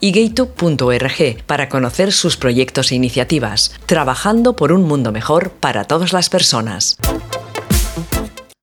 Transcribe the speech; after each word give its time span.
y 0.00 0.12
gaytube.org 0.12 1.44
para 1.46 1.68
conocer 1.68 2.12
sus 2.12 2.36
proyectos 2.36 2.90
e 2.90 2.96
iniciativas, 2.96 3.78
trabajando 3.86 4.56
por 4.56 4.72
un 4.72 4.82
mundo 4.88 5.12
mejor 5.12 5.52
para 5.60 5.84
todas 5.84 6.12
las 6.12 6.30
personas. 6.30 6.96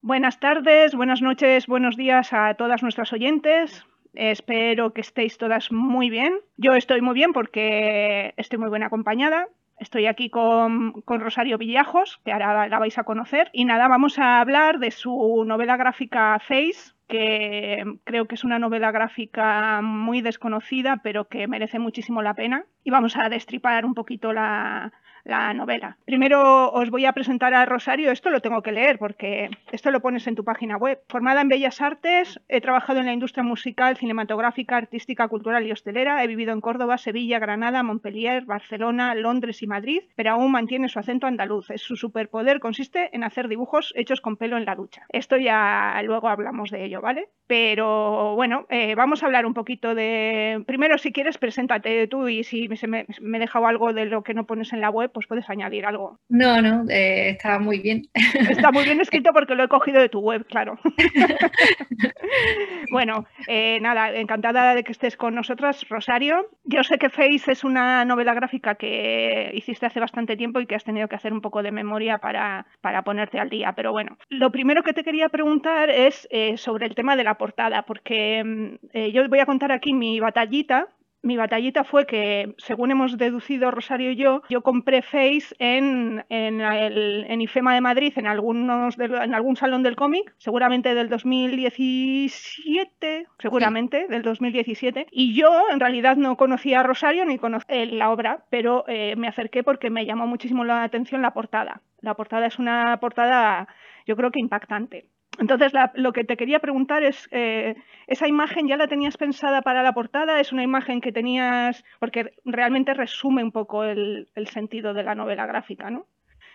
Buenas 0.01 0.39
tardes, 0.39 0.95
buenas 0.95 1.21
noches, 1.21 1.67
buenos 1.67 1.95
días 1.97 2.31
a 2.31 2.53
todas 2.53 2.81
nuestras 2.81 3.11
oyentes. 3.13 3.83
Espero 4.13 4.93
que 4.93 5.01
estéis 5.01 5.37
todas 5.37 5.71
muy 5.71 6.09
bien. 6.09 6.33
Yo 6.57 6.73
estoy 6.73 7.01
muy 7.01 7.13
bien 7.13 7.33
porque 7.33 8.33
estoy 8.37 8.57
muy 8.57 8.69
bien 8.69 8.83
acompañada. 8.83 9.47
Estoy 9.79 10.07
aquí 10.07 10.31
con, 10.31 11.01
con, 11.03 11.19
Rosario 11.19 11.59
Villajos, 11.59 12.19
que 12.25 12.31
ahora 12.31 12.67
la 12.67 12.79
vais 12.79 12.97
a 12.97 13.03
conocer. 13.03 13.49
Y 13.53 13.65
nada, 13.65 13.87
vamos 13.87 14.17
a 14.17 14.39
hablar 14.39 14.79
de 14.79 14.89
su 14.89 15.43
novela 15.45 15.77
gráfica 15.77 16.39
Face, 16.39 16.95
que 17.07 17.83
creo 18.03 18.27
que 18.27 18.35
es 18.35 18.43
una 18.43 18.59
novela 18.59 18.91
gráfica 18.91 19.81
muy 19.81 20.21
desconocida, 20.21 21.01
pero 21.03 21.27
que 21.27 21.47
merece 21.47 21.79
muchísimo 21.79 22.21
la 22.21 22.33
pena. 22.33 22.65
Y 22.83 22.89
vamos 22.91 23.15
a 23.17 23.29
destripar 23.29 23.85
un 23.85 23.93
poquito 23.93 24.33
la, 24.33 24.93
la 25.27 25.53
novela. 25.53 25.97
Primero 26.05 26.71
os 26.71 26.89
voy 26.89 27.05
a 27.05 27.13
presentar 27.13 27.53
a 27.53 27.65
Rosario, 27.65 28.11
esto 28.11 28.29
lo 28.29 28.41
tengo 28.41 28.61
que 28.61 28.71
leer 28.71 28.97
porque 28.97 29.49
esto 29.71 29.91
lo 29.91 30.01
pones 30.01 30.25
en 30.27 30.35
tu 30.35 30.43
página 30.43 30.77
web. 30.77 30.99
Formada 31.09 31.41
en 31.41 31.49
Bellas 31.49 31.81
Artes, 31.81 32.39
he 32.47 32.61
trabajado 32.61 32.99
en 32.99 33.05
la 33.05 33.13
industria 33.13 33.43
musical, 33.43 33.97
cinematográfica, 33.97 34.77
artística, 34.77 35.27
cultural 35.27 35.65
y 35.67 35.71
hostelera, 35.71 36.23
he 36.23 36.27
vivido 36.27 36.53
en 36.53 36.61
Córdoba, 36.61 36.97
Sevilla, 36.97 37.39
Granada, 37.39 37.83
Montpellier, 37.83 38.45
Barcelona, 38.45 39.13
Londres 39.15 39.61
y 39.61 39.67
Madrid, 39.67 40.01
pero 40.15 40.31
aún 40.31 40.51
mantiene 40.51 40.89
su 40.89 40.99
acento 40.99 41.27
andaluz. 41.27 41.67
Su 41.75 41.95
superpoder 41.95 42.59
consiste 42.59 43.09
en 43.13 43.23
hacer 43.23 43.47
dibujos 43.47 43.93
hechos 43.95 44.21
con 44.21 44.37
pelo 44.37 44.57
en 44.57 44.65
la 44.65 44.75
ducha. 44.75 45.03
Esto 45.09 45.37
ya 45.37 46.01
luego 46.03 46.29
hablamos 46.29 46.71
de 46.71 46.85
ello, 46.85 47.01
¿vale? 47.01 47.29
Pero 47.47 48.35
bueno, 48.35 48.65
eh, 48.69 48.95
vamos 48.95 49.23
a 49.23 49.25
hablar 49.25 49.45
un 49.45 49.53
poquito 49.53 49.95
de... 49.95 50.63
Primero, 50.65 50.97
si 50.97 51.11
quieres, 51.11 51.37
preséntate 51.37 52.07
tú 52.07 52.27
y 52.27 52.43
si 52.43 52.69
me, 52.87 53.05
me 53.21 53.37
he 53.37 53.41
dejado 53.41 53.67
algo 53.67 53.93
de 53.93 54.05
lo 54.05 54.23
que 54.23 54.33
no 54.33 54.45
pones 54.45 54.73
en 54.73 54.81
la 54.81 54.89
web, 54.89 55.11
pues 55.17 55.25
puedes 55.25 55.49
añadir 55.49 55.83
algo. 55.83 56.19
No, 56.29 56.61
no, 56.61 56.83
eh, 56.91 57.29
está 57.29 57.57
muy 57.57 57.79
bien. 57.79 58.03
Está 58.51 58.71
muy 58.71 58.83
bien 58.83 59.01
escrito 59.01 59.31
porque 59.33 59.55
lo 59.55 59.63
he 59.63 59.67
cogido 59.67 59.99
de 59.99 60.09
tu 60.09 60.19
web, 60.19 60.45
claro. 60.45 60.77
bueno, 62.91 63.25
eh, 63.47 63.79
nada, 63.81 64.15
encantada 64.15 64.75
de 64.75 64.83
que 64.83 64.91
estés 64.91 65.17
con 65.17 65.33
nosotras, 65.33 65.89
Rosario. 65.89 66.51
Yo 66.65 66.83
sé 66.83 66.99
que 66.99 67.09
Face 67.09 67.51
es 67.51 67.63
una 67.63 68.05
novela 68.05 68.35
gráfica 68.35 68.75
que 68.75 69.49
hiciste 69.55 69.87
hace 69.87 69.99
bastante 69.99 70.37
tiempo 70.37 70.59
y 70.59 70.67
que 70.67 70.75
has 70.75 70.83
tenido 70.83 71.07
que 71.07 71.15
hacer 71.15 71.33
un 71.33 71.41
poco 71.41 71.63
de 71.63 71.71
memoria 71.71 72.19
para, 72.19 72.67
para 72.81 73.01
ponerte 73.01 73.39
al 73.39 73.49
día, 73.49 73.73
pero 73.75 73.91
bueno, 73.91 74.17
lo 74.29 74.51
primero 74.51 74.83
que 74.83 74.93
te 74.93 75.03
quería 75.03 75.29
preguntar 75.29 75.89
es 75.89 76.27
eh, 76.29 76.57
sobre 76.57 76.85
el 76.85 76.93
tema 76.93 77.15
de 77.15 77.23
la 77.23 77.39
portada, 77.39 77.81
porque 77.83 78.43
mm, 78.43 78.97
yo 79.13 79.27
voy 79.29 79.39
a 79.39 79.47
contar 79.47 79.71
aquí 79.71 79.93
mi 79.93 80.19
batallita 80.19 80.89
mi 81.21 81.37
batallita 81.37 81.83
fue 81.83 82.05
que, 82.05 82.53
según 82.57 82.91
hemos 82.91 83.17
deducido 83.17 83.71
Rosario 83.71 84.11
y 84.11 84.15
yo, 84.15 84.43
yo 84.49 84.61
compré 84.61 85.01
Face 85.01 85.55
en, 85.59 86.23
en, 86.29 87.41
IFEMA 87.41 87.73
de 87.73 87.81
Madrid, 87.81 88.13
en, 88.15 88.27
algunos 88.27 88.97
en 88.99 89.33
algún 89.33 89.55
salón 89.55 89.81
del 89.83 89.95
cómic, 89.95 90.35
seguramente 90.37 90.93
del 90.95 91.09
2017, 91.09 93.27
seguramente 93.39 94.07
del 94.07 94.21
2017. 94.21 95.07
Y 95.11 95.33
yo 95.33 95.49
en 95.71 95.79
realidad 95.79 96.17
no 96.17 96.37
conocía 96.37 96.81
a 96.81 96.83
Rosario 96.83 97.25
ni 97.25 97.37
conocía 97.37 97.85
la 97.85 98.11
obra, 98.11 98.45
pero 98.49 98.83
eh, 98.87 99.15
me 99.17 99.27
acerqué 99.27 99.63
porque 99.63 99.89
me 99.89 100.05
llamó 100.05 100.27
muchísimo 100.27 100.63
la 100.63 100.83
atención 100.83 101.21
la 101.21 101.33
portada. 101.33 101.81
La 102.01 102.13
portada 102.13 102.45
es 102.45 102.59
una 102.59 102.97
portada, 102.99 103.67
yo 104.05 104.15
creo 104.15 104.31
que 104.31 104.39
impactante. 104.39 105.07
Entonces, 105.39 105.71
lo 105.95 106.13
que 106.13 106.23
te 106.23 106.37
quería 106.37 106.59
preguntar 106.59 107.03
es, 107.03 107.27
eh, 107.31 107.75
¿esa 108.07 108.27
imagen 108.27 108.67
ya 108.67 108.77
la 108.77 108.87
tenías 108.87 109.17
pensada 109.17 109.61
para 109.61 109.83
la 109.83 109.93
portada? 109.93 110.39
¿Es 110.39 110.51
una 110.51 110.63
imagen 110.63 111.01
que 111.01 111.11
tenías, 111.11 111.83
porque 111.99 112.33
realmente 112.45 112.93
resume 112.93 113.43
un 113.43 113.51
poco 113.51 113.83
el, 113.83 114.27
sentido 114.51 114.93
de 114.93 115.03
la 115.03 115.15
novela 115.15 115.45
gráfica, 115.45 115.89
¿no? 115.89 116.07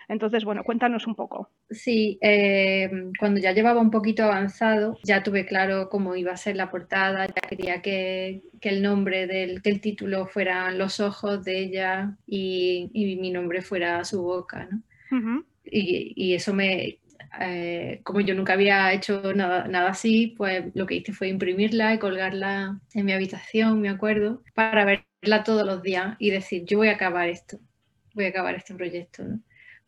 Entonces, 0.08 0.44
bueno, 0.44 0.64
cuéntanos 0.64 1.06
un 1.06 1.14
poco. 1.14 1.48
Sí, 1.70 2.18
eh, 2.20 2.90
cuando 3.18 3.40
ya 3.40 3.52
llevaba 3.52 3.80
un 3.80 3.90
poquito 3.90 4.24
avanzado, 4.24 4.98
ya 5.04 5.22
tuve 5.22 5.46
claro 5.46 5.88
cómo 5.88 6.16
iba 6.16 6.32
a 6.32 6.36
ser 6.36 6.56
la 6.56 6.70
portada, 6.70 7.26
ya 7.26 7.48
quería 7.48 7.82
que, 7.82 8.42
el 8.60 8.82
nombre 8.82 9.28
del 9.28 9.62
que 9.62 9.70
el 9.70 9.80
título 9.80 10.26
fueran 10.26 10.76
los 10.76 10.98
ojos 10.98 11.44
de 11.44 11.60
ella 11.60 12.16
y, 12.26 12.90
mi 13.20 13.30
nombre 13.30 13.62
fuera 13.62 14.04
su 14.04 14.22
boca, 14.22 14.68
¿no? 14.70 15.44
y, 15.64 16.34
eso 16.34 16.52
me, 16.52 16.98
eh, 17.40 18.00
como 18.04 18.20
yo 18.20 18.34
nunca 18.34 18.52
había 18.52 18.92
hecho 18.92 19.32
nada, 19.34 19.66
nada, 19.66 19.90
así, 19.90 20.34
pues 20.36 20.64
lo 20.74 20.86
que 20.86 20.96
hice 20.96 21.12
fue 21.12 21.28
imprimirla 21.28 21.94
y 21.94 21.98
colgarla 21.98 22.80
en 22.94 23.04
mi 23.06 23.12
habitación, 23.12 23.80
me 23.80 23.88
acuerdo, 23.88 24.42
para 24.54 24.84
verla 24.84 25.44
todos 25.44 25.66
los 25.66 25.82
días 25.82 26.16
y 26.18 26.30
decir, 26.30 26.64
yo 26.66 26.78
voy 26.78 26.88
a 26.88 26.92
acabar 26.92 27.28
esto, 27.28 27.58
voy 28.14 28.26
a 28.26 28.28
acabar 28.28 28.54
este 28.54 28.74
proyecto, 28.74 29.24
¿no? 29.24 29.40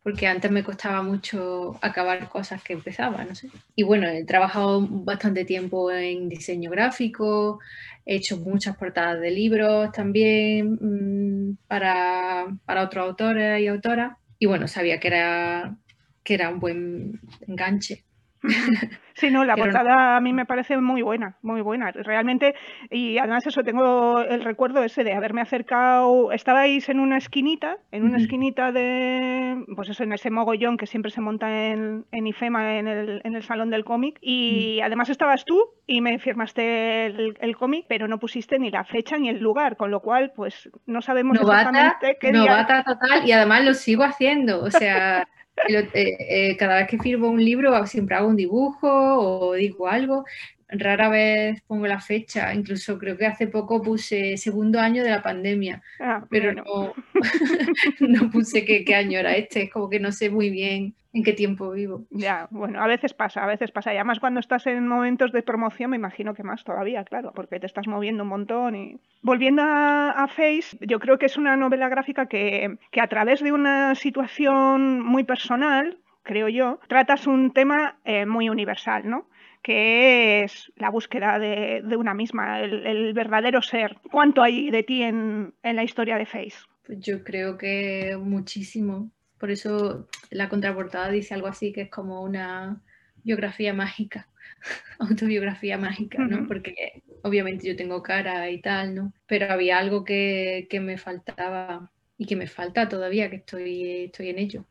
Porque 0.02 0.26
antes 0.26 0.50
me 0.50 0.62
costaba 0.62 1.02
mucho 1.02 1.78
acabar 1.80 2.28
cosas 2.28 2.62
que 2.62 2.74
empezaba, 2.74 3.24
no 3.24 3.34
sé. 3.34 3.48
Y 3.74 3.84
bueno, 3.84 4.06
he 4.06 4.24
trabajado 4.24 4.86
bastante 4.86 5.46
tiempo 5.46 5.90
en 5.90 6.28
diseño 6.28 6.70
gráfico, 6.70 7.58
he 8.04 8.16
hecho 8.16 8.36
muchas 8.38 8.76
portadas 8.76 9.20
de 9.20 9.30
libros 9.30 9.92
también 9.92 10.78
mm, 10.80 11.56
para, 11.66 12.46
para 12.66 12.82
otros 12.84 13.08
autores 13.08 13.60
y 13.62 13.66
autoras. 13.66 14.18
Y 14.38 14.46
bueno, 14.46 14.68
sabía 14.68 15.00
que 15.00 15.08
era 15.08 15.78
que 16.24 16.34
era 16.34 16.48
un 16.48 16.58
buen 16.58 17.20
enganche. 17.46 18.04
Sí, 19.16 19.30
no, 19.30 19.44
la 19.44 19.54
portada 19.56 20.16
a 20.16 20.20
mí 20.20 20.32
me 20.32 20.44
parece 20.44 20.76
muy 20.76 21.00
buena, 21.02 21.36
muy 21.42 21.60
buena, 21.60 21.92
realmente. 21.92 22.54
Y 22.90 23.16
además 23.18 23.46
eso, 23.46 23.62
tengo 23.62 24.20
el 24.20 24.42
recuerdo 24.42 24.82
ese 24.82 25.04
de 25.04 25.12
haberme 25.12 25.40
acercado, 25.40 26.32
estabais 26.32 26.88
en 26.88 26.98
una 26.98 27.18
esquinita, 27.18 27.76
en 27.92 28.02
una 28.02 28.18
esquinita 28.18 28.72
de, 28.72 29.64
pues 29.76 29.88
eso, 29.88 30.02
en 30.02 30.12
ese 30.12 30.30
mogollón 30.30 30.76
que 30.76 30.86
siempre 30.86 31.12
se 31.12 31.20
monta 31.20 31.68
en, 31.68 32.06
en 32.10 32.26
IFEMA, 32.26 32.78
en 32.78 32.88
el, 32.88 33.20
en 33.22 33.36
el 33.36 33.44
salón 33.44 33.70
del 33.70 33.84
cómic. 33.84 34.18
Y 34.20 34.78
mm. 34.80 34.84
además 34.84 35.10
estabas 35.10 35.44
tú 35.44 35.60
y 35.86 36.00
me 36.00 36.18
firmaste 36.18 37.06
el, 37.06 37.56
cómic, 37.56 37.86
pero 37.88 38.08
no 38.08 38.18
pusiste 38.18 38.58
ni 38.58 38.70
la 38.70 38.82
fecha 38.82 39.16
ni 39.16 39.28
el 39.28 39.38
lugar, 39.38 39.76
con 39.76 39.92
lo 39.92 40.00
cual, 40.00 40.32
pues 40.34 40.68
no 40.86 41.02
sabemos 41.02 41.38
exactamente 41.40 42.16
qué 42.20 42.32
novata 42.32 42.82
total, 42.82 43.24
y 43.24 43.30
además 43.30 43.64
lo 43.64 43.74
sigo 43.74 44.02
haciendo, 44.02 44.60
o 44.60 44.70
sea... 44.72 45.28
Eh, 45.68 45.88
eh, 45.94 46.56
cada 46.56 46.76
vez 46.76 46.88
que 46.88 46.98
firmo 46.98 47.28
un 47.28 47.42
libro 47.42 47.86
siempre 47.86 48.16
hago 48.16 48.28
un 48.28 48.36
dibujo 48.36 48.88
o 48.88 49.54
digo 49.54 49.86
algo. 49.88 50.24
Rara 50.68 51.08
vez 51.08 51.62
pongo 51.66 51.86
la 51.86 52.00
fecha, 52.00 52.52
incluso 52.54 52.98
creo 52.98 53.16
que 53.16 53.26
hace 53.26 53.46
poco 53.46 53.82
puse 53.82 54.36
segundo 54.36 54.80
año 54.80 55.02
de 55.02 55.10
la 55.10 55.22
pandemia, 55.22 55.82
ah, 56.00 56.24
pero 56.30 56.52
no, 56.52 56.94
no 58.00 58.30
puse 58.30 58.64
qué, 58.64 58.84
qué 58.84 58.94
año 58.94 59.18
era 59.18 59.36
este, 59.36 59.64
es 59.64 59.70
como 59.70 59.88
que 59.88 60.00
no 60.00 60.12
sé 60.12 60.30
muy 60.30 60.50
bien 60.50 60.94
en 61.14 61.22
qué 61.22 61.32
tiempo 61.32 61.70
vivo. 61.70 62.04
Ya, 62.10 62.48
bueno, 62.50 62.82
a 62.82 62.88
veces 62.88 63.14
pasa, 63.14 63.44
a 63.44 63.46
veces 63.46 63.70
pasa. 63.70 63.92
Y 63.94 63.96
además 63.96 64.18
cuando 64.18 64.40
estás 64.40 64.66
en 64.66 64.86
momentos 64.86 65.30
de 65.30 65.42
promoción, 65.42 65.90
me 65.90 65.96
imagino 65.96 66.34
que 66.34 66.42
más 66.42 66.64
todavía, 66.64 67.04
claro, 67.04 67.32
porque 67.32 67.60
te 67.60 67.66
estás 67.66 67.86
moviendo 67.86 68.24
un 68.24 68.30
montón. 68.30 68.74
Y 68.74 68.98
volviendo 69.22 69.62
a, 69.64 70.26
Face, 70.28 70.76
yo 70.80 70.98
creo 70.98 71.18
que 71.18 71.26
es 71.26 71.36
una 71.36 71.56
novela 71.56 71.88
gráfica 71.88 72.26
que, 72.26 72.78
que 72.90 73.00
a 73.00 73.06
través 73.06 73.40
de 73.42 73.52
una 73.52 73.94
situación 73.94 75.00
muy 75.00 75.22
personal, 75.22 75.98
creo 76.24 76.48
yo, 76.48 76.80
tratas 76.88 77.28
un 77.28 77.52
tema 77.52 77.96
eh, 78.04 78.26
muy 78.26 78.48
universal, 78.48 79.08
¿no? 79.08 79.26
Que 79.64 80.44
es 80.44 80.70
la 80.76 80.90
búsqueda 80.90 81.38
de, 81.38 81.82
de 81.82 81.96
una 81.96 82.12
misma, 82.12 82.60
el, 82.60 82.86
el, 82.86 83.14
verdadero 83.14 83.62
ser. 83.62 83.96
¿Cuánto 84.12 84.42
hay 84.42 84.70
de 84.70 84.82
ti 84.82 85.02
en, 85.02 85.54
en 85.62 85.76
la 85.76 85.82
historia 85.82 86.18
de 86.18 86.26
Face? 86.26 86.58
Pues 86.86 87.00
yo 87.00 87.24
creo 87.24 87.56
que 87.56 88.16
muchísimo. 88.20 89.10
Por 89.38 89.50
eso 89.50 90.06
la 90.30 90.50
contraportada 90.50 91.08
dice 91.08 91.34
algo 91.34 91.46
así 91.46 91.72
que 91.72 91.82
es 91.82 91.90
como 91.90 92.22
una 92.22 92.82
biografía 93.24 93.72
mágica, 93.72 94.28
autobiografía 94.98 95.78
mágica, 95.78 96.18
¿no? 96.18 96.46
Porque 96.46 97.02
obviamente 97.22 97.66
yo 97.66 97.74
tengo 97.74 98.02
cara 98.02 98.50
y 98.50 98.60
tal, 98.60 98.94
¿no? 98.94 99.14
Pero 99.26 99.50
había 99.50 99.78
algo 99.78 100.04
que, 100.04 100.68
me 100.80 100.98
faltaba 100.98 101.90
y 102.16 102.26
que 102.26 102.36
me 102.36 102.46
falta 102.46 102.88
todavía, 102.88 103.30
que 103.30 103.36
estoy, 103.36 104.04
estoy 104.04 104.28
en 104.30 104.38
ello. 104.38 104.66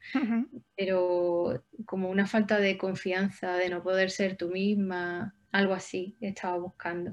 Pero 0.75 1.63
como 1.85 2.09
una 2.09 2.25
falta 2.27 2.59
de 2.59 2.77
confianza, 2.77 3.55
de 3.55 3.69
no 3.69 3.83
poder 3.83 4.11
ser 4.11 4.37
tú 4.37 4.49
misma, 4.49 5.35
algo 5.53 5.73
así 5.73 6.15
estaba 6.19 6.57
buscando. 6.57 7.11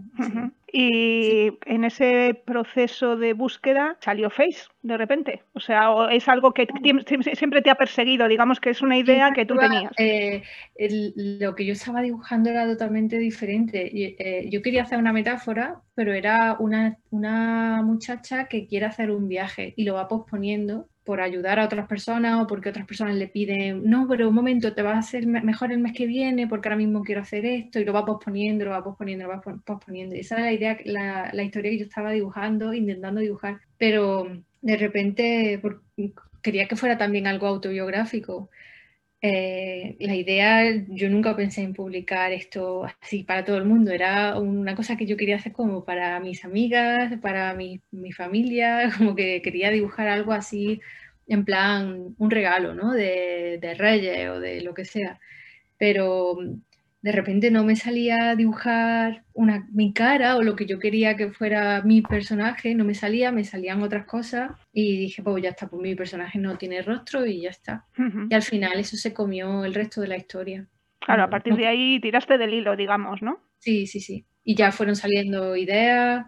Y 0.72 1.52
en 1.66 1.84
ese 1.84 2.40
proceso 2.44 3.16
de 3.16 3.34
búsqueda 3.34 3.96
salió 4.00 4.30
Face 4.30 4.62
de 4.82 4.96
repente. 4.96 5.42
O 5.52 5.60
sea, 5.60 5.90
es 6.10 6.26
algo 6.26 6.52
que 6.54 6.66
siempre 7.34 7.60
te 7.60 7.70
ha 7.70 7.74
perseguido, 7.74 8.26
digamos 8.28 8.58
que 8.58 8.70
es 8.70 8.80
una 8.80 8.96
idea 8.96 9.32
que 9.32 9.44
tú 9.44 9.56
tenías. 9.56 9.92
Eh, 9.98 10.42
lo 11.16 11.54
que 11.54 11.66
yo 11.66 11.74
estaba 11.74 12.00
dibujando 12.00 12.48
era 12.48 12.66
totalmente 12.66 13.18
diferente. 13.18 13.90
Eh, 13.94 14.48
yo 14.48 14.62
quería 14.62 14.84
hacer 14.84 14.98
una 14.98 15.12
metáfora, 15.12 15.82
pero 15.94 16.14
era 16.14 16.56
una, 16.58 16.96
una 17.10 17.82
muchacha 17.82 18.46
que 18.46 18.66
quiere 18.66 18.86
hacer 18.86 19.10
un 19.10 19.28
viaje 19.28 19.74
y 19.76 19.84
lo 19.84 19.94
va 19.94 20.08
posponiendo 20.08 20.88
por 21.10 21.20
ayudar 21.20 21.58
a 21.58 21.64
otras 21.64 21.88
personas 21.88 22.40
o 22.40 22.46
porque 22.46 22.68
otras 22.68 22.86
personas 22.86 23.16
le 23.16 23.26
piden, 23.26 23.82
no, 23.82 24.06
pero 24.06 24.28
un 24.28 24.34
momento, 24.36 24.74
te 24.74 24.82
vas 24.82 24.94
a 24.94 24.98
hacer 25.00 25.26
mejor 25.26 25.72
el 25.72 25.80
mes 25.80 25.92
que 25.92 26.06
viene 26.06 26.46
porque 26.46 26.68
ahora 26.68 26.76
mismo 26.76 27.02
quiero 27.02 27.20
hacer 27.20 27.44
esto 27.44 27.80
y 27.80 27.84
lo 27.84 27.92
va 27.92 28.04
posponiendo, 28.04 28.64
lo 28.64 28.70
va 28.70 28.84
posponiendo, 28.84 29.24
lo 29.24 29.30
va 29.30 29.40
posponiendo. 29.40 30.14
Esa 30.14 30.36
era 30.36 30.44
la 30.44 30.52
idea, 30.52 30.78
la, 30.84 31.30
la 31.32 31.42
historia 31.42 31.72
que 31.72 31.78
yo 31.78 31.84
estaba 31.86 32.12
dibujando, 32.12 32.72
intentando 32.72 33.20
dibujar, 33.20 33.58
pero 33.76 34.28
de 34.62 34.76
repente 34.76 35.60
quería 36.42 36.68
que 36.68 36.76
fuera 36.76 36.96
también 36.96 37.26
algo 37.26 37.48
autobiográfico. 37.48 38.48
Eh, 39.22 39.96
la 40.00 40.14
idea, 40.14 40.62
yo 40.88 41.10
nunca 41.10 41.36
pensé 41.36 41.60
en 41.62 41.74
publicar 41.74 42.32
esto 42.32 42.84
así 43.02 43.22
para 43.22 43.44
todo 43.44 43.58
el 43.58 43.66
mundo, 43.66 43.90
era 43.92 44.38
una 44.38 44.74
cosa 44.74 44.96
que 44.96 45.04
yo 45.06 45.16
quería 45.18 45.36
hacer 45.36 45.52
como 45.52 45.84
para 45.84 46.18
mis 46.20 46.42
amigas, 46.46 47.12
para 47.20 47.52
mi, 47.54 47.82
mi 47.90 48.12
familia, 48.12 48.90
como 48.96 49.14
que 49.14 49.42
quería 49.42 49.70
dibujar 49.70 50.08
algo 50.08 50.32
así 50.32 50.80
en 51.26 51.44
plan 51.44 52.14
un 52.18 52.30
regalo, 52.30 52.74
¿no? 52.74 52.92
De, 52.92 53.58
de 53.60 53.74
Reyes 53.74 54.30
o 54.30 54.40
de 54.40 54.62
lo 54.62 54.72
que 54.74 54.84
sea. 54.86 55.20
Pero 55.78 56.38
de 57.02 57.12
repente 57.12 57.50
no 57.50 57.64
me 57.64 57.76
salía 57.76 58.30
a 58.30 58.36
dibujar 58.36 59.24
una, 59.32 59.66
mi 59.72 59.92
cara 59.92 60.36
o 60.36 60.42
lo 60.42 60.54
que 60.54 60.66
yo 60.66 60.78
quería 60.78 61.16
que 61.16 61.30
fuera 61.30 61.80
mi 61.82 62.02
personaje, 62.02 62.74
no 62.74 62.84
me 62.84 62.94
salía, 62.94 63.32
me 63.32 63.44
salían 63.44 63.82
otras 63.82 64.04
cosas 64.04 64.52
y 64.72 64.98
dije, 64.98 65.22
pues 65.22 65.42
ya 65.42 65.50
está, 65.50 65.68
pues 65.68 65.80
mi 65.80 65.94
personaje 65.94 66.38
no 66.38 66.58
tiene 66.58 66.82
rostro 66.82 67.24
y 67.24 67.42
ya 67.42 67.50
está. 67.50 67.86
Y 68.28 68.34
al 68.34 68.42
final 68.42 68.78
eso 68.78 68.96
se 68.96 69.14
comió 69.14 69.64
el 69.64 69.74
resto 69.74 70.02
de 70.02 70.08
la 70.08 70.16
historia. 70.16 70.66
Claro, 70.98 71.24
a 71.24 71.30
partir 71.30 71.56
de 71.56 71.66
ahí 71.66 72.00
tiraste 72.00 72.36
del 72.36 72.52
hilo, 72.52 72.76
digamos, 72.76 73.22
¿no? 73.22 73.40
Sí, 73.58 73.86
sí, 73.86 74.00
sí. 74.00 74.26
Y 74.44 74.54
ya 74.54 74.70
fueron 74.70 74.96
saliendo 74.96 75.56
ideas. 75.56 76.26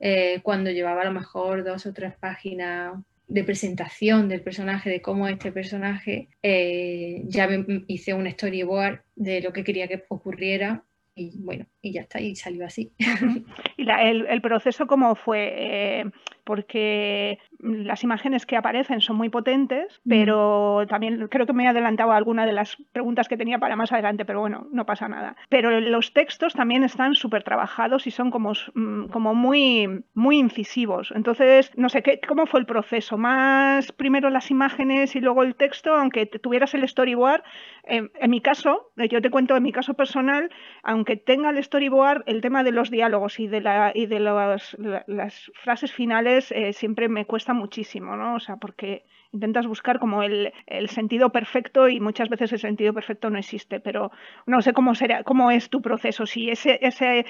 Eh, 0.00 0.40
cuando 0.42 0.70
llevaba 0.70 1.02
a 1.02 1.06
lo 1.06 1.12
mejor 1.12 1.64
dos 1.64 1.86
o 1.86 1.92
tres 1.92 2.14
páginas 2.16 2.94
de 3.26 3.44
presentación 3.44 4.28
del 4.28 4.42
personaje, 4.42 4.90
de 4.90 5.00
cómo 5.00 5.28
este 5.28 5.50
personaje, 5.52 6.28
eh, 6.42 7.22
ya 7.26 7.48
me 7.48 7.84
hice 7.86 8.14
un 8.14 8.30
storyboard 8.30 9.00
de 9.16 9.40
lo 9.40 9.52
que 9.52 9.64
quería 9.64 9.88
que 9.88 10.04
ocurriera 10.08 10.84
y 11.16 11.38
bueno, 11.38 11.66
y 11.80 11.92
ya 11.92 12.02
está, 12.02 12.20
y 12.20 12.34
salió 12.34 12.66
así. 12.66 12.92
¿Y 13.76 13.88
el, 13.88 14.40
proceso 14.42 14.86
cómo 14.86 15.14
fue? 15.14 15.52
Eh, 15.56 16.04
porque 16.44 17.38
las 17.58 18.04
imágenes 18.04 18.46
que 18.46 18.56
aparecen 18.56 19.00
son 19.00 19.16
muy 19.16 19.28
potentes, 19.28 20.00
pero 20.06 20.84
también 20.88 21.28
creo 21.28 21.46
que 21.46 21.52
me 21.52 21.64
he 21.64 21.68
adelantado 21.68 22.12
a 22.12 22.16
alguna 22.16 22.46
de 22.46 22.52
las 22.52 22.76
preguntas 22.92 23.28
que 23.28 23.36
tenía 23.36 23.58
para 23.58 23.76
más 23.76 23.92
adelante, 23.92 24.24
pero 24.24 24.40
bueno, 24.40 24.66
no 24.70 24.86
pasa 24.86 25.08
nada. 25.08 25.36
Pero 25.48 25.80
los 25.80 26.12
textos 26.12 26.54
también 26.54 26.84
están 26.84 27.14
súper 27.14 27.42
trabajados 27.42 28.06
y 28.06 28.10
son 28.10 28.30
como, 28.30 28.52
mm, 28.74 29.06
como 29.06 29.34
muy, 29.34 30.04
muy 30.14 30.38
incisivos. 30.38 31.12
Entonces, 31.14 31.72
no 31.76 31.88
sé, 31.88 32.02
¿qué, 32.02 32.20
¿cómo 32.26 32.46
fue 32.46 32.60
el 32.60 32.66
proceso? 32.66 33.16
¿Más 33.16 33.92
primero 33.92 34.30
las 34.30 34.50
imágenes 34.50 35.16
y 35.16 35.20
luego 35.20 35.42
el 35.42 35.54
texto, 35.54 35.94
aunque 35.94 36.26
tuvieras 36.26 36.74
el 36.74 36.86
storyboard? 36.86 37.42
en 37.86 38.30
mi 38.30 38.40
caso, 38.40 38.92
eh, 38.96 39.08
yo 39.08 39.20
te 39.20 39.28
cuento 39.28 39.54
en 39.54 39.62
mi 39.62 39.70
caso 39.70 39.92
personal, 39.92 40.50
aunque 40.82 41.16
tenga 41.16 41.50
el 41.50 41.62
storyboard, 41.62 42.22
el 42.24 42.40
tema 42.40 42.64
de 42.64 42.72
los 42.72 42.90
diálogos 42.90 43.38
y 43.38 43.46
de, 43.46 43.60
la, 43.60 43.92
y 43.94 44.06
de 44.06 44.20
las 44.20 45.52
frases 45.62 45.92
finales 45.92 46.33
eh, 46.52 46.72
siempre 46.72 47.08
me 47.08 47.26
cuesta 47.26 47.52
muchísimo, 47.52 48.16
¿no? 48.16 48.36
O 48.36 48.40
sea, 48.40 48.56
porque 48.56 49.04
intentas 49.34 49.66
buscar 49.66 49.98
como 49.98 50.22
el, 50.22 50.52
sentido 50.88 51.30
perfecto 51.30 51.88
y 51.88 52.00
muchas 52.00 52.28
veces 52.28 52.52
el 52.52 52.60
sentido 52.60 52.94
perfecto 52.94 53.30
no 53.30 53.38
existe, 53.38 53.80
pero 53.80 54.12
no 54.46 54.62
sé 54.62 54.72
cómo 54.72 54.94
será, 54.94 55.24
cómo 55.24 55.50
es 55.50 55.68
tu 55.68 55.82
proceso, 55.82 56.24
si 56.24 56.50
ese, 56.50 56.78
ese 56.82 57.26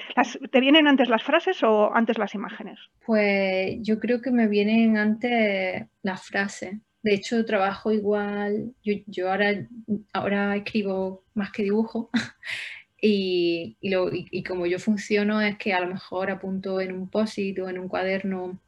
¿te 0.51 0.59
vienen 0.59 0.87
antes 0.87 1.09
las 1.09 1.23
frases 1.23 1.63
o 1.63 1.93
antes 1.93 2.17
las 2.17 2.35
imágenes? 2.35 2.79
Pues 3.05 3.77
yo 3.81 3.99
creo 3.99 4.21
que 4.21 4.31
me 4.31 4.47
vienen 4.47 4.97
antes 4.97 5.87
las 6.03 6.23
frases. 6.23 6.75
De 7.01 7.13
hecho, 7.13 7.45
trabajo 7.45 7.91
igual, 7.91 8.73
yo, 8.83 8.93
yo 9.07 9.29
ahora, 9.29 9.67
ahora 10.13 10.55
escribo 10.55 11.23
más 11.33 11.51
que 11.51 11.63
dibujo 11.63 12.09
y, 13.01 13.77
y, 13.81 14.43
como 14.43 14.65
yo 14.65 14.79
funciono 14.79 15.41
es 15.41 15.57
que 15.57 15.73
a 15.73 15.81
lo 15.81 15.87
mejor 15.87 16.31
apunto 16.31 16.81
en 16.81 16.93
un 16.93 17.09
post-it 17.09 17.59
o 17.59 17.69
en 17.69 17.77
un 17.77 17.87
cuaderno 17.87 18.59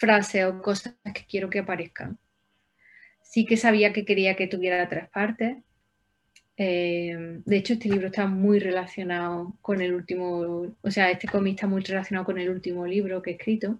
frases 0.00 0.46
o 0.46 0.62
cosas 0.62 0.94
que 1.14 1.24
quiero 1.28 1.50
que 1.50 1.60
aparezcan. 1.60 2.18
Sí 3.22 3.44
que 3.44 3.56
sabía 3.56 3.92
que 3.92 4.04
quería 4.04 4.34
que 4.34 4.48
tuviera 4.48 4.88
tres 4.88 5.08
partes. 5.10 5.58
Eh, 6.56 7.40
de 7.44 7.56
hecho, 7.56 7.74
este 7.74 7.88
libro 7.88 8.08
está 8.08 8.26
muy 8.26 8.58
relacionado 8.58 9.56
con 9.60 9.80
el 9.80 9.92
último, 9.94 10.74
o 10.80 10.90
sea, 10.90 11.10
este 11.10 11.28
cómic 11.28 11.54
está 11.54 11.66
muy 11.66 11.82
relacionado 11.82 12.24
con 12.26 12.38
el 12.38 12.48
último 12.50 12.86
libro 12.86 13.22
que 13.22 13.30
he 13.30 13.34
escrito. 13.34 13.78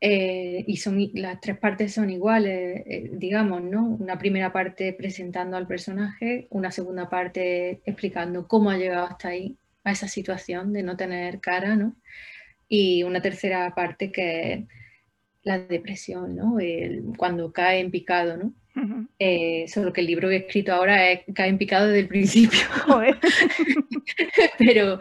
Eh, 0.00 0.64
y 0.66 0.78
son, 0.78 0.98
las 1.14 1.40
tres 1.40 1.58
partes 1.58 1.94
son 1.94 2.10
iguales, 2.10 2.82
eh, 2.86 3.10
digamos, 3.12 3.62
¿no? 3.62 3.86
Una 3.86 4.18
primera 4.18 4.52
parte 4.52 4.92
presentando 4.94 5.56
al 5.56 5.68
personaje, 5.68 6.48
una 6.50 6.72
segunda 6.72 7.08
parte 7.08 7.82
explicando 7.84 8.48
cómo 8.48 8.70
ha 8.70 8.78
llegado 8.78 9.06
hasta 9.06 9.28
ahí, 9.28 9.56
a 9.84 9.92
esa 9.92 10.08
situación 10.08 10.72
de 10.72 10.82
no 10.82 10.96
tener 10.96 11.40
cara, 11.40 11.76
¿no? 11.76 11.94
Y 12.74 13.02
una 13.02 13.20
tercera 13.20 13.74
parte 13.74 14.10
que 14.10 14.52
es 14.54 14.60
la 15.42 15.58
depresión, 15.58 16.34
¿no? 16.34 16.56
cuando 17.18 17.52
cae 17.52 17.80
en 17.80 17.90
picado, 17.90 18.38
¿no? 18.38 18.54
Eh, 19.18 19.66
solo 19.68 19.92
que 19.92 20.00
el 20.00 20.06
libro 20.06 20.30
que 20.30 20.36
he 20.36 20.38
escrito 20.38 20.72
ahora 20.72 21.10
es, 21.10 21.20
cae 21.34 21.50
en 21.50 21.58
picado 21.58 21.88
desde 21.88 22.00
el 22.00 22.08
principio. 22.08 22.60
pero, 24.58 24.98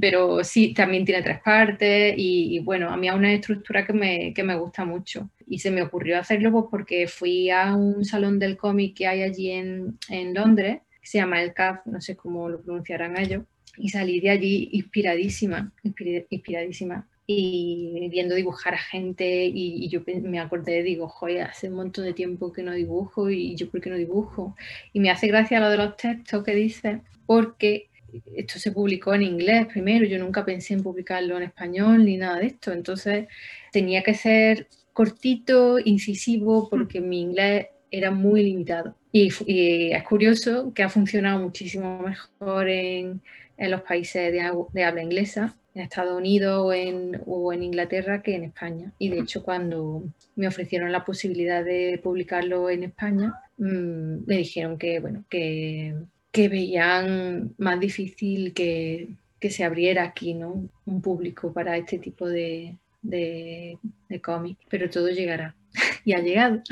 pero 0.00 0.42
sí, 0.42 0.74
también 0.74 1.04
tiene 1.04 1.22
tres 1.22 1.38
partes 1.40 2.14
y, 2.16 2.58
bueno, 2.58 2.90
a 2.90 2.96
mí 2.96 3.06
es 3.06 3.14
una 3.14 3.32
estructura 3.32 3.86
que 3.86 3.92
me, 3.92 4.34
que 4.34 4.42
me, 4.42 4.56
gusta 4.56 4.84
mucho. 4.84 5.30
Y 5.46 5.60
se 5.60 5.70
me 5.70 5.82
ocurrió 5.82 6.18
hacerlo 6.18 6.50
pues, 6.50 6.64
porque 6.68 7.06
fui 7.06 7.48
a 7.48 7.76
un 7.76 8.04
salón 8.04 8.40
del 8.40 8.56
cómic 8.56 8.96
que 8.96 9.06
hay 9.06 9.22
allí 9.22 9.52
en, 9.52 10.00
en 10.08 10.34
Londres, 10.34 10.80
que 11.00 11.06
se 11.06 11.18
llama 11.18 11.40
el 11.40 11.54
CAF, 11.54 11.86
no 11.86 12.00
sé 12.00 12.16
cómo 12.16 12.48
lo 12.48 12.60
pronunciarán 12.60 13.16
ellos, 13.16 13.44
y 13.76 13.88
salí 13.88 14.20
de 14.20 14.30
allí 14.30 14.68
inspiradísima, 14.72 15.72
inspiradísima. 15.82 17.08
Y 17.26 18.08
viendo 18.10 18.34
dibujar 18.34 18.74
a 18.74 18.78
gente 18.78 19.46
y, 19.46 19.88
yo 19.88 20.02
me 20.22 20.40
acordé, 20.40 20.82
digo, 20.82 21.08
joder, 21.08 21.42
hace 21.42 21.70
un 21.70 21.76
montón 21.76 22.04
de 22.04 22.12
tiempo 22.12 22.52
que 22.52 22.62
no 22.62 22.72
dibujo 22.72 23.30
y 23.30 23.56
yo 23.56 23.70
por 23.70 23.80
qué 23.80 23.88
no 23.88 23.96
dibujo. 23.96 24.54
Y 24.92 25.00
me 25.00 25.10
hace 25.10 25.28
gracia 25.28 25.60
lo 25.60 25.70
de 25.70 25.78
los 25.78 25.96
textos 25.96 26.44
que 26.44 26.54
dice, 26.54 27.00
porque 27.24 27.88
esto 28.36 28.58
se 28.58 28.72
publicó 28.72 29.14
en 29.14 29.22
inglés 29.22 29.66
primero, 29.66 30.04
yo 30.04 30.18
nunca 30.18 30.44
pensé 30.44 30.74
en 30.74 30.82
publicarlo 30.82 31.36
en 31.36 31.44
español 31.44 32.04
ni 32.04 32.16
nada 32.16 32.38
de 32.38 32.46
esto, 32.46 32.72
entonces 32.72 33.26
tenía 33.72 34.02
que 34.02 34.14
ser 34.14 34.68
cortito, 34.92 35.78
incisivo, 35.78 36.68
porque 36.68 37.00
mi 37.00 37.22
inglés 37.22 37.68
era 37.90 38.10
muy 38.10 38.42
limitado. 38.42 38.96
Y, 39.12 39.30
y 39.46 39.92
es 39.92 40.02
curioso 40.04 40.72
que 40.74 40.82
ha 40.82 40.88
funcionado 40.88 41.40
muchísimo 41.40 42.00
mejor 42.00 42.68
en, 42.68 43.22
en 43.56 43.70
los 43.70 43.82
países 43.82 44.32
de, 44.32 44.40
habla 44.84 45.02
inglesa, 45.02 45.56
en 45.74 45.82
Estados 45.82 46.16
Unidos 46.16 46.62
o 46.64 46.72
en, 46.72 47.20
o 47.26 47.52
en, 47.52 47.62
Inglaterra, 47.62 48.22
que 48.22 48.36
en 48.36 48.44
España. 48.44 48.92
Y 48.98 49.08
de 49.08 49.20
hecho, 49.20 49.42
cuando 49.42 50.04
me 50.36 50.46
ofrecieron 50.46 50.92
la 50.92 51.04
posibilidad 51.04 51.64
de 51.64 52.00
publicarlo 52.02 52.70
en 52.70 52.84
España, 52.84 53.34
mm, 53.58 54.26
me 54.26 54.36
dijeron 54.38 54.78
que, 54.78 55.00
bueno, 55.00 55.24
que, 55.28 55.94
que 56.30 56.48
veían 56.48 57.54
más 57.58 57.80
difícil 57.80 58.52
que, 58.52 59.08
que, 59.40 59.50
se 59.50 59.64
abriera 59.64 60.04
aquí 60.04 60.34
¿no? 60.34 60.68
un 60.86 61.02
público 61.02 61.52
para 61.52 61.76
este 61.76 61.98
tipo 61.98 62.28
de, 62.28 62.76
de, 63.02 63.78
de 64.08 64.20
cómic, 64.20 64.58
pero 64.68 64.90
todo 64.90 65.08
llegará. 65.08 65.54
y 66.04 66.12
ha 66.12 66.18
llegado. 66.18 66.62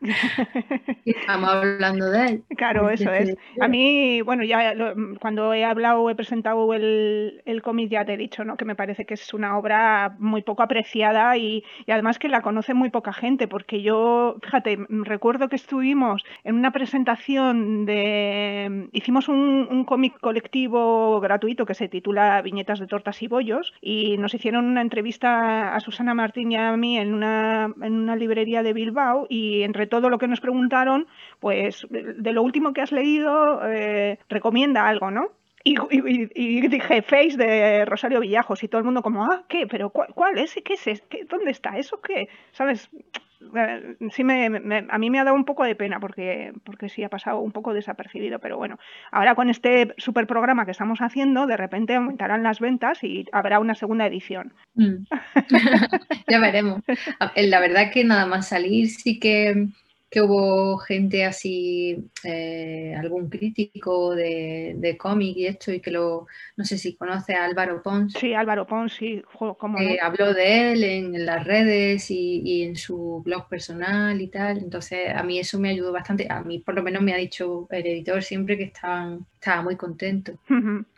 Estamos 1.04 1.50
hablando 1.50 2.10
de 2.10 2.26
él. 2.26 2.44
Claro, 2.56 2.90
eso 2.90 3.12
es. 3.12 3.36
A 3.60 3.68
mí, 3.68 4.20
bueno, 4.22 4.42
ya 4.42 4.74
cuando 5.20 5.54
he 5.54 5.64
hablado, 5.64 6.08
he 6.10 6.14
presentado 6.14 6.74
el, 6.74 7.42
el 7.44 7.62
cómic, 7.62 7.90
ya 7.90 8.04
te 8.04 8.14
he 8.14 8.16
dicho, 8.16 8.44
¿no? 8.44 8.56
Que 8.56 8.64
me 8.64 8.74
parece 8.74 9.04
que 9.04 9.14
es 9.14 9.32
una 9.32 9.56
obra 9.56 10.16
muy 10.18 10.42
poco 10.42 10.62
apreciada 10.62 11.36
y, 11.36 11.62
además 11.86 12.18
que 12.18 12.28
la 12.28 12.42
conoce 12.42 12.74
muy 12.74 12.90
poca 12.90 13.12
gente, 13.12 13.46
porque 13.46 13.82
yo, 13.82 14.38
fíjate, 14.42 14.78
recuerdo 14.88 15.48
que 15.48 15.56
estuvimos 15.56 16.24
en 16.42 16.56
una 16.56 16.72
presentación 16.72 17.86
de. 17.86 18.88
Hicimos 18.92 19.28
un, 19.28 19.68
un 19.70 19.84
cómic 19.84 20.18
colectivo 20.20 21.20
gratuito 21.20 21.66
que 21.66 21.74
se 21.74 21.88
titula 21.88 22.42
Viñetas 22.42 22.80
de 22.80 22.86
Tortas 22.86 23.22
y 23.22 23.28
Bollos 23.28 23.72
y 23.80 24.16
nos 24.18 24.34
hicieron 24.34 24.64
una 24.64 24.80
entrevista 24.80 25.74
a 25.74 25.80
Susana 25.80 26.14
Martín 26.14 26.50
y 26.50 26.56
a 26.56 26.76
mí 26.76 26.98
en 26.98 27.14
una, 27.14 27.72
en 27.80 27.92
una 27.92 28.16
librería 28.16 28.31
de 28.34 28.72
Bilbao 28.72 29.26
y 29.28 29.62
entre 29.62 29.86
todo 29.86 30.10
lo 30.10 30.18
que 30.18 30.28
nos 30.28 30.40
preguntaron, 30.40 31.06
pues 31.40 31.86
de 31.90 32.32
lo 32.32 32.42
último 32.42 32.72
que 32.72 32.80
has 32.80 32.92
leído, 32.92 33.60
eh, 33.68 34.18
recomienda 34.28 34.88
algo, 34.88 35.10
¿no? 35.10 35.28
Y, 35.64 36.68
dije 36.68 37.02
Face 37.02 37.36
de 37.36 37.84
Rosario 37.84 38.20
Villajos 38.20 38.64
y 38.64 38.68
todo 38.68 38.80
el 38.80 38.84
mundo 38.84 39.02
como, 39.02 39.24
ah, 39.24 39.44
¿qué? 39.48 39.66
¿Pero 39.68 39.90
cuál, 39.90 40.38
es? 40.38 40.56
¿Qué 40.64 40.74
es? 40.74 41.02
¿Qué, 41.02 41.24
¿Dónde 41.24 41.52
está? 41.52 41.78
¿Eso 41.78 42.00
qué? 42.00 42.28
¿Sabes? 42.50 42.90
Eh, 43.56 43.96
sí 44.10 44.24
me, 44.24 44.46
a 44.88 44.98
mí 44.98 45.10
me 45.10 45.18
ha 45.18 45.24
dado 45.24 45.36
un 45.36 45.44
poco 45.44 45.64
de 45.64 45.74
pena 45.74 46.00
porque, 46.00 46.52
porque 46.64 46.88
sí 46.88 47.02
ha 47.04 47.08
pasado 47.08 47.40
un 47.40 47.52
poco 47.52 47.74
desapercibido, 47.74 48.38
pero 48.38 48.56
bueno, 48.56 48.78
ahora 49.10 49.34
con 49.34 49.50
este 49.50 49.94
super 49.98 50.26
programa 50.26 50.64
que 50.64 50.70
estamos 50.70 51.00
haciendo, 51.00 51.46
de 51.46 51.56
repente 51.56 51.94
aumentarán 51.94 52.42
las 52.42 52.60
ventas 52.60 53.02
y 53.04 53.26
habrá 53.32 53.60
una 53.60 53.74
segunda 53.74 54.06
edición. 54.06 54.52
Mm. 54.74 55.04
ya 56.28 56.38
veremos. 56.38 56.82
La 57.36 57.60
verdad 57.60 57.90
que 57.92 58.04
nada 58.04 58.26
más 58.26 58.48
salir 58.48 58.88
sí 58.88 59.18
que 59.18 59.68
que 60.12 60.20
hubo 60.20 60.76
gente 60.76 61.24
así, 61.24 62.04
eh, 62.22 62.94
algún 62.98 63.30
crítico 63.30 64.14
de, 64.14 64.74
de 64.76 64.98
cómic 64.98 65.38
y 65.38 65.46
esto, 65.46 65.72
y 65.72 65.80
que 65.80 65.90
lo, 65.90 66.26
no 66.54 66.64
sé 66.66 66.76
si 66.76 66.96
conoce 66.96 67.34
a 67.34 67.46
Álvaro 67.46 67.82
Pons. 67.82 68.12
Sí, 68.20 68.34
Álvaro 68.34 68.66
Pons, 68.66 68.92
sí, 68.92 69.22
como 69.58 69.78
eh, 69.78 69.98
Habló 70.02 70.34
de 70.34 70.72
él 70.72 70.84
en, 70.84 71.24
las 71.24 71.42
redes 71.46 72.10
y, 72.10 72.62
en 72.62 72.76
su 72.76 73.22
blog 73.24 73.48
personal 73.48 74.20
y 74.20 74.28
tal, 74.28 74.58
entonces 74.58 75.08
a 75.14 75.22
mí 75.22 75.38
eso 75.38 75.58
me 75.58 75.70
ayudó 75.70 75.92
bastante, 75.92 76.26
a 76.28 76.42
mí 76.42 76.58
por 76.58 76.74
lo 76.74 76.82
menos 76.82 77.02
me 77.02 77.14
ha 77.14 77.16
dicho 77.16 77.66
el 77.70 77.86
editor 77.86 78.22
siempre 78.22 78.58
que 78.58 78.64
estaban, 78.64 79.26
estaba 79.40 79.62
muy 79.62 79.76
contento. 79.76 80.34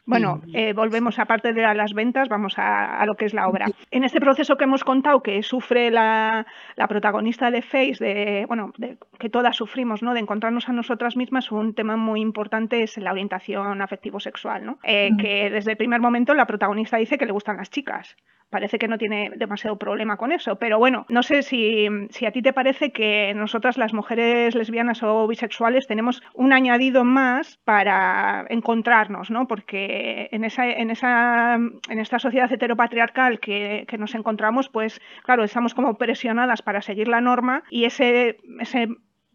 Bueno, 0.07 0.43
eh, 0.53 0.75
volvemos 0.75 1.19
aparte 1.19 1.53
de 1.55 1.63
las 1.75 1.95
ventas, 1.95 2.29
vamos 2.29 2.55
a, 2.59 3.05
lo 3.07 3.15
que 3.15 3.25
es 3.25 3.33
la 3.33 3.49
obra. 3.49 3.67
En 3.91 4.05
este 4.05 4.21
proceso 4.21 4.57
que 4.57 4.65
hemos 4.65 4.85
contado 4.85 5.23
que 5.23 5.43
sufre 5.43 5.91
la, 5.91 6.47
protagonista 6.89 7.51
de 7.51 7.63
Face, 7.63 7.97
de, 8.01 8.45
bueno, 8.47 8.73
que 9.19 9.31
todas 9.31 9.57
sufrimos, 9.57 10.03
¿no? 10.03 10.13
De 10.13 10.21
encontrarnos 10.21 10.69
a 10.69 10.73
nosotras 10.73 11.17
mismas, 11.17 11.51
un 11.51 11.75
tema 11.75 11.97
muy 11.97 12.21
importante 12.21 12.83
es 12.83 12.99
la 12.99 13.13
orientación 13.13 13.81
afectivo-sexual, 13.81 14.67
¿no? 14.67 14.79
Eh, 14.83 15.11
que 15.19 15.49
desde 15.51 15.73
el 15.73 15.77
primer 15.79 16.01
momento 16.01 16.35
la 16.35 16.47
protagonista 16.47 16.99
dice 16.99 17.17
que 17.17 17.27
le 17.27 17.33
gustan 17.33 17.57
las 17.57 17.71
chicas 17.71 18.17
parece 18.55 18.79
que 18.79 18.87
no 18.87 18.99
tiene 18.99 19.33
demasiado 19.35 19.77
problema 19.77 20.17
con 20.17 20.31
eso. 20.31 20.55
Pero 20.61 20.79
bueno, 20.79 21.07
no 21.09 21.25
sé 21.25 21.43
si, 21.43 21.89
a 21.89 22.31
ti 22.31 22.41
te 22.41 22.53
parece 22.53 22.93
que 22.93 23.35
nosotras 23.35 23.77
las 23.77 23.93
mujeres 23.93 24.55
lesbianas 24.55 25.03
o 25.03 25.27
bisexuales 25.27 25.89
tenemos 25.89 26.23
un 26.35 26.53
añadido 26.53 27.03
más 27.03 27.59
para 27.65 28.47
encontrarnos, 28.51 29.29
¿no? 29.29 29.49
Porque 29.49 30.29
en 30.31 30.45
esa, 30.45 30.69
en 30.69 30.93
esa, 30.93 31.57
en 31.57 31.99
esta 31.99 32.21
sociedad 32.21 32.53
heteropatriarcal 32.53 33.41
que, 33.41 33.87
que 33.89 33.99
nos 33.99 34.15
encontramos, 34.15 34.69
pues 34.69 35.01
claro, 35.25 35.43
estamos 35.43 35.75
como 35.75 35.99
presionadas 35.99 36.63
para 36.63 36.81
seguir 36.81 37.09
la 37.09 37.21
norma 37.21 37.65
y 37.71 37.87
ese, 37.87 38.39
ese 38.61 38.87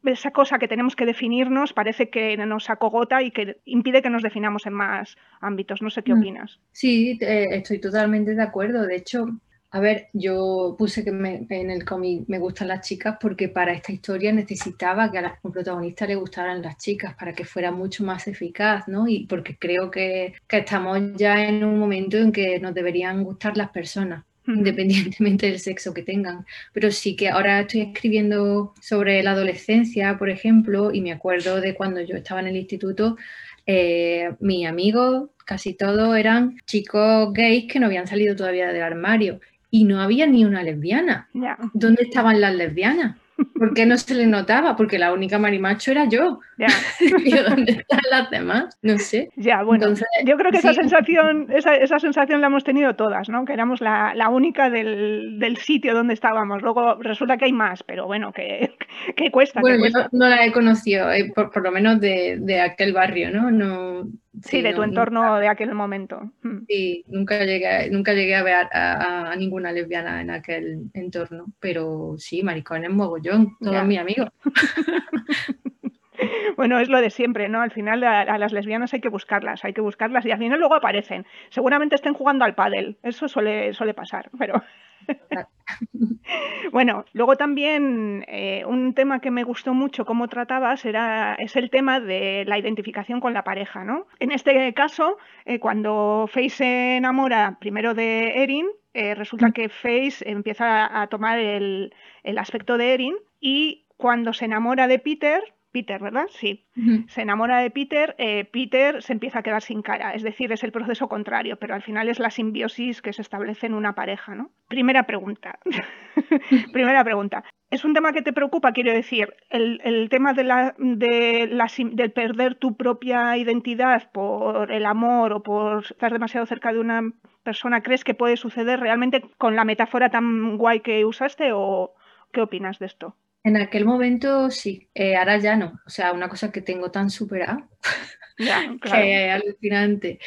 esa 0.06 0.32
cosa 0.32 0.60
que 0.60 0.68
tenemos 0.68 0.96
que 0.96 1.06
definirnos 1.06 1.74
parece 1.74 2.10
que 2.10 2.38
nos 2.38 2.70
acogota 2.70 3.22
y 3.22 3.32
que 3.32 3.58
impide 3.66 4.02
que 4.02 4.10
nos 4.10 4.24
definamos 4.24 4.66
en 4.66 4.74
más 4.74 5.18
ámbitos. 5.42 5.82
No 5.82 5.90
sé 5.90 6.04
qué 6.04 6.14
mm. 6.14 6.20
opinas. 6.20 6.60
Sí, 6.72 7.18
estoy 7.22 7.80
totalmente 7.80 8.36
de 8.36 8.42
acuerdo. 8.42 8.86
De 8.86 8.96
hecho, 8.96 9.28
a 9.72 9.80
ver, 9.80 10.08
yo 10.14 10.76
puse 10.80 11.04
que 11.04 11.12
en 11.12 11.70
el 11.70 11.86
cómic 11.86 12.24
me 12.28 12.40
gustan 12.40 12.70
las 12.70 12.88
chicas 12.88 13.18
porque 13.22 13.50
para 13.50 13.72
esta 13.72 13.92
historia 13.92 14.34
necesitaba 14.34 15.12
que 15.12 15.20
a 15.20 15.22
la 15.22 15.40
protagonista 15.42 16.08
le 16.08 16.16
gustaran 16.16 16.62
las 16.62 16.78
chicas 16.78 17.14
para 17.14 17.34
que 17.34 17.46
fuera 17.46 17.72
mucho 17.72 18.04
más 18.04 18.28
eficaz, 18.28 18.88
¿no? 18.88 19.08
Y 19.08 19.28
porque 19.28 19.58
creo 19.58 19.92
que, 19.92 20.34
que 20.48 20.58
estamos 20.58 21.00
ya 21.16 21.46
en 21.46 21.64
un 21.64 21.78
momento 21.78 22.18
en 22.18 22.32
que 22.32 22.60
nos 22.60 22.74
deberían 22.74 23.24
gustar 23.24 23.58
las 23.58 23.70
personas 23.70 24.26
independientemente 24.56 25.48
del 25.48 25.60
sexo 25.60 25.94
que 25.94 26.04
tengan. 26.04 26.46
Pero 26.74 26.92
sí 26.92 27.16
que 27.16 27.30
ahora 27.30 27.62
estoy 27.62 27.82
escribiendo 27.82 28.74
sobre 28.82 29.22
la 29.24 29.32
adolescencia, 29.32 30.18
por 30.18 30.30
ejemplo, 30.30 30.92
y 30.94 31.02
me 31.02 31.12
acuerdo 31.12 31.62
de 31.62 31.76
cuando 31.76 32.02
yo 32.02 32.16
estaba 32.16 32.42
en 32.42 32.48
el 32.48 32.58
instituto, 32.58 33.18
eh, 33.66 34.32
mis 34.40 34.68
amigos, 34.68 35.30
casi 35.46 35.74
todos 35.74 36.18
eran 36.18 36.58
chicos 36.66 37.32
gays 37.34 37.72
que 37.72 37.80
no 37.80 37.86
habían 37.86 38.08
salido 38.08 38.36
todavía 38.36 38.74
del 38.74 38.84
armario 38.84 39.40
y 39.72 39.84
no 39.84 40.02
había 40.02 40.26
ni 40.26 40.46
una 40.46 40.64
lesbiana. 40.64 41.30
¿Dónde 41.74 42.04
estaban 42.04 42.42
las 42.42 42.56
lesbianas? 42.56 43.18
¿Por 43.56 43.74
qué 43.74 43.86
no 43.86 43.98
se 43.98 44.16
le 44.16 44.26
notaba? 44.26 44.76
Porque 44.76 44.98
la 44.98 45.14
única 45.14 45.38
marimacho 45.38 45.92
era 45.92 46.06
yo. 46.08 46.40
Ya. 46.58 46.68
¿dónde 47.50 47.72
están 47.74 48.02
las 48.10 48.30
demás? 48.30 48.78
No 48.82 48.98
sé. 48.98 49.30
Ya, 49.36 49.64
bueno. 49.64 49.94
yo 50.26 50.38
creo 50.38 50.52
que 50.52 50.58
esa 50.58 50.74
sensación, 50.74 51.48
esa, 51.52 51.76
esa, 51.76 52.00
sensación 52.00 52.42
la 52.42 52.48
hemos 52.48 52.64
tenido 52.64 52.96
todas, 52.96 53.30
¿no? 53.30 53.46
Que 53.46 53.54
éramos 53.54 53.82
la, 53.82 54.14
la 54.16 54.30
única 54.30 54.70
del, 54.70 55.40
del, 55.40 55.58
sitio 55.58 55.94
donde 55.94 56.14
estábamos. 56.14 56.62
Luego 56.62 56.96
resulta 56.96 57.38
que 57.38 57.46
hay 57.46 57.54
más, 57.54 57.84
pero 57.84 58.06
bueno, 58.08 58.32
que, 58.32 58.76
que 59.16 59.32
cuesta. 59.32 59.62
Bueno, 59.62 59.86
yo 59.86 60.08
no, 60.12 60.30
la 60.30 60.46
he 60.46 60.52
conocido, 60.52 61.12
eh, 61.12 61.32
por, 61.34 61.52
por, 61.52 61.64
lo 61.64 61.72
menos 61.72 62.00
de, 62.00 62.38
de 62.40 62.62
aquel 62.62 62.94
barrio, 62.94 63.32
¿no? 63.32 63.52
no 63.52 64.08
Sí, 64.44 64.62
de 64.62 64.74
tu 64.74 64.84
entorno 64.84 65.40
de 65.40 65.48
aquel 65.48 65.74
momento. 65.74 66.32
Mm. 66.44 66.66
Sí, 66.68 67.04
nunca 67.08 67.44
llegué, 67.44 67.90
nunca 67.90 68.14
llegué 68.14 68.36
a 68.36 68.44
ver 68.44 68.68
a, 68.72 69.36
ninguna 69.38 69.72
lesbiana 69.72 70.22
en 70.22 70.30
aquel 70.30 70.90
entorno, 70.94 71.48
pero 71.60 72.16
sí, 72.18 72.44
maricones 72.44 72.92
mogollón, 72.92 73.58
todos 73.60 73.86
mis 73.86 74.00
amigos. 74.00 74.30
bueno, 76.58 76.80
es 76.80 76.90
lo 76.90 77.02
de 77.02 77.10
siempre, 77.10 77.50
¿no? 77.50 77.62
Al 77.62 77.72
final 77.72 78.04
a, 78.04 78.38
las 78.38 78.54
lesbianas 78.54 78.94
hay 78.94 79.02
que 79.02 79.10
buscarlas, 79.10 79.66
hay 79.66 79.74
que 79.74 79.82
buscarlas 79.82 80.26
y 80.26 80.32
al 80.32 80.40
final 80.40 80.60
luego 80.60 80.76
aparecen. 80.76 81.26
Seguramente 81.50 81.96
estén 81.96 82.14
jugando 82.14 82.46
al 82.46 82.56
pádel, 82.56 82.98
eso 83.04 83.28
suele, 83.28 83.74
suele 83.74 83.94
pasar, 83.94 84.30
pero... 84.38 84.64
bueno, 86.72 87.06
luego 87.14 87.36
también 87.36 88.26
eh, 88.28 88.64
un 88.66 88.94
tema 88.94 89.20
que 89.20 89.32
me 89.32 89.44
gustó 89.44 89.74
mucho 89.74 90.06
cómo 90.06 90.28
tratabas 90.28 90.86
era, 90.86 91.36
es 91.36 91.56
el 91.56 91.70
tema 91.70 92.00
de 92.00 92.44
la 92.48 92.58
identificación 92.58 93.20
con 93.20 93.34
la 93.34 93.44
pareja, 93.44 93.84
¿no? 93.84 94.08
En 94.20 94.32
este 94.32 94.74
caso, 94.74 95.18
eh, 95.46 95.60
cuando 95.60 96.30
Face 96.32 96.50
se 96.50 96.98
enamora 96.98 97.58
primero 97.60 97.94
de 97.94 98.44
Erin, 98.44 98.68
eh, 98.94 99.16
resulta 99.16 99.52
que 99.52 99.70
Face 99.70 100.18
empieza 100.22 101.02
a 101.02 101.08
tomar 101.08 101.40
el, 101.40 101.94
el 102.24 102.38
aspecto 102.38 102.78
de 102.78 102.94
Erin 102.94 103.16
y 103.40 103.86
cuando 103.98 104.34
se 104.34 104.46
enamora 104.46 104.88
de 104.88 105.00
Peter, 105.00 105.44
Peter, 105.72 106.02
¿verdad? 106.02 106.26
Sí. 106.30 106.66
Se 107.08 107.22
enamora 107.22 107.60
de 107.60 107.70
Peter, 107.70 108.16
eh, 108.18 108.46
Peter 108.46 109.02
se 109.04 109.14
empieza 109.14 109.40
a 109.40 109.44
quedar 109.44 109.62
sin 109.62 109.82
cara, 109.82 110.14
es 110.14 110.24
decir, 110.24 110.52
es 110.52 110.64
el 110.64 110.72
proceso 110.72 111.08
contrario, 111.08 111.58
pero 111.58 111.76
al 111.76 111.84
final 111.84 112.10
es 112.10 112.20
la 112.20 112.32
simbiosis 112.32 113.02
que 113.02 113.14
se 113.14 113.22
establece 113.22 113.68
en 113.68 113.74
una 113.74 113.94
pareja, 113.94 114.34
¿no? 114.34 114.52
Primera 114.68 115.04
pregunta. 115.04 115.60
Primera 116.74 117.04
pregunta. 117.04 117.44
¿Es 117.70 117.86
un 117.86 117.94
tema 117.94 118.14
que 118.14 118.24
te 118.24 118.34
preocupa? 118.34 118.72
Quiero 118.72 118.92
decir, 118.92 119.36
el, 119.52 120.10
tema 120.10 120.34
de 120.34 120.44
la, 120.44 120.74
de 120.80 121.48
la, 121.52 121.68
del 121.78 122.12
perder 122.12 122.56
tu 122.56 122.76
propia 122.76 123.38
identidad 123.38 124.12
por 124.12 124.72
el 124.72 124.86
amor 124.88 125.34
o 125.34 125.44
por 125.44 125.84
estar 125.84 126.12
demasiado 126.12 126.48
cerca 126.48 126.74
de 126.74 126.80
una 126.80 127.04
persona, 127.44 127.82
¿crees 127.82 128.04
que 128.04 128.16
puede 128.16 128.38
suceder 128.38 128.80
realmente 128.80 129.22
con 129.38 129.56
la 129.56 129.66
metáfora 129.66 130.10
tan 130.10 130.58
guay 130.58 130.80
que 130.80 131.06
usaste 131.06 131.52
o 131.54 131.94
qué 132.32 132.42
opinas 132.42 132.80
de 132.80 132.88
esto? 132.88 133.16
En 133.44 133.58
aquel 133.58 133.86
momento 133.86 134.52
sí, 134.52 134.90
eh, 134.94 135.16
ahora 135.16 135.38
ya 135.38 135.56
no. 135.56 135.80
O 135.86 135.90
sea, 135.90 136.12
una 136.12 136.30
cosa 136.30 136.52
que 136.52 136.62
tengo 136.62 136.92
tan 136.92 137.10
superada 137.10 137.70
que 138.82 139.28
es 139.28 139.32
alucinante. 139.34 140.20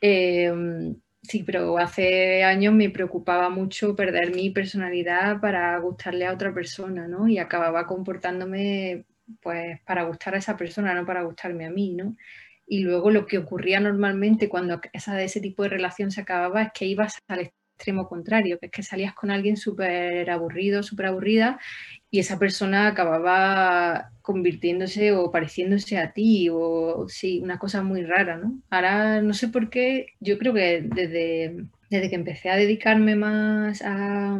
Em, 0.00 0.96
sí, 1.22 1.42
pero 1.44 1.78
hace 1.78 2.42
años 2.44 2.74
me 2.74 2.90
preocupaba 2.90 3.48
mucho 3.50 3.94
perder 3.94 4.34
mi 4.34 4.50
personalidad 4.50 5.40
para 5.40 5.78
gustarle 5.78 6.26
a 6.26 6.32
otra 6.32 6.52
persona, 6.52 7.08
¿no? 7.08 7.28
Y 7.28 7.38
acababa 7.38 7.86
comportándome 7.86 9.04
pues 9.40 9.80
para 9.86 10.04
gustar 10.04 10.34
a 10.34 10.38
esa 10.38 10.56
persona, 10.56 10.94
no 10.94 11.06
para 11.06 11.22
gustarme 11.22 11.66
a 11.66 11.70
mí, 11.70 11.94
¿no? 11.94 12.16
Y 12.66 12.80
luego 12.80 13.10
lo 13.10 13.26
que 13.26 13.38
ocurría 13.38 13.80
normalmente 13.80 14.48
cuando 14.48 14.80
esa, 14.92 15.20
ese 15.22 15.40
tipo 15.40 15.62
de 15.64 15.70
relación 15.70 16.10
se 16.10 16.20
acababa 16.20 16.62
es 16.62 16.70
que 16.72 16.86
ibas 16.86 17.18
al 17.28 17.40
extremo 17.40 18.08
contrario, 18.08 18.58
que 18.58 18.66
es 18.66 18.72
que 18.72 18.82
salías 18.82 19.14
con 19.14 19.30
alguien 19.30 19.56
súper 19.56 20.28
aburrido, 20.30 20.82
súper 20.82 21.06
aburrida 21.06 21.58
y 22.10 22.18
esa 22.18 22.38
persona 22.38 22.88
acababa 22.88 24.10
convirtiéndose 24.22 25.12
o 25.12 25.30
pareciéndose 25.30 25.96
a 25.98 26.12
ti 26.12 26.48
o 26.50 27.06
sí, 27.08 27.40
una 27.40 27.58
cosa 27.58 27.82
muy 27.82 28.02
rara, 28.02 28.36
¿no? 28.36 28.60
Ahora 28.70 29.22
no 29.22 29.32
sé 29.34 29.48
por 29.48 29.70
qué, 29.70 30.06
yo 30.18 30.38
creo 30.38 30.52
que 30.52 30.82
desde, 30.82 31.66
desde 31.88 32.10
que 32.10 32.16
empecé 32.16 32.50
a 32.50 32.56
dedicarme 32.56 33.14
más 33.16 33.82
a, 33.84 34.38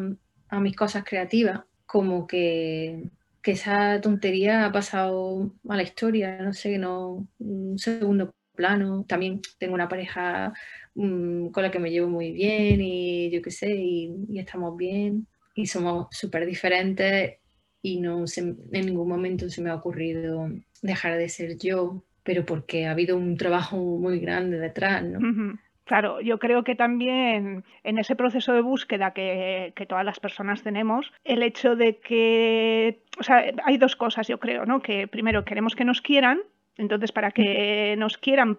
mis 0.61 0.77
cosas 0.77 1.05
creativas, 1.05 1.61
como 1.87 2.27
que, 2.27 3.05
que, 3.43 3.53
esa 3.53 4.01
tontería 4.01 4.67
ha 4.67 4.73
pasado 4.73 5.55
a 5.69 5.77
la 5.77 5.83
historia, 5.83 6.43
no 6.43 6.53
sé, 6.53 6.77
no, 6.79 7.29
un 7.39 7.79
segundo 7.79 8.35
plano. 8.57 9.05
También 9.09 9.41
tengo 9.59 9.75
una 9.75 9.89
pareja 9.89 10.53
mm, 10.95 11.49
con 11.51 11.63
la 11.63 11.71
que 11.71 11.79
me 11.79 11.91
llevo 11.91 12.09
muy 12.09 12.33
bien 12.33 12.81
y 12.81 13.31
yo 13.31 13.43
qué 13.43 13.51
sé, 13.53 13.71
y, 13.75 14.13
y 14.29 14.41
estamos 14.41 14.77
bien 14.77 15.29
y 15.55 15.67
somos 15.67 16.09
súper 16.11 16.47
diferentes 16.47 17.40
y 17.83 18.01
no 18.01 18.25
en 18.37 18.87
ningún 18.87 19.09
momento 19.09 19.49
se 19.49 19.63
me 19.63 19.71
ha 19.71 19.75
ocurrido 19.75 20.51
dejar 20.83 21.17
de 21.17 21.29
ser 21.29 21.59
yo, 21.59 22.03
pero 22.23 22.45
porque 22.45 22.87
ha 22.87 22.93
habido 22.93 23.17
un 23.17 23.37
trabajo 23.37 23.77
muy 23.77 24.19
grande 24.19 24.59
detrás, 24.59 25.03
¿no? 25.03 25.59
Claro, 25.85 26.21
yo 26.21 26.39
creo 26.39 26.63
que 26.63 26.77
también 26.77 27.65
en 27.83 27.99
ese 27.99 28.15
proceso 28.15 28.53
de 28.53 28.61
búsqueda 28.61 29.13
que, 29.13 29.73
que, 29.75 29.87
todas 29.87 30.05
las 30.05 30.21
personas 30.21 30.63
tenemos, 30.63 31.13
el 31.25 31.43
hecho 31.43 31.75
de 31.75 31.99
que, 31.99 33.01
o 33.19 33.25
sea, 33.25 33.45
hay 33.65 33.77
dos 33.77 33.97
cosas, 33.97 34.29
yo 34.29 34.39
creo, 34.39 34.67
¿no? 34.67 34.83
Que 34.83 35.09
primero 35.09 35.45
queremos 35.45 35.75
que 35.75 35.85
nos 35.85 36.01
quieran, 36.01 36.43
entonces 36.77 37.11
para 37.11 37.33
que 37.33 37.97
nos 37.99 38.19
quieran 38.19 38.57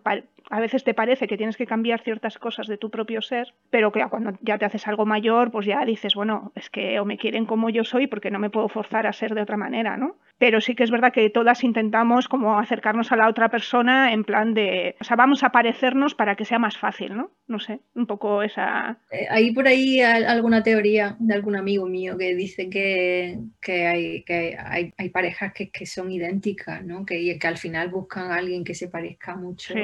a 0.51 0.59
veces 0.59 0.83
te 0.83 0.93
parece 0.93 1.27
que 1.27 1.37
tienes 1.37 1.55
que 1.55 1.65
cambiar 1.65 2.01
ciertas 2.01 2.37
cosas 2.37 2.67
de 2.67 2.77
tu 2.77 2.89
propio 2.89 3.21
ser, 3.21 3.53
pero 3.69 3.93
que 3.93 4.05
cuando 4.09 4.33
ya 4.41 4.57
te 4.57 4.65
haces 4.65 4.85
algo 4.85 5.05
mayor, 5.05 5.49
pues 5.49 5.65
ya 5.65 5.85
dices, 5.85 6.13
bueno, 6.13 6.51
es 6.55 6.69
que 6.69 6.99
o 6.99 7.05
me 7.05 7.17
quieren 7.17 7.45
como 7.45 7.69
yo 7.69 7.85
soy 7.85 8.07
porque 8.07 8.31
no 8.31 8.37
me 8.37 8.49
puedo 8.49 8.67
forzar 8.67 9.07
a 9.07 9.13
ser 9.13 9.33
de 9.33 9.41
otra 9.41 9.55
manera, 9.55 9.95
¿no? 9.95 10.17
Pero 10.37 10.59
sí 10.59 10.75
que 10.75 10.83
es 10.83 10.91
verdad 10.91 11.13
que 11.13 11.29
todas 11.29 11.63
intentamos 11.63 12.27
como 12.27 12.59
acercarnos 12.59 13.11
a 13.11 13.15
la 13.15 13.29
otra 13.29 13.47
persona 13.47 14.11
en 14.11 14.25
plan 14.25 14.53
de, 14.53 14.95
o 14.99 15.03
sea, 15.03 15.15
vamos 15.15 15.43
a 15.43 15.51
parecernos 15.51 16.15
para 16.15 16.35
que 16.35 16.45
sea 16.45 16.59
más 16.59 16.77
fácil, 16.77 17.15
¿no? 17.15 17.31
No 17.47 17.59
sé, 17.59 17.79
un 17.95 18.05
poco 18.05 18.43
esa... 18.43 18.97
Eh, 19.11 19.27
hay 19.29 19.51
por 19.51 19.67
ahí 19.67 20.01
alguna 20.01 20.63
teoría 20.63 21.15
de 21.19 21.33
algún 21.33 21.55
amigo 21.55 21.85
mío 21.85 22.17
que 22.17 22.35
dice 22.35 22.69
que, 22.69 23.39
que, 23.61 23.87
hay, 23.87 24.23
que 24.23 24.57
hay, 24.59 24.93
hay, 24.97 25.09
parejas 25.09 25.53
que, 25.53 25.69
que, 25.69 25.85
son 25.85 26.11
idénticas, 26.11 26.83
¿no? 26.83 27.05
Que, 27.05 27.37
que 27.39 27.47
al 27.47 27.57
final 27.57 27.89
buscan 27.89 28.31
a 28.31 28.35
alguien 28.35 28.63
que 28.63 28.73
se 28.73 28.89
parezca 28.89 29.35
mucho. 29.35 29.75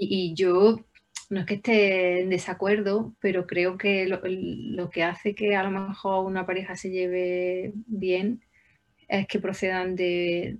Y, 0.00 0.30
y, 0.30 0.34
yo 0.34 0.78
no 1.30 1.40
es 1.40 1.46
que 1.46 1.54
esté 1.54 2.22
en 2.22 2.30
desacuerdo, 2.30 3.14
pero 3.20 3.46
creo 3.46 3.76
que 3.76 4.06
lo, 4.06 4.20
lo, 4.24 4.90
que 4.90 5.02
hace 5.02 5.34
que 5.34 5.56
a 5.56 5.62
lo 5.62 5.70
mejor 5.70 6.24
una 6.26 6.46
pareja 6.46 6.76
se 6.76 6.90
lleve 6.90 7.72
bien 7.86 8.42
es 9.08 9.26
que 9.26 9.40
procedan 9.40 9.96
de, 9.96 10.58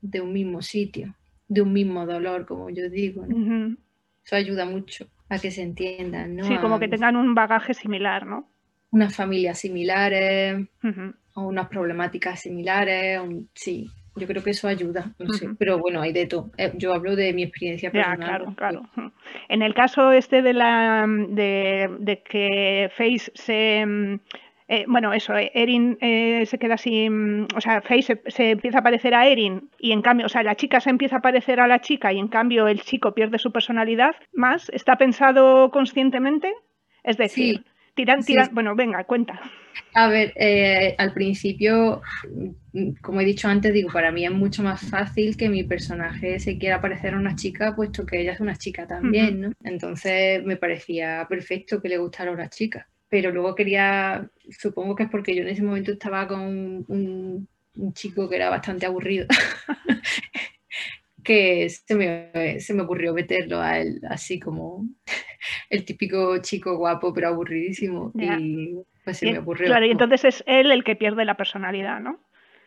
de 0.00 0.20
un 0.20 0.32
mismo 0.32 0.62
sitio, 0.62 1.14
de 1.48 1.62
un 1.62 1.72
mismo 1.72 2.06
dolor, 2.06 2.46
como 2.46 2.70
yo 2.70 2.88
digo. 2.90 3.24
Eso 4.24 4.36
ayuda 4.36 4.64
mucho 4.64 5.06
a 5.28 5.38
que 5.38 5.50
se 5.50 5.62
entiendan, 5.62 6.36
¿no? 6.36 6.44
Sí, 6.44 6.56
como 6.58 6.78
que 6.78 6.88
tengan 6.88 7.16
un 7.16 7.34
bagaje 7.34 7.74
similar, 7.74 8.26
¿no? 8.26 8.48
Unas 8.90 9.16
familias 9.16 9.58
similares, 9.58 10.68
o 11.34 11.42
unas 11.42 11.68
problemáticas 11.68 12.40
similares, 12.40 13.20
sí, 13.54 13.90
yo 14.16 14.26
creo 14.26 14.42
que 14.42 14.50
eso 14.50 14.68
ayuda, 14.68 15.12
no 15.18 15.32
sé, 15.32 15.48
pero 15.58 15.78
bueno, 15.78 16.00
hay 16.00 16.12
de 16.12 16.26
todo. 16.26 16.50
Eh, 16.58 16.72
yo 16.76 16.92
hablo 16.92 17.16
de 17.16 17.32
mi 17.32 17.42
experiencia 17.42 17.90
personal. 17.90 18.18
claro, 18.18 18.54
claro. 18.56 19.12
En 19.48 19.62
el 19.62 19.74
caso 19.74 20.12
este 20.12 20.42
de 20.42 20.52
la 20.52 21.06
de, 21.08 21.90
de 21.98 22.22
que 22.22 22.90
Face 22.96 23.32
se 23.34 23.84
mm, 23.86 24.20
eh, 24.68 24.84
bueno, 24.86 25.12
eso, 25.12 25.36
eh, 25.36 25.50
Erin 25.54 25.98
se 26.00 26.58
queda 26.58 26.76
mm, 26.76 27.48
o 27.54 27.60
sea, 27.60 27.82
Face 27.82 28.22
se, 28.26 28.50
empieza 28.50 28.78
a 28.78 28.82
parecer 28.82 29.14
a 29.14 29.26
Erin 29.26 29.68
y 29.78 29.92
en 29.92 30.02
cambio, 30.02 30.26
o 30.26 30.28
sea, 30.28 30.42
la 30.42 30.56
chica 30.56 30.80
se 30.80 30.90
empieza 30.90 31.16
a 31.16 31.20
parecer 31.20 31.60
a 31.60 31.66
la 31.66 31.80
chica 31.80 32.12
y 32.12 32.18
en 32.18 32.28
cambio 32.28 32.68
el 32.68 32.80
chico 32.80 33.12
pierde 33.12 33.38
su 33.38 33.52
personalidad 33.52 34.14
más, 34.32 34.70
¿está 34.70 34.96
pensado 34.96 35.70
conscientemente? 35.70 36.52
Es 37.02 37.16
decir, 37.16 37.64
tiran, 37.94 38.22
tiran, 38.22 38.50
bueno, 38.52 38.74
venga, 38.74 39.04
cuenta. 39.04 39.40
A 39.94 40.08
ver, 40.08 40.32
eh, 40.36 40.94
al 40.98 41.12
principio, 41.12 42.00
como 43.02 43.20
he 43.20 43.24
dicho 43.24 43.48
antes, 43.48 43.72
digo, 43.72 43.90
para 43.92 44.10
mí 44.10 44.24
es 44.24 44.30
mucho 44.30 44.62
más 44.62 44.80
fácil 44.80 45.36
que 45.36 45.48
mi 45.48 45.64
personaje 45.64 46.40
se 46.40 46.58
quiera 46.58 46.80
parecer 46.80 47.14
a 47.14 47.18
una 47.18 47.36
chica, 47.36 47.76
puesto 47.76 48.06
que 48.06 48.20
ella 48.20 48.32
es 48.32 48.40
una 48.40 48.56
chica 48.56 48.86
también, 48.86 49.40
¿no? 49.40 49.52
Entonces 49.62 50.42
me 50.44 50.56
parecía 50.56 51.26
perfecto 51.28 51.80
que 51.80 51.90
le 51.90 51.98
gustara 51.98 52.30
a 52.30 52.34
una 52.34 52.48
chica. 52.48 52.88
Pero 53.08 53.30
luego 53.30 53.54
quería, 53.54 54.30
supongo 54.50 54.96
que 54.96 55.02
es 55.02 55.10
porque 55.10 55.34
yo 55.34 55.42
en 55.42 55.48
ese 55.48 55.62
momento 55.62 55.92
estaba 55.92 56.26
con 56.26 56.40
un, 56.88 57.48
chico 57.92 58.28
que 58.28 58.36
era 58.36 58.48
bastante 58.48 58.86
aburrido. 58.86 59.26
que 61.22 61.68
se 61.68 61.94
me, 61.94 62.60
se 62.60 62.74
me, 62.74 62.82
ocurrió 62.82 63.14
meterlo 63.14 63.60
a 63.60 63.78
él 63.78 64.00
así 64.08 64.40
como 64.40 64.86
el 65.70 65.84
típico 65.84 66.38
chico 66.38 66.76
guapo 66.76 67.12
pero 67.12 67.28
aburridísimo 67.28 68.12
y 68.14 68.76
pues 69.04 69.18
se 69.18 69.32
me 69.32 69.38
ocurrió. 69.38 69.66
Claro, 69.66 69.86
y 69.86 69.90
entonces 69.90 70.24
es 70.24 70.44
él 70.46 70.70
el 70.70 70.84
que 70.84 70.96
pierde 70.96 71.24
la 71.24 71.36
personalidad, 71.36 72.00
¿no? 72.00 72.20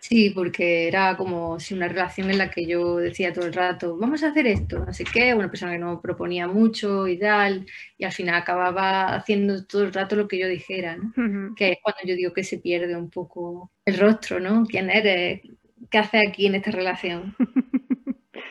Sí, 0.07 0.29
porque 0.29 0.88
era 0.88 1.17
como 1.17 1.59
si 1.59 1.74
una 1.74 1.88
relación 1.88 2.29
en 2.29 2.38
la 2.38 2.51
que 2.51 2.67
yo 2.67 2.97
decía 2.97 3.33
todo 3.33 3.47
el 3.47 3.53
rato, 3.53 3.97
vamos 3.97 4.21
a 4.21 4.27
hacer 4.27 4.45
esto, 4.45 4.85
así 4.88 5.03
que 5.03 5.33
una 5.33 5.50
persona 5.50 5.71
que 5.71 5.79
no 5.79 6.00
proponía 6.00 6.47
mucho 6.47 7.07
y 7.07 7.17
tal, 7.17 7.65
y 7.97 8.03
al 8.03 8.12
final 8.12 8.35
acababa 8.35 9.15
haciendo 9.15 9.65
todo 9.65 9.83
el 9.83 9.93
rato 9.93 10.15
lo 10.15 10.27
que 10.27 10.38
yo 10.38 10.47
dijera, 10.47 10.95
¿no? 10.95 11.55
Que 11.55 11.71
es 11.71 11.77
cuando 11.81 12.01
yo 12.05 12.13
digo 12.13 12.33
que 12.33 12.43
se 12.43 12.59
pierde 12.59 12.95
un 12.95 13.09
poco 13.09 13.71
el 13.83 13.97
rostro, 13.97 14.39
¿no? 14.39 14.63
¿Quién 14.67 14.91
eres? 14.91 15.41
¿Qué 15.89 15.97
haces 15.97 16.21
aquí 16.27 16.45
en 16.45 16.55
esta 16.55 16.69
relación? 16.69 17.35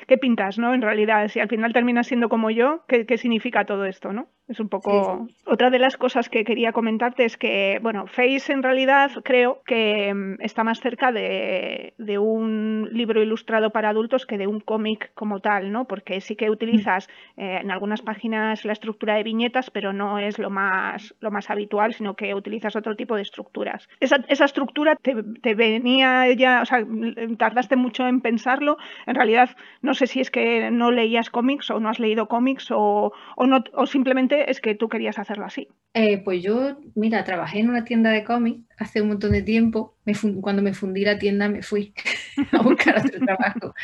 ¿Qué 0.06 0.18
pintas, 0.18 0.58
no? 0.58 0.74
En 0.74 0.82
realidad, 0.82 1.28
si 1.28 1.40
al 1.40 1.48
final 1.48 1.72
terminas 1.72 2.06
siendo 2.06 2.28
como 2.28 2.50
yo, 2.50 2.84
¿qué, 2.88 3.06
qué 3.06 3.18
significa 3.18 3.64
todo 3.66 3.84
esto, 3.86 4.12
no? 4.12 4.28
Es 4.46 4.60
un 4.60 4.68
poco. 4.68 5.26
Otra 5.46 5.70
de 5.70 5.78
las 5.78 5.96
cosas 5.96 6.28
que 6.28 6.44
quería 6.44 6.72
comentarte 6.72 7.24
es 7.24 7.38
que, 7.38 7.78
bueno, 7.80 8.06
Face 8.06 8.52
en 8.52 8.62
realidad 8.62 9.10
creo 9.24 9.62
que 9.64 10.12
mm, 10.12 10.42
está 10.42 10.64
más 10.64 10.80
cerca 10.80 11.12
de, 11.12 11.94
un 12.18 12.88
libro 12.92 13.22
ilustrado 13.22 13.70
para 13.70 13.88
adultos 13.88 14.26
que 14.26 14.36
de 14.36 14.46
un 14.46 14.60
cómic 14.60 15.12
como 15.14 15.40
tal, 15.40 15.72
¿no? 15.72 15.86
Porque 15.86 16.20
sí 16.20 16.36
que 16.36 16.50
utilizas 16.50 17.08
eh, 17.36 17.58
en 17.62 17.70
algunas 17.70 18.02
páginas 18.02 18.64
la 18.66 18.74
estructura 18.74 19.14
de 19.14 19.22
viñetas, 19.22 19.70
pero 19.70 19.94
no 19.94 20.18
es 20.18 20.38
lo 20.38 20.50
más, 20.50 21.14
lo 21.20 21.30
más 21.30 21.48
habitual, 21.48 21.94
sino 21.94 22.14
que 22.14 22.34
utilizas 22.34 22.76
otro 22.76 22.94
tipo 22.96 23.16
de 23.16 23.22
estructuras. 23.22 23.88
Esa, 23.98 24.44
estructura 24.44 24.96
te, 24.96 25.54
venía 25.54 26.30
ya, 26.34 26.60
o 26.60 26.66
sea, 26.66 26.84
tardaste 27.38 27.76
mucho 27.76 28.06
en 28.06 28.20
pensarlo. 28.20 28.76
En 29.06 29.14
realidad, 29.14 29.50
no 29.80 29.94
sé 29.94 30.06
si 30.06 30.20
es 30.20 30.30
que 30.30 30.70
no 30.70 30.90
leías 30.90 31.30
cómics 31.30 31.70
o 31.70 31.80
no 31.80 31.88
has 31.88 31.98
leído 31.98 32.28
cómics 32.28 32.70
o, 32.70 33.12
o, 33.36 33.46
no, 33.46 33.64
o 33.72 33.86
simplemente 33.86 34.33
es 34.42 34.60
que 34.60 34.74
tú 34.74 34.88
querías 34.88 35.18
hacerlo 35.18 35.44
así? 35.44 35.68
Eh, 35.94 36.18
pues 36.18 36.42
yo, 36.42 36.78
mira, 36.94 37.24
trabajé 37.24 37.60
en 37.60 37.70
una 37.70 37.84
tienda 37.84 38.10
de 38.10 38.24
cómics 38.24 38.64
hace 38.76 39.00
un 39.00 39.08
montón 39.08 39.32
de 39.32 39.42
tiempo. 39.42 39.96
cuando 40.40 40.62
me 40.62 40.74
fundí 40.74 41.04
la 41.04 41.18
tienda 41.18 41.48
me 41.48 41.62
fui 41.62 41.94
a 42.52 42.62
buscar 42.62 42.98
otro 42.98 43.20
trabajo. 43.24 43.74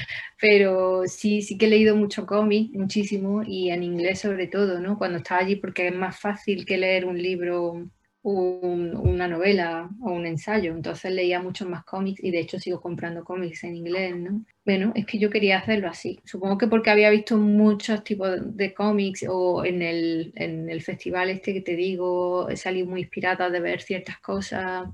Pero 0.41 1.05
sí, 1.07 1.43
sí 1.43 1.57
que 1.57 1.67
he 1.67 1.71
leído 1.71 1.97
mucho 1.97 2.27
cómic, 2.27 2.73
muchísimo, 2.73 3.43
y 3.45 3.71
en 3.71 3.83
inglés 3.83 4.21
sobre 4.21 4.47
todo, 4.47 4.81
¿no? 4.81 4.99
Cuando 4.99 5.19
estaba 5.19 5.41
allí, 5.41 5.57
porque 5.57 5.89
es 5.89 5.95
más 5.95 6.19
fácil 6.19 6.65
que 6.65 6.79
leer 6.79 7.05
un 7.05 7.21
libro 7.21 7.91
una 8.23 9.27
novela 9.27 9.89
o 10.03 10.13
un 10.13 10.27
ensayo, 10.27 10.73
entonces 10.73 11.13
leía 11.13 11.41
muchos 11.41 11.69
más 11.69 11.85
cómics 11.85 12.23
y 12.23 12.31
de 12.31 12.41
hecho 12.41 12.59
sigo 12.59 12.81
comprando 12.81 13.25
cómics 13.25 13.65
en 13.65 13.77
inglés, 13.77 14.17
¿no? 14.17 14.45
Bueno, 14.65 14.93
es 14.95 15.07
que 15.07 15.19
yo 15.19 15.31
quería 15.31 15.59
hacerlo 15.59 15.89
así. 15.89 16.21
Supongo 16.25 16.59
que 16.59 16.67
porque 16.67 16.91
había 16.91 17.09
visto 17.11 17.39
muchos 17.39 18.05
tipos 18.05 18.57
de 18.57 18.75
cómics 18.75 19.25
o 19.29 19.65
en 19.65 19.81
el, 19.81 20.33
en 20.37 20.69
el 20.69 20.83
festival 20.83 21.31
este 21.31 21.55
que 21.55 21.63
te 21.63 21.77
digo, 21.77 22.49
salí 22.57 22.85
muy 22.85 23.01
inspirada 23.01 23.49
de 23.49 23.61
ver 23.61 23.81
ciertas 23.81 24.19
cosas, 24.21 24.89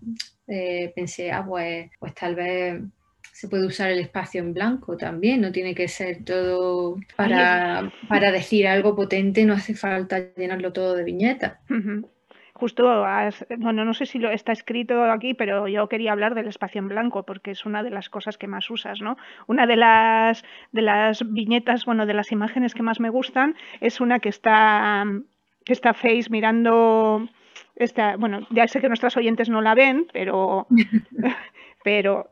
eh, 0.46 0.92
pensé, 0.94 1.32
ah, 1.32 1.44
pues, 1.46 1.90
pues 1.98 2.14
tal 2.14 2.36
vez 2.36 2.80
se 3.32 3.48
puede 3.48 3.66
usar 3.66 3.90
el 3.90 3.98
espacio 3.98 4.40
en 4.40 4.54
blanco 4.54 4.96
también, 4.96 5.40
no 5.40 5.52
tiene 5.52 5.74
que 5.74 5.88
ser 5.88 6.24
todo 6.24 6.96
para, 7.16 7.92
para 8.08 8.30
decir 8.30 8.66
algo 8.68 8.94
potente, 8.94 9.44
no 9.44 9.54
hace 9.54 9.74
falta 9.74 10.32
llenarlo 10.34 10.72
todo 10.72 10.94
de 10.94 11.04
viñetas 11.04 11.58
justo 12.56 13.04
bueno, 13.58 13.84
no 13.84 13.94
sé 13.94 14.06
si 14.06 14.18
lo 14.18 14.30
está 14.30 14.52
escrito 14.52 15.04
aquí, 15.04 15.34
pero 15.34 15.68
yo 15.68 15.88
quería 15.88 16.12
hablar 16.12 16.34
del 16.34 16.48
espacio 16.48 16.78
en 16.78 16.88
blanco 16.88 17.24
porque 17.24 17.50
es 17.50 17.66
una 17.66 17.82
de 17.82 17.90
las 17.90 18.08
cosas 18.08 18.38
que 18.38 18.46
más 18.46 18.70
usas, 18.70 19.00
¿no? 19.00 19.16
Una 19.46 19.66
de 19.66 19.76
las 19.76 20.44
de 20.72 20.82
las 20.82 21.30
viñetas, 21.32 21.84
bueno, 21.84 22.06
de 22.06 22.14
las 22.14 22.32
imágenes 22.32 22.74
que 22.74 22.82
más 22.82 22.98
me 22.98 23.10
gustan 23.10 23.54
es 23.80 24.00
una 24.00 24.20
que 24.20 24.30
está 24.30 25.04
que 25.64 25.72
está 25.72 25.94
Face 25.94 26.30
mirando 26.30 27.28
esta, 27.74 28.16
bueno, 28.16 28.46
ya 28.50 28.66
sé 28.68 28.80
que 28.80 28.88
nuestros 28.88 29.16
oyentes 29.16 29.50
no 29.50 29.60
la 29.60 29.74
ven, 29.74 30.06
pero 30.12 30.66
pero 31.86 32.30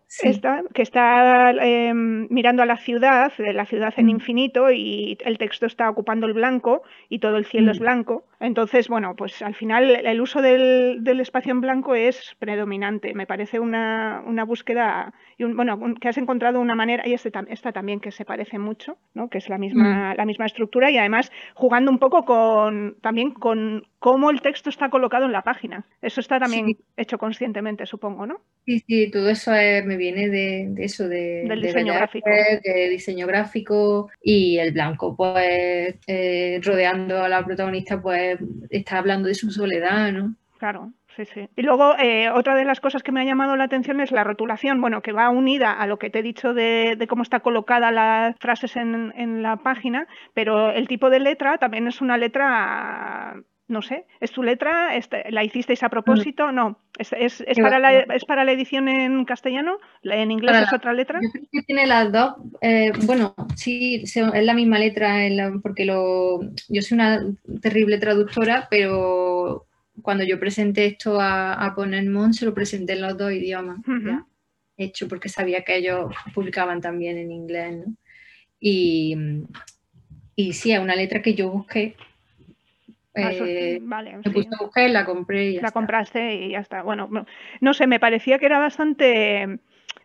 que 0.74 0.82
está 0.82 1.52
em, 1.52 2.26
mirando 2.28 2.64
a 2.64 2.66
la 2.66 2.76
ciudad, 2.76 3.32
la 3.38 3.66
ciudad 3.66 3.94
en 3.96 4.06
mm. 4.06 4.10
infinito, 4.10 4.72
y 4.72 5.16
el 5.24 5.38
texto 5.38 5.66
está 5.66 5.88
ocupando 5.88 6.26
el 6.26 6.32
blanco 6.32 6.82
y 7.08 7.20
todo 7.20 7.36
el 7.36 7.44
cielo 7.44 7.70
es 7.70 7.78
mm. 7.78 7.82
blanco. 7.82 8.24
Entonces, 8.44 8.88
bueno, 8.88 9.14
pues 9.16 9.40
al 9.40 9.54
final 9.54 10.04
el 10.04 10.20
uso 10.20 10.42
del, 10.42 11.02
espacio 11.18 11.52
en 11.52 11.62
blanco 11.62 11.94
es 11.94 12.36
predominante. 12.38 13.14
Me 13.14 13.26
parece 13.26 13.58
una, 13.58 14.22
búsqueda, 14.46 15.14
y 15.38 15.44
bueno, 15.44 15.80
que 15.98 16.08
has 16.08 16.18
encontrado 16.18 16.60
una 16.60 16.74
manera, 16.74 17.08
y 17.08 17.14
este, 17.14 17.32
esta 17.48 17.72
también 17.72 18.00
que 18.00 18.10
se 18.10 18.26
parece 18.26 18.58
mucho, 18.58 18.98
¿no? 19.14 19.30
que 19.30 19.38
es 19.38 19.48
la 19.48 19.56
misma, 19.56 20.12
mm. 20.12 20.16
la 20.18 20.26
misma 20.26 20.44
estructura, 20.44 20.90
y 20.90 20.98
además 20.98 21.32
jugando 21.54 21.90
un 21.90 21.98
poco 21.98 22.26
con 22.26 22.96
también 23.00 23.30
con 23.32 23.86
cómo 23.98 24.28
el 24.28 24.42
texto 24.42 24.68
está 24.68 24.90
colocado 24.90 25.24
en 25.24 25.32
la 25.32 25.40
página. 25.40 25.86
Eso 26.02 26.20
está 26.20 26.38
también 26.38 26.76
hecho 26.98 27.16
conscientemente, 27.16 27.86
supongo, 27.86 28.26
¿no? 28.26 28.42
Sí, 28.66 28.80
sí, 28.86 29.10
todo 29.10 29.30
eso 29.30 29.52
me 29.52 29.96
viene 29.96 30.28
de, 30.28 30.74
eso, 30.78 31.08
de, 31.08 31.46
Del 31.48 31.62
diseño 31.62 31.94
gráfico. 31.94 32.28
de 32.28 32.88
diseño 32.90 33.26
gráfico 33.26 34.10
y 34.22 34.58
el 34.58 34.72
blanco, 34.72 35.16
pues 35.16 35.94
eh, 36.06 36.60
rodeando 36.62 37.22
a 37.22 37.30
la 37.30 37.42
protagonista, 37.42 38.02
pues 38.02 38.33
está 38.70 38.98
hablando 38.98 39.28
de 39.28 39.34
su 39.34 39.50
soledad, 39.50 40.12
¿no? 40.12 40.34
Claro. 40.58 40.92
Sí, 41.16 41.24
sí. 41.26 41.48
Y 41.54 41.62
luego, 41.62 41.96
eh, 41.96 42.28
otra 42.30 42.56
de 42.56 42.64
las 42.64 42.80
cosas 42.80 43.04
que 43.04 43.12
me 43.12 43.20
ha 43.20 43.24
llamado 43.24 43.54
la 43.54 43.64
atención 43.64 44.00
es 44.00 44.10
la 44.10 44.24
rotulación, 44.24 44.80
bueno, 44.80 45.00
que 45.00 45.12
va 45.12 45.30
unida 45.30 45.72
a 45.72 45.86
lo 45.86 45.98
que 45.98 46.10
te 46.10 46.18
he 46.18 46.22
dicho 46.22 46.54
de, 46.54 46.96
cómo 47.08 47.22
está 47.22 47.40
colocada 47.40 47.92
las 47.92 48.36
frases 48.40 48.74
en, 48.76 49.12
en, 49.16 49.42
la 49.42 49.58
página, 49.58 50.08
pero 50.32 50.72
el 50.72 50.88
tipo 50.88 51.10
de 51.10 51.20
letra 51.20 51.58
también 51.58 51.86
es 51.86 52.00
una 52.00 52.18
letra 52.18 53.36
no 53.66 53.80
sé, 53.80 54.06
¿es 54.20 54.30
tu 54.30 54.42
letra? 54.42 54.90
¿La 55.30 55.42
hicisteis 55.42 55.82
a 55.82 55.88
propósito? 55.88 56.52
No. 56.52 56.78
¿Es, 56.98 57.12
es, 57.46 57.58
para, 57.58 57.78
la, 57.78 58.00
¿Es 58.00 58.24
para 58.24 58.44
la 58.44 58.52
edición 58.52 58.88
en 58.88 59.24
castellano? 59.24 59.78
¿En 60.02 60.30
inglés 60.30 60.66
es 60.66 60.72
otra 60.72 60.92
letra? 60.92 61.18
Yo 61.22 61.30
creo 61.30 61.44
que 61.50 61.62
tiene 61.62 61.86
las 61.86 62.12
dos. 62.12 62.34
Eh, 62.60 62.92
bueno, 63.04 63.34
sí, 63.56 64.02
es 64.04 64.44
la 64.44 64.54
misma 64.54 64.78
letra, 64.78 65.16
porque 65.62 65.86
lo, 65.86 66.40
yo 66.68 66.82
soy 66.82 66.96
una 66.96 67.24
terrible 67.62 67.98
traductora, 67.98 68.68
pero 68.70 69.66
cuando 70.02 70.24
yo 70.24 70.38
presenté 70.38 70.86
esto 70.86 71.20
a, 71.20 71.54
a 71.54 71.74
Ponermont, 71.74 72.34
se 72.34 72.44
lo 72.44 72.52
presenté 72.52 72.92
en 72.92 73.02
los 73.02 73.16
dos 73.16 73.32
idiomas. 73.32 73.78
Hecho 74.76 75.08
porque 75.08 75.28
sabía 75.28 75.62
que 75.62 75.76
ellos 75.76 76.12
publicaban 76.34 76.80
también 76.80 77.16
en 77.16 77.30
inglés. 77.30 77.76
¿no? 77.76 77.94
Y, 78.60 79.16
y 80.36 80.52
sí, 80.52 80.72
es 80.72 80.80
una 80.80 80.96
letra 80.96 81.22
que 81.22 81.34
yo 81.34 81.48
busqué 81.50 81.96
eh, 83.14 83.78
vale, 83.82 84.16
me 84.16 84.30
puse 84.30 84.48
a 84.52 84.64
buscar 84.64 84.88
y 84.88 84.92
la 84.92 85.04
compré. 85.04 85.50
Y 85.50 85.60
la 85.60 85.70
compraste 85.70 86.34
y 86.34 86.50
ya 86.50 86.60
está. 86.60 86.82
Bueno, 86.82 87.08
no, 87.60 87.74
sé, 87.74 87.86
me 87.86 88.00
parecía 88.00 88.38
que 88.38 88.46
era 88.46 88.58
bastante. 88.58 89.60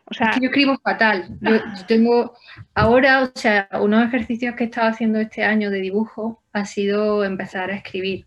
O 0.05 0.13
sea... 0.13 0.31
yo 0.39 0.47
escribo 0.47 0.77
fatal. 0.83 1.25
Yo, 1.41 1.59
tengo 1.87 2.33
ahora, 2.73 3.23
o 3.23 3.31
sea, 3.35 3.69
unos 3.79 4.07
ejercicios 4.07 4.55
que 4.55 4.63
he 4.63 4.67
estado 4.67 4.89
haciendo 4.89 5.19
este 5.19 5.43
año 5.43 5.69
de 5.69 5.81
dibujo 5.81 6.41
ha 6.53 6.65
sido 6.65 7.23
empezar 7.23 7.69
a 7.69 7.75
escribir, 7.75 8.25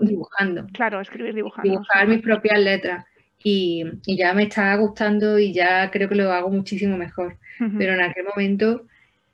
dibujando. 0.00 0.66
Claro, 0.72 1.00
escribir 1.00 1.34
dibujando. 1.34 1.70
Dibujar 1.70 2.06
mis 2.06 2.22
propias 2.22 2.60
letras. 2.60 3.04
Y, 3.44 3.84
ya 4.06 4.32
me 4.32 4.44
está 4.44 4.74
gustando 4.76 5.40
y 5.40 5.52
ya 5.52 5.90
creo 5.90 6.08
que 6.08 6.14
lo 6.14 6.32
hago 6.32 6.50
muchísimo 6.50 6.96
mejor. 6.96 7.36
Pero 7.78 7.94
en 7.94 8.00
aquel 8.00 8.24
momento 8.24 8.86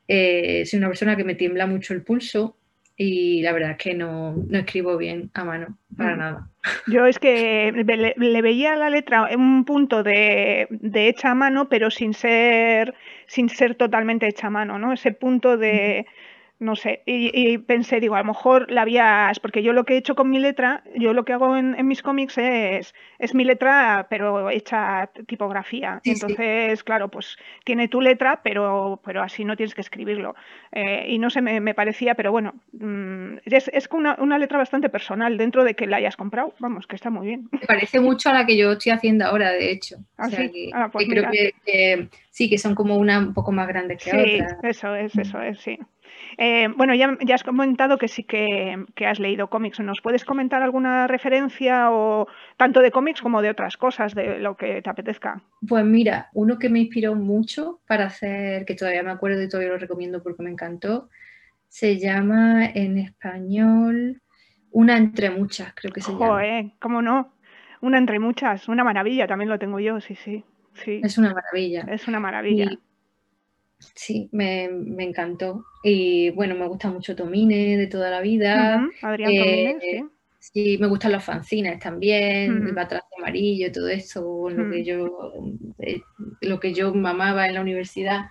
eh, 0.06 0.64
soy 0.66 0.78
una 0.78 0.88
persona 0.88 1.16
que 1.16 1.24
me 1.24 1.34
tiembla 1.34 1.66
mucho 1.66 1.94
el 1.94 2.02
pulso 2.02 2.58
y 3.00 3.42
la 3.42 3.52
verdad 3.52 3.70
es 3.70 3.76
que 3.78 3.94
no, 3.94 4.34
escribo 4.50 4.96
bien 4.96 5.30
a 5.32 5.44
mano, 5.44 5.78
para 5.96 6.16
mm. 6.16 6.18
nada. 6.18 6.48
Yo 6.88 7.06
es 7.06 7.20
que 7.20 7.72
le, 7.72 8.42
veía 8.42 8.74
la 8.74 8.90
letra 8.90 9.28
en 9.30 9.40
un 9.40 9.64
punto 9.64 10.02
de, 10.02 10.66
de, 10.68 11.08
hecha 11.08 11.30
a 11.30 11.34
mano, 11.36 11.68
pero 11.68 11.92
sin 11.92 12.12
ser, 12.12 12.94
sin 13.28 13.48
ser 13.48 13.76
totalmente 13.76 14.26
hecha 14.26 14.48
a 14.48 14.50
mano, 14.50 14.80
¿no? 14.80 14.92
Ese 14.92 15.12
punto 15.12 15.56
de, 15.56 16.06
no 16.60 16.74
sé, 16.74 17.02
y, 17.06 17.58
pensé, 17.58 18.00
digo, 18.00 18.16
a 18.16 18.18
lo 18.18 18.24
mejor 18.24 18.70
la 18.70 18.82
habías, 18.82 19.38
porque 19.38 19.62
yo 19.62 19.72
lo 19.72 19.84
que 19.84 19.94
he 19.94 19.96
hecho 19.96 20.16
con 20.16 20.28
mi 20.28 20.40
letra, 20.40 20.82
yo 20.96 21.12
lo 21.12 21.24
que 21.24 21.32
hago 21.32 21.56
en, 21.56 21.86
mis 21.86 22.02
cómics 22.02 22.36
es, 22.36 22.94
es 23.20 23.34
mi 23.34 23.44
letra, 23.44 24.08
pero 24.10 24.50
hecha 24.50 25.08
tipografía. 25.28 26.00
Entonces, 26.04 26.82
claro, 26.82 27.08
pues 27.10 27.36
tiene 27.64 27.86
tu 27.86 28.00
letra, 28.00 28.40
pero, 28.42 29.00
pero 29.04 29.22
así 29.22 29.44
no 29.44 29.56
tienes 29.56 29.74
que 29.74 29.82
escribirlo. 29.82 30.34
Eh, 30.72 31.06
y 31.08 31.18
no 31.20 31.30
sé, 31.30 31.42
me, 31.42 31.74
parecía, 31.74 32.16
pero 32.16 32.32
bueno, 32.32 32.54
mm, 32.72 33.36
es, 33.44 33.70
es 33.72 33.88
una, 33.92 34.16
una, 34.18 34.38
letra 34.38 34.58
bastante 34.58 34.88
personal 34.88 35.38
dentro 35.38 35.62
de 35.62 35.74
que 35.74 35.86
la 35.86 35.98
hayas 35.98 36.16
comprado, 36.16 36.54
vamos, 36.58 36.88
que 36.88 36.96
está 36.96 37.08
muy 37.08 37.28
bien. 37.28 37.48
Me 37.52 37.60
parece 37.60 38.00
mucho 38.00 38.30
a 38.30 38.32
la 38.32 38.46
que 38.46 38.56
yo 38.56 38.72
estoy 38.72 38.90
haciendo 38.90 39.26
ahora, 39.26 39.52
de 39.52 39.70
hecho. 39.70 39.98
¿Ah, 40.16 40.28
sí? 40.28 40.70
Ah, 40.74 40.88
pues 40.92 41.06
creo 41.08 41.30
que, 41.30 42.08
sí, 42.30 42.50
que 42.50 42.58
son 42.58 42.74
como 42.74 42.96
una 42.96 43.18
un 43.20 43.32
poco 43.32 43.52
más 43.52 43.68
grandes 43.68 44.02
que 44.02 44.10
sí, 44.10 44.40
Eso 44.64 44.96
es, 44.96 45.16
eso 45.16 45.40
es, 45.40 45.60
sí. 45.60 45.78
Eh, 46.36 46.68
bueno, 46.76 46.94
ya, 46.94 47.16
ya, 47.24 47.34
has 47.34 47.42
comentado 47.42 47.98
que 47.98 48.08
sí 48.08 48.24
que, 48.24 48.84
has 49.06 49.18
leído 49.18 49.48
cómics. 49.48 49.80
¿Nos 49.80 50.00
puedes 50.00 50.24
comentar 50.24 50.62
alguna 50.62 51.06
referencia 51.06 51.90
o 51.90 52.26
tanto 52.56 52.80
de 52.80 52.90
cómics 52.90 53.22
como 53.22 53.42
de 53.42 53.50
otras 53.50 53.76
cosas, 53.76 54.14
de 54.14 54.38
lo 54.38 54.56
que 54.56 54.82
te 54.82 54.90
apetezca? 54.90 55.42
Pues 55.66 55.84
mira, 55.84 56.28
uno 56.34 56.58
que 56.58 56.68
me 56.68 56.80
inspiró 56.80 57.14
mucho 57.14 57.80
para 57.86 58.06
hacer, 58.06 58.64
que 58.64 58.74
todavía 58.74 59.02
me 59.02 59.10
acuerdo 59.10 59.42
y 59.42 59.48
todavía 59.48 59.72
lo 59.72 59.78
recomiendo 59.78 60.22
porque 60.22 60.42
me 60.42 60.50
encantó, 60.50 61.08
se 61.68 61.98
llama 61.98 62.66
en 62.66 62.98
español 62.98 64.22
Una 64.70 64.96
entre 64.96 65.30
muchas, 65.30 65.72
creo 65.74 65.92
que 65.92 66.00
se 66.00 66.12
llama. 66.12 66.42
¿cómo 66.80 67.02
no? 67.02 67.32
Una 67.80 67.98
entre 67.98 68.18
muchas, 68.18 68.68
una 68.68 68.84
maravilla, 68.84 69.26
también 69.26 69.48
lo 69.48 69.58
tengo 69.58 69.78
yo, 69.78 70.00
sí, 70.00 70.14
sí. 70.16 70.44
sí. 70.74 71.00
Es 71.02 71.16
una 71.16 71.32
maravilla. 71.32 71.86
Es 71.88 72.08
una 72.08 72.20
maravilla. 72.20 72.70
Sí, 73.78 74.28
me, 74.32 74.64
encantó. 74.98 75.64
Y 75.82 76.30
bueno, 76.30 76.54
me 76.54 76.66
gusta 76.66 76.90
mucho 76.90 77.14
Tomine 77.14 77.76
de 77.76 77.86
toda 77.86 78.10
la 78.10 78.20
vida. 78.20 78.88
Adrián 79.02 79.34
Tomine, 79.34 79.70
eh, 79.70 79.78
sí. 79.80 80.04
Sí, 80.40 80.78
me 80.78 80.86
gustan 80.86 81.12
los 81.12 81.24
fanzines 81.24 81.78
también, 81.78 82.68
el 82.68 82.72
batracio 82.72 83.08
amarillo, 83.18 83.72
todo 83.72 83.88
eso, 83.88 84.48
lo 84.48 84.70
que 84.70 84.84
yo 84.84 85.32
eh, 85.78 86.00
lo 86.40 86.60
que 86.60 86.72
yo 86.72 86.94
mamaba 86.94 87.46
en 87.46 87.54
la 87.54 87.60
universidad. 87.60 88.26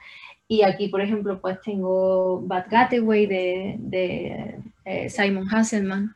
Y 0.48 0.64
aquí, 0.64 0.88
por 0.88 1.02
ejemplo, 1.02 1.42
pues 1.42 1.62
tengo 1.62 2.42
Bad 2.42 2.68
Gateway 2.72 3.26
de, 3.28 4.60
eh, 4.86 5.10
Simon 5.10 5.48
Hasselman. 5.54 6.16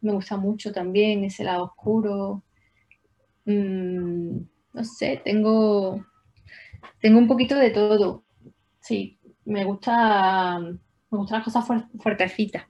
Me 0.00 0.12
gusta 0.12 0.36
mucho 0.36 0.72
también 0.72 1.24
ese 1.24 1.42
lado 1.42 1.64
oscuro. 1.64 2.44
Mm, 3.44 4.38
no 4.72 4.84
sé, 4.84 5.20
tengo 5.24 6.06
tengo 7.00 7.18
un 7.18 7.28
poquito 7.28 7.56
de 7.56 7.70
todo. 7.70 8.24
Sí, 8.80 9.18
me 9.44 9.64
gusta, 9.64 10.58
me 10.60 11.18
gustan 11.18 11.38
las 11.38 11.44
cosas 11.44 11.66
fuertecitas. 11.98 12.66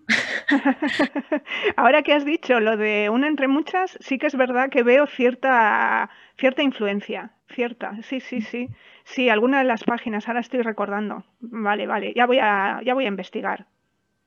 Ahora 1.77 2.03
que 2.03 2.13
has 2.13 2.25
dicho 2.25 2.61
lo 2.61 2.77
de 2.77 3.11
una 3.11 3.29
entre 3.29 3.49
muchas, 3.49 3.99
sí 4.01 4.19
que 4.19 4.27
es 4.27 4.37
verdad 4.37 4.71
que 4.71 4.83
veo 4.83 5.07
cierta, 5.07 6.11
cierta 6.37 6.63
influencia. 6.63 7.33
Cierta, 7.49 8.01
sí, 8.03 8.21
sí, 8.21 8.43
sí. 8.43 8.69
Sí, 9.05 9.29
alguna 9.31 9.59
de 9.59 9.65
las 9.65 9.85
páginas, 9.85 10.29
ahora 10.29 10.41
estoy 10.41 10.61
recordando. 10.63 11.25
Vale, 11.41 11.87
vale, 11.87 12.13
ya 12.15 12.27
voy 12.27 12.39
a, 12.41 12.81
ya 12.85 12.95
voy 12.95 13.07
a 13.07 13.09
investigar. 13.09 13.67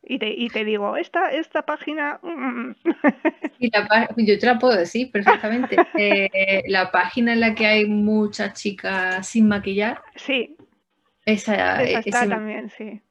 Y 0.03 0.17
te, 0.17 0.29
y 0.29 0.49
te 0.49 0.65
digo, 0.65 0.97
esta, 0.97 1.31
esta 1.31 1.63
página... 1.63 2.19
Mm, 2.23 2.29
mm, 2.29 2.69
mm". 2.69 2.75
yo 4.17 4.39
te 4.39 4.45
la 4.45 4.57
puedo 4.59 4.75
decir 4.75 5.11
perfectamente. 5.11 5.77
Eh, 5.97 6.63
la 6.67 6.91
página 6.91 7.33
en 7.33 7.39
la 7.39 7.53
que 7.53 7.65
hay 7.65 7.85
muchas 7.85 8.53
chicas 8.53 9.27
sin 9.27 9.47
maquillar. 9.47 10.01
Sí. 10.15 10.55
Esa, 11.25 11.83
está 11.83 12.27
también, 12.27 12.69
sí. 12.69 13.01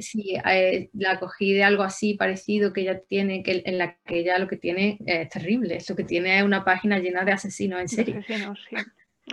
sí, 0.00 0.36
eh, 0.44 0.90
la 0.92 1.18
cogí 1.18 1.54
de 1.54 1.64
algo 1.64 1.82
así 1.82 2.14
parecido 2.14 2.72
que 2.72 2.82
ella 2.82 3.00
tiene, 3.00 3.42
que 3.42 3.62
en 3.64 3.78
la 3.78 3.96
que 4.04 4.18
ella 4.18 4.38
lo 4.38 4.48
que 4.48 4.56
tiene 4.56 4.98
es 5.06 5.30
terrible. 5.30 5.78
Lo 5.88 5.96
que 5.96 6.04
tiene 6.04 6.38
es 6.38 6.44
una 6.44 6.64
página 6.64 6.98
llena 6.98 7.24
de 7.24 7.32
asesinos 7.32 7.80
en 7.80 7.88
serie. 7.88 8.18
Asesinos, 8.18 8.66
sí. 8.68 8.76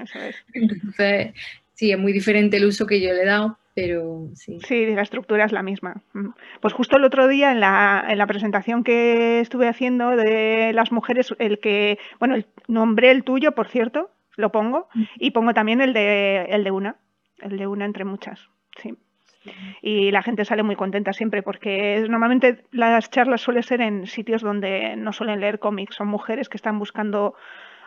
Eso 0.02 0.20
es. 0.20 0.36
Entonces, 0.54 1.34
sí, 1.74 1.92
es 1.92 2.00
muy 2.00 2.14
diferente 2.14 2.58
el 2.58 2.66
uso 2.66 2.86
que 2.86 3.02
yo 3.02 3.14
le 3.14 3.24
he 3.24 3.26
dado, 3.26 3.58
pero 3.76 4.28
sí. 4.36 4.60
Sí, 4.60 4.86
la 4.88 5.02
estructura 5.02 5.46
es 5.46 5.52
la 5.52 5.64
misma. 5.64 6.02
Mm. 6.14 6.30
Pues 6.62 6.74
justo 6.74 6.98
el 6.98 7.04
otro 7.04 7.28
día 7.28 7.52
en 7.52 7.60
la, 7.60 8.06
en 8.08 8.18
la 8.18 8.28
presentación 8.28 8.84
que 8.84 9.40
estuve 9.40 9.68
haciendo 9.68 10.12
de 10.12 10.72
las 10.74 10.92
mujeres, 10.92 11.34
el 11.40 11.60
que, 11.60 11.98
bueno, 12.20 12.36
el, 12.36 12.46
nombré 12.68 13.12
el 13.12 13.24
tuyo, 13.24 13.54
por 13.54 13.68
cierto, 13.68 14.12
lo 14.36 14.52
pongo, 14.52 14.88
y 15.18 15.32
pongo 15.32 15.54
también 15.54 15.82
el 15.82 15.94
de, 15.94 16.46
el 16.50 16.64
de 16.64 16.72
una, 16.72 16.98
el 17.40 17.58
de 17.58 17.68
una 17.68 17.86
entre 17.86 18.06
muchas, 18.06 18.50
sí. 18.82 18.96
Y 19.82 20.12
la 20.12 20.24
gente 20.24 20.46
sale 20.46 20.64
muy 20.64 20.78
contenta 20.78 21.12
siempre 21.12 21.44
porque 21.44 22.04
normalmente 22.08 22.64
las 22.72 23.12
charlas 23.12 23.42
suelen 23.42 23.64
ser 23.64 23.82
en 23.82 24.08
sitios 24.08 24.42
donde 24.42 24.96
no 24.96 25.12
suelen 25.12 25.42
leer 25.42 25.60
cómics, 25.60 25.96
son 25.96 26.08
mujeres 26.08 26.48
que 26.48 26.56
están 26.56 26.80
buscando 26.80 27.36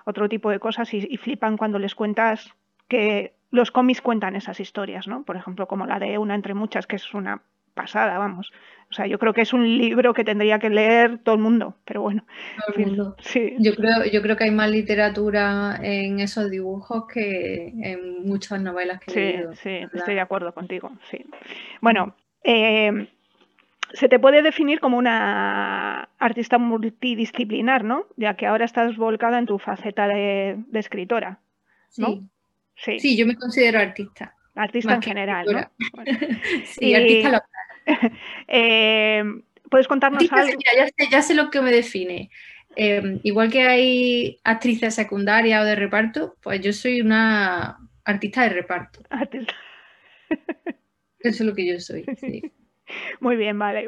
otro 0.04 0.28
tipo 0.28 0.50
de 0.50 0.60
cosas 0.60 0.92
y 0.92 1.16
flipan 1.16 1.56
cuando 1.56 1.78
les 1.78 1.94
cuentas 1.94 2.54
que 2.88 3.35
los 3.56 3.72
cómics 3.72 4.00
cuentan 4.00 4.36
esas 4.36 4.60
historias, 4.60 5.08
¿no? 5.08 5.24
Por 5.24 5.36
ejemplo, 5.36 5.66
como 5.66 5.86
la 5.86 5.98
de 5.98 6.18
Una 6.18 6.34
entre 6.34 6.54
muchas, 6.54 6.86
que 6.86 6.96
es 6.96 7.14
una 7.14 7.42
pasada, 7.74 8.18
vamos. 8.18 8.52
O 8.90 8.94
sea, 8.94 9.06
yo 9.06 9.18
creo 9.18 9.34
que 9.34 9.42
es 9.42 9.52
un 9.52 9.78
libro 9.78 10.14
que 10.14 10.24
tendría 10.24 10.58
que 10.58 10.70
leer 10.70 11.18
todo 11.18 11.34
el 11.34 11.40
mundo, 11.40 11.76
pero 11.84 12.02
bueno. 12.02 12.24
Todo 12.66 12.76
el 12.76 12.86
mundo. 12.86 13.16
Sí. 13.20 13.54
Yo 13.58 13.74
creo, 13.74 14.04
yo 14.04 14.22
creo 14.22 14.36
que 14.36 14.44
hay 14.44 14.50
más 14.50 14.70
literatura 14.70 15.78
en 15.82 16.20
esos 16.20 16.50
dibujos 16.50 17.06
que 17.12 17.72
en 17.82 18.24
muchas 18.24 18.60
novelas 18.60 19.00
que 19.00 19.12
he 19.12 19.32
leído. 19.32 19.54
Sí, 19.54 19.80
estoy 19.92 20.14
de 20.14 20.20
acuerdo 20.20 20.54
contigo, 20.54 20.92
sí. 21.10 21.24
Bueno, 21.80 22.14
eh, 22.44 23.08
se 23.92 24.08
te 24.08 24.18
puede 24.18 24.42
definir 24.42 24.80
como 24.80 24.98
una 24.98 26.08
artista 26.18 26.58
multidisciplinar, 26.58 27.84
¿no? 27.84 28.06
Ya 28.16 28.34
que 28.34 28.46
ahora 28.46 28.64
estás 28.64 28.96
volcada 28.96 29.38
en 29.38 29.46
tu 29.46 29.58
faceta 29.58 30.08
de, 30.08 30.58
escritora, 30.72 31.40
¿no? 31.98 32.06
Sí. 32.08 32.22
Sí. 32.76 33.16
yo 33.16 33.26
me 33.26 33.36
considero 33.36 33.78
artista. 33.80 34.34
Artista 34.54 34.94
en 34.94 35.02
general, 35.02 35.46
¿no? 35.46 35.70
sí, 36.64 36.94
artista 36.94 37.30
local. 37.30 37.50
Eh, 38.48 39.22
¿Puedes 39.70 39.86
contarnos 39.86 40.30
algo? 40.32 40.58
ya, 41.10 41.22
sé, 41.22 41.34
lo 41.34 41.50
que 41.50 41.60
me 41.60 41.70
define. 41.70 42.30
Eh, 42.74 43.20
igual 43.22 43.50
que 43.50 43.62
hay 43.62 44.40
actrices 44.42 44.94
secundarias 44.94 45.62
o 45.62 45.64
de 45.64 45.76
reparto, 45.76 46.36
pues 46.42 46.60
yo 46.60 46.72
soy 46.72 47.00
una 47.00 47.78
artista 48.04 48.42
de 48.42 48.48
reparto. 48.50 49.02
Artista. 49.10 49.54
Eso 51.20 51.42
es 51.42 51.46
lo 51.48 51.54
que 51.54 51.66
yo 51.66 51.78
soy. 51.78 52.04
Muy 53.20 53.36
bien, 53.36 53.58
vale. 53.58 53.86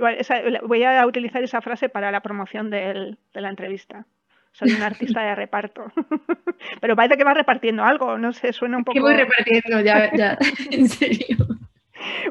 voy 0.62 0.83
a 0.85 1.07
utilizar 1.07 1.42
esa 1.42 1.61
frase 1.61 1.88
para 1.88 2.12
la 2.12 2.20
promoción 2.20 2.70
de 2.70 3.16
la 3.33 3.48
entrevista 3.48 4.07
soy 4.52 4.72
un 4.72 4.82
artista 4.82 5.22
de 5.22 5.34
reparto. 5.34 5.92
Pero 6.80 6.96
parece 6.96 7.16
que 7.16 7.24
va 7.24 7.34
repartiendo 7.34 7.84
algo, 7.84 8.18
no 8.18 8.32
sé, 8.32 8.52
suena 8.52 8.78
un 8.78 8.84
poco. 8.84 8.94
Que 8.94 9.00
voy 9.00 9.14
repartiendo, 9.14 9.80
ya, 9.80 10.11
ya, 10.14 10.38
en 10.70 10.88
serio. 10.88 11.37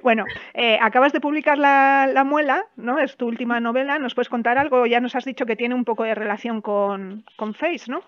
bueno, 0.03 0.25
eh, 0.53 0.77
acabas 0.81 1.13
de 1.13 1.21
publicar 1.21 1.57
la, 1.57 2.23
Muela, 2.25 2.65
¿no? 2.75 2.99
Es 2.99 3.15
tu 3.17 3.27
última 3.27 3.59
novela. 3.59 3.99
¿Nos 3.99 4.15
puedes 4.15 4.29
contar 4.29 4.57
algo? 4.57 4.85
Ya 4.85 4.99
nos 4.99 5.15
has 5.15 5.25
dicho 5.25 5.45
que 5.45 5.55
tiene 5.55 5.75
un 5.75 5.85
poco 5.85 6.03
de 6.03 6.15
relación 6.15 6.61
con, 6.61 7.25
con 7.35 7.53
Face, 7.53 7.89
¿no? 7.89 8.03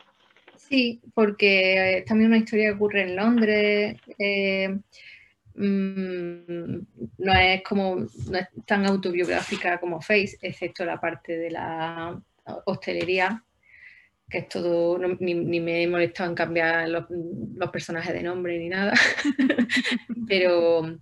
Sí, 0.56 1.02
porque 1.13 2.00
es 2.00 2.06
también 2.06 2.30
una 2.30 2.38
historia 2.38 2.69
que 2.69 2.76
ocurre 2.76 3.04
en 3.04 3.15
Londres. 3.15 3.98
Eh, 4.17 4.69
mm, 5.56 6.78
no 7.17 7.34
es 7.34 7.63
como 7.63 7.95
no 7.95 8.38
es 8.38 8.48
tan 8.65 8.86
autobiográfica 8.86 9.80
como 9.80 10.02
Face, 10.02 10.38
excepto 10.41 10.86
la 10.86 11.00
parte 11.00 11.38
de 11.38 11.52
la 11.52 12.19
hostelería, 12.65 13.43
que 14.30 14.39
es 14.39 14.50
todo, 14.50 14.98
ni, 15.20 15.36
me 15.36 15.84
he 15.84 15.88
molestado 15.88 16.30
en 16.30 16.36
cambiar 16.36 16.88
los, 16.89 17.06
personajes 17.72 18.13
de 18.13 18.24
nombre 18.24 18.58
ni 18.60 18.70
nada, 18.70 18.94
pero 20.28 21.00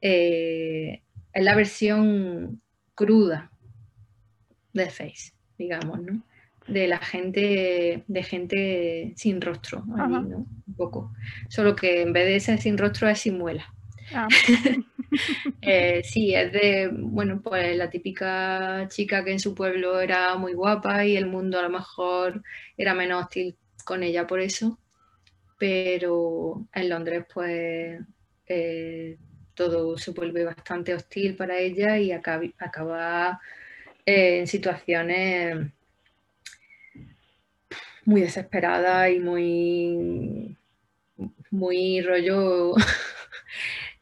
eh, 0.00 1.02
es 1.32 1.44
la 1.44 1.54
versión 1.54 2.60
cruda 2.94 3.50
de 4.72 4.90
Face, 4.90 5.32
digamos, 5.58 6.00
¿no? 6.02 6.22
De 6.68 6.86
la 6.86 6.98
gente, 6.98 8.04
de 8.06 8.22
gente 8.22 9.12
sin 9.16 9.40
rostro, 9.40 9.82
Un 9.86 10.74
poco. 10.76 11.12
Solo 11.48 11.74
que 11.74 12.02
en 12.02 12.12
vez 12.12 12.26
de 12.26 12.38
ser 12.38 12.60
sin 12.60 12.78
rostro 12.78 13.08
es 13.08 13.20
sin 13.20 13.38
muela. 13.38 13.74
Ah. 14.14 14.28
Eh, 15.62 16.02
sí, 16.04 16.34
es 16.34 16.52
de, 16.52 16.88
bueno, 16.92 17.40
pues 17.42 17.76
la 17.76 17.90
típica 17.90 18.86
chica 18.88 19.24
que 19.24 19.32
en 19.32 19.40
su 19.40 19.56
pueblo 19.56 20.00
era 20.00 20.36
muy 20.36 20.52
guapa 20.54 21.04
y 21.04 21.16
el 21.16 21.26
mundo 21.26 21.58
a 21.58 21.62
lo 21.62 21.70
mejor 21.70 22.42
era 22.76 22.94
menos 22.94 23.24
hostil 23.24 23.56
con 23.84 24.04
ella 24.04 24.26
por 24.26 24.38
eso, 24.38 24.78
pero 25.58 26.64
en 26.72 26.88
Londres 26.88 27.24
pues 27.32 28.00
eh, 28.46 29.18
todo 29.54 29.98
se 29.98 30.12
vuelve 30.12 30.44
bastante 30.44 30.94
hostil 30.94 31.36
para 31.36 31.58
ella 31.58 31.98
y 31.98 32.12
acaba, 32.12 33.40
eh, 34.06 34.40
en 34.40 34.46
situaciones 34.46 35.72
muy 38.04 38.20
desesperada 38.22 39.10
y 39.10 39.18
muy, 39.18 40.56
muy 41.50 42.00
rollo 42.02 42.74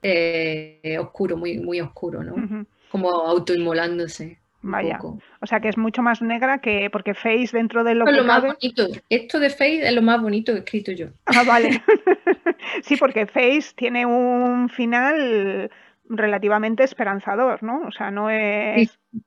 Eh, 0.02 0.96
oscuro, 1.00 1.36
muy, 1.36 1.58
muy 1.58 1.80
oscuro, 1.80 2.22
¿no? 2.22 2.66
Como 2.90 3.10
autoinmolándose. 3.10 4.38
Vaya. 4.60 4.98
O 5.02 5.46
sea 5.46 5.60
que 5.60 5.68
es 5.68 5.78
mucho 5.78 6.02
más 6.02 6.20
negra 6.20 6.60
que 6.60 6.90
porque 6.90 7.14
Face 7.14 7.50
dentro 7.52 7.84
de 7.84 7.94
lo 7.94 8.06
es 8.08 8.16
lo 8.16 8.24
más 8.24 8.42
bonito. 8.42 8.88
Esto 9.08 9.38
de 9.38 9.50
Face 9.50 9.86
es 9.86 9.92
lo 9.92 10.02
más 10.02 10.20
bonito 10.20 10.52
que 10.52 10.58
he 10.58 10.62
escrito 10.62 10.92
yo. 10.92 11.08
Ah, 11.26 11.44
vale. 11.46 11.82
sí, 12.82 12.96
porque 12.96 13.26
Face 13.26 13.72
tiene 13.76 14.04
un 14.04 14.68
final 14.68 15.70
relativamente 16.08 16.82
esperanzador, 16.82 17.62
¿no? 17.62 17.82
O 17.86 17.92
sea, 17.92 18.10
no 18.10 18.30
es. 18.30 18.90
Sí, 18.90 19.20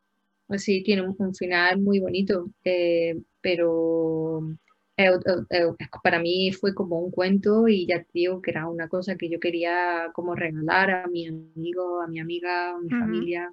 pues 0.48 0.64
sí 0.64 0.84
tiene 0.84 1.04
un, 1.04 1.34
final 1.34 1.80
muy 1.80 2.00
bonito, 2.00 2.50
eh, 2.66 3.16
pero 3.40 4.42
para 6.04 6.20
mí 6.20 6.52
fue 6.52 6.74
como 6.74 7.00
un 7.00 7.12
cuento 7.12 7.68
y 7.68 7.88
ya 7.88 8.06
digo 8.14 8.42
que 8.42 8.52
era 8.52 8.68
una 8.68 8.88
cosa 8.88 9.16
que 9.16 9.30
yo 9.30 9.40
quería 9.40 10.10
como 10.14 10.36
regalar 10.36 10.92
a 10.92 11.08
mi 11.08 11.28
amigo, 11.28 12.02
a 12.02 12.08
mi 12.08 12.20
amiga, 12.20 12.72
a 12.72 12.80
mi 12.80 12.90
familia. 12.90 13.52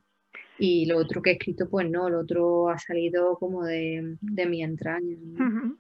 Y 0.59 0.87
lo 0.87 0.99
otro 0.99 1.23
que 1.23 1.31
he 1.31 1.33
escrito, 1.35 1.69
pues 1.71 1.89
no, 1.89 2.11
lo 2.11 2.21
otro 2.21 2.69
ha 2.69 2.79
salido 2.79 3.37
como 3.37 3.65
de, 3.65 4.17
mi 4.21 4.63
entraña. 4.63 5.17
Mm. 5.17 5.79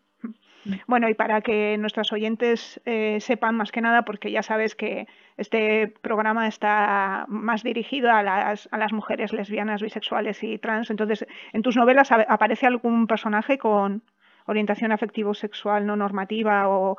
Bueno, 0.86 1.08
y 1.08 1.14
para 1.14 1.40
que 1.40 1.76
nuestros 1.78 2.12
oyentes 2.12 2.80
eh, 2.84 3.18
sepan 3.20 3.56
más 3.56 3.72
que 3.72 3.80
nada, 3.80 4.04
porque 4.04 4.30
ya 4.30 4.42
sabes 4.42 4.74
que 4.74 5.06
este 5.36 5.94
programa 6.02 6.46
está 6.46 7.24
más 7.28 7.62
dirigido 7.62 8.10
a 8.10 8.22
las, 8.22 8.68
a 8.70 8.78
las 8.78 8.92
mujeres 8.92 9.32
lesbianas, 9.32 9.82
bisexuales 9.82 10.42
y 10.42 10.58
trans, 10.58 10.90
entonces, 10.90 11.26
¿en 11.52 11.62
tus 11.62 11.76
novelas 11.76 12.10
aparece 12.12 12.66
algún 12.66 13.06
personaje 13.06 13.56
con, 13.56 14.02
orientación 14.48 14.92
afectivo-sexual 14.92 15.86
no 15.86 15.94
normativa 15.94 16.68
o, 16.68 16.96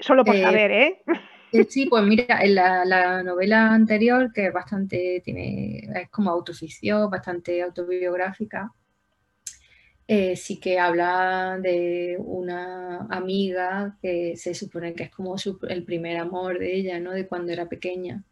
solo 0.00 0.24
por 0.24 0.34
eh, 0.34 0.42
saber, 0.42 0.70
¿eh? 0.72 1.02
¿eh? 1.52 1.64
Sí, 1.68 1.86
pues 1.86 2.02
mira, 2.04 2.42
en 2.42 2.54
la, 2.56 3.22
novela 3.22 3.72
anterior, 3.72 4.32
que 4.32 4.46
es 4.46 4.52
bastante, 4.52 5.22
tiene, 5.24 5.88
es 5.94 6.08
como 6.10 6.30
autoficción, 6.30 7.08
bastante 7.10 7.62
autobiográfica, 7.62 8.72
eh, 10.08 10.36
sí 10.36 10.58
que 10.58 10.78
habla 10.78 11.58
de 11.62 12.16
una 12.18 13.06
amiga 13.10 13.96
que 14.02 14.36
se 14.36 14.54
supone 14.54 14.94
que 14.94 15.04
es 15.04 15.10
como 15.10 15.36
el 15.68 15.84
primer 15.84 16.16
amor 16.18 16.58
de 16.58 16.74
ella, 16.74 16.98
¿no? 16.98 17.12
De 17.12 17.26
cuando 17.26 17.52
era 17.52 17.68
pequeña. 17.68 18.24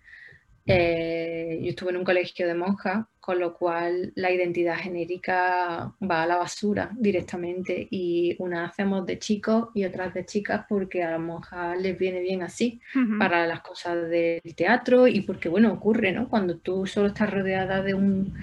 Eh, 0.64 1.58
yo 1.62 1.70
estuve 1.70 1.90
en 1.90 1.96
un 1.96 2.04
colegio 2.04 2.46
de 2.46 2.54
monjas, 2.54 3.04
con 3.18 3.38
lo 3.40 3.54
cual 3.54 4.12
la 4.14 4.30
identidad 4.30 4.76
genérica 4.76 5.92
va 6.00 6.22
a 6.22 6.26
la 6.26 6.36
basura 6.36 6.90
directamente 6.96 7.88
y 7.90 8.36
una 8.38 8.66
hacemos 8.66 9.04
de 9.06 9.18
chicos 9.18 9.68
y 9.74 9.84
otras 9.84 10.14
de 10.14 10.24
chicas 10.24 10.64
porque 10.68 11.02
a 11.02 11.10
las 11.12 11.20
monjas 11.20 11.80
les 11.80 11.98
viene 11.98 12.20
bien 12.20 12.42
así 12.42 12.80
para 13.18 13.46
las 13.46 13.60
cosas 13.60 14.08
del 14.08 14.40
teatro 14.56 15.06
y 15.08 15.22
porque, 15.22 15.48
bueno, 15.48 15.72
ocurre, 15.72 16.12
¿no? 16.12 16.28
Cuando 16.28 16.58
tú 16.58 16.86
solo 16.86 17.08
estás 17.08 17.30
rodeada 17.30 17.82
de 17.82 17.94
un... 17.94 18.34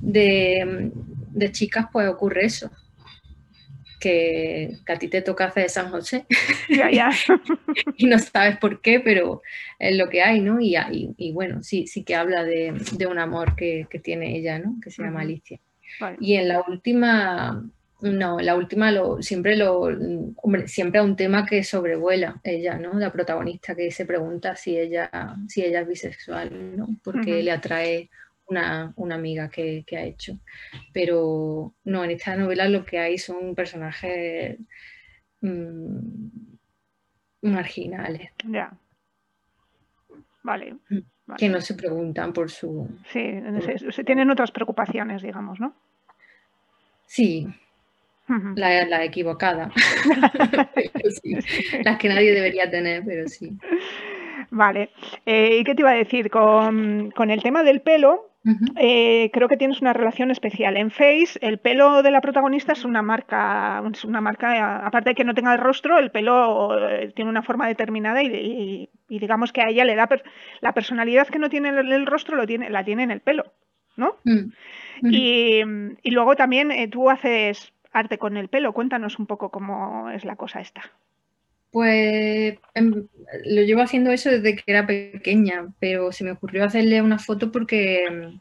de, 0.00 0.90
de 0.94 1.52
chicas, 1.52 1.86
pues 1.92 2.08
ocurre 2.08 2.46
eso 2.46 2.70
que, 4.02 4.78
a 4.88 4.98
ti 4.98 5.06
te 5.06 5.22
toca 5.22 5.44
hacer 5.44 5.70
San 5.70 5.90
José. 5.90 6.26
y 7.96 8.06
no 8.06 8.18
sabes 8.18 8.58
por 8.58 8.80
qué, 8.80 8.98
pero 8.98 9.42
es 9.78 9.96
lo 9.96 10.08
que 10.08 10.22
hay, 10.22 10.40
¿no? 10.40 10.60
Y, 10.60 10.76
y, 11.16 11.32
bueno, 11.32 11.62
sí, 11.62 11.86
sí 11.86 12.02
que 12.02 12.16
habla 12.16 12.42
de, 12.42 12.74
un 13.08 13.18
amor 13.18 13.54
que, 13.54 13.86
tiene 14.02 14.36
ella, 14.36 14.58
¿no? 14.58 14.76
Que 14.82 14.90
se 14.90 15.02
llama 15.02 15.20
Alicia. 15.20 15.60
Y 16.18 16.34
en 16.34 16.48
la 16.48 16.64
última, 16.66 17.64
no, 18.00 18.40
la 18.40 18.56
última 18.56 18.90
lo, 18.90 19.22
siempre 19.22 19.56
lo, 19.56 19.82
hombre, 20.36 20.66
siempre 20.66 21.00
es 21.00 21.06
un 21.06 21.14
tema 21.14 21.46
que 21.46 21.62
sobrevuela 21.62 22.40
ella, 22.42 22.78
¿no? 22.78 22.98
La 22.98 23.12
protagonista 23.12 23.76
que 23.76 23.92
se 23.92 24.04
pregunta 24.04 24.56
si 24.56 24.76
ella, 24.76 25.10
si 25.46 25.62
ella 25.62 25.82
es 25.82 25.88
bisexual, 25.88 26.76
¿no? 26.76 26.88
Porque 27.04 27.42
le 27.42 27.52
atrae 27.52 28.10
una, 28.96 29.14
amiga 29.16 29.48
que, 29.48 29.84
ha 29.92 30.02
hecho. 30.02 30.38
Pero 30.92 31.74
no, 31.84 32.04
en 32.04 32.10
esta 32.10 32.36
novela 32.36 32.68
lo 32.68 32.84
que 32.84 32.98
hay 32.98 33.18
son 33.18 33.54
personajes 33.54 34.58
mm, 35.40 35.98
marginales. 37.42 38.30
Ya. 38.48 38.72
Vale, 40.42 40.76
Que 41.36 41.48
no 41.48 41.60
se 41.60 41.74
preguntan 41.74 42.32
por 42.32 42.50
su... 42.50 42.88
Sí, 43.12 43.40
se, 43.90 44.04
tienen 44.04 44.30
otras 44.30 44.50
preocupaciones, 44.50 45.22
digamos, 45.22 45.60
¿no? 45.60 45.74
Sí, 47.06 47.46
la, 48.56 49.04
equivocada. 49.04 49.70
Las 51.84 51.98
que 51.98 52.08
nadie 52.08 52.32
debería 52.32 52.70
tener, 52.70 53.04
pero 53.04 53.28
sí. 53.28 53.56
Vale. 54.50 54.90
Eh, 55.26 55.58
¿Y 55.58 55.64
qué 55.64 55.74
te 55.74 55.82
iba 55.82 55.90
a 55.90 55.94
decir? 55.94 56.30
Con, 56.30 57.10
con, 57.10 57.30
el 57.30 57.42
tema 57.42 57.62
del 57.62 57.80
pelo, 57.80 58.31
eh, 58.76 59.30
creo 59.32 59.48
que 59.48 59.56
tienes 59.56 59.80
una 59.80 59.92
relación 59.92 60.30
especial. 60.30 60.76
En 60.76 60.90
Face, 60.90 61.38
el 61.40 61.58
pelo 61.58 62.02
de 62.02 62.10
la 62.10 62.20
protagonista 62.20 62.72
es 62.72 62.84
una 62.84 63.00
marca, 63.00 63.82
es 63.92 64.04
una 64.04 64.20
marca, 64.20 64.84
aparte 64.84 65.10
de 65.10 65.14
que 65.14 65.24
no 65.24 65.34
tenga 65.34 65.52
el 65.52 65.60
rostro, 65.60 65.98
el 65.98 66.10
pelo 66.10 66.88
eh, 66.88 67.12
tiene 67.14 67.30
una 67.30 67.42
forma 67.42 67.68
determinada 67.68 68.22
y, 68.22 68.90
digamos 69.08 69.52
que 69.52 69.62
a 69.62 69.68
ella 69.68 69.84
le 69.84 69.94
da 69.94 70.08
la 70.60 70.74
personalidad 70.74 71.28
que 71.28 71.38
no 71.38 71.50
tiene 71.50 71.68
el, 71.68 72.06
rostro, 72.06 72.36
lo 72.36 72.46
tiene, 72.46 72.68
la 72.70 72.84
tiene 72.84 73.04
en 73.04 73.12
el 73.12 73.20
pelo, 73.20 73.52
¿no? 73.96 74.16
Mm. 74.24 74.52
y, 75.02 76.10
luego 76.10 76.34
también 76.34 76.72
eh, 76.72 76.88
tú 76.88 77.10
haces 77.10 77.72
arte 77.92 78.18
con 78.18 78.36
el 78.36 78.48
pelo. 78.48 78.72
Cuéntanos 78.72 79.18
un 79.18 79.26
poco 79.26 79.50
cómo 79.50 80.10
es 80.10 80.24
la 80.24 80.36
cosa 80.36 80.60
esta. 80.60 80.82
Pues 81.72 82.58
em, 82.74 83.08
lo 83.46 83.62
llevo 83.62 83.80
haciendo 83.80 84.10
eso 84.12 84.30
desde 84.30 84.56
que 84.56 84.62
era 84.66 84.86
pequeña, 84.86 85.72
pero 85.80 86.12
se 86.12 86.22
me 86.22 86.32
ocurrió 86.32 86.64
hacerle 86.64 87.00
una 87.00 87.18
foto 87.18 87.50
porque, 87.50 88.36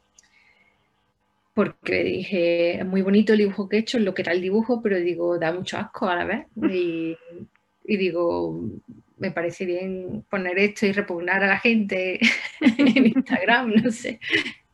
porque 1.54 2.04
dije, 2.04 2.80
es 2.80 2.86
muy 2.86 3.02
bonito 3.02 3.32
el 3.32 3.39
dibujo 3.39 3.70
que 3.70 3.78
he 3.78 3.80
hecho, 3.80 4.00
lo 4.00 4.13
que 4.13 4.24
era 4.24 4.34
el 4.34 4.41
dibujo, 4.41 4.82
pero 4.82 4.98
digo, 5.00 5.39
da 5.39 5.54
mucho 5.54 5.78
asco 5.78 6.10
a 6.10 6.17
la 6.17 6.26
vez. 6.26 6.46
Y, 6.70 7.98
digo, 7.98 8.70
me 9.17 9.32
parece 9.32 9.65
bien 9.65 10.26
poner 10.30 10.60
esto 10.60 10.86
y 10.86 10.91
repugnar 10.91 11.41
a 11.44 11.48
la 11.48 11.60
gente 11.60 12.20
en 12.62 13.08
Instagram, 13.08 13.74
no 13.82 13.91
sé. 13.91 14.20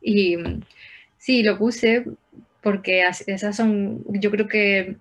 Y 0.02 0.36
sí, 1.16 1.44
lo 1.44 1.58
puse 1.58 2.04
porque 2.60 3.04
esas 3.26 3.56
son, 3.56 4.04
yo 4.20 4.32
creo 4.32 4.48
que 4.48 4.96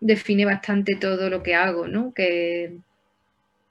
define 0.00 0.44
bastante 0.44 0.96
todo 0.96 1.30
lo 1.30 1.42
que 1.44 1.54
hago, 1.54 1.86
¿no? 1.86 2.12
Que 2.12 2.78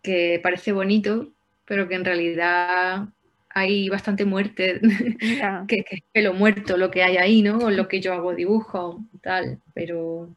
que 0.05 0.39
parece 0.41 0.71
bonito, 0.71 1.33
pero 1.65 1.87
que 1.87 1.95
en 1.95 2.05
realidad 2.05 3.09
hay 3.49 3.89
bastante 3.89 4.25
muerte, 4.25 4.79
que, 5.67 5.85
es 5.89 6.01
pelo 6.13 6.33
muerto 6.33 6.77
lo 6.77 6.91
que 6.91 7.03
hay 7.03 7.17
ahí, 7.17 7.41
¿no? 7.41 7.57
O 7.57 7.71
lo 7.71 7.87
que 7.87 8.01
yo 8.01 8.13
hago 8.13 8.35
dibujo, 8.35 9.03
tal, 9.21 9.61
pero 9.73 10.35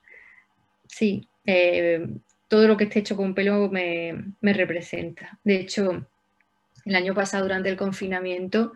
sí, 0.88 1.28
eh, 1.44 2.08
todo 2.48 2.66
lo 2.66 2.76
que 2.76 2.84
esté 2.84 3.00
hecho 3.00 3.16
con 3.16 3.34
pelo 3.34 3.68
me, 3.70 4.34
representa. 4.40 5.38
De 5.44 5.56
hecho, 5.56 6.06
el 6.86 6.96
año 6.96 7.14
pasado 7.14 7.44
durante 7.44 7.68
el 7.68 7.76
confinamiento 7.76 8.72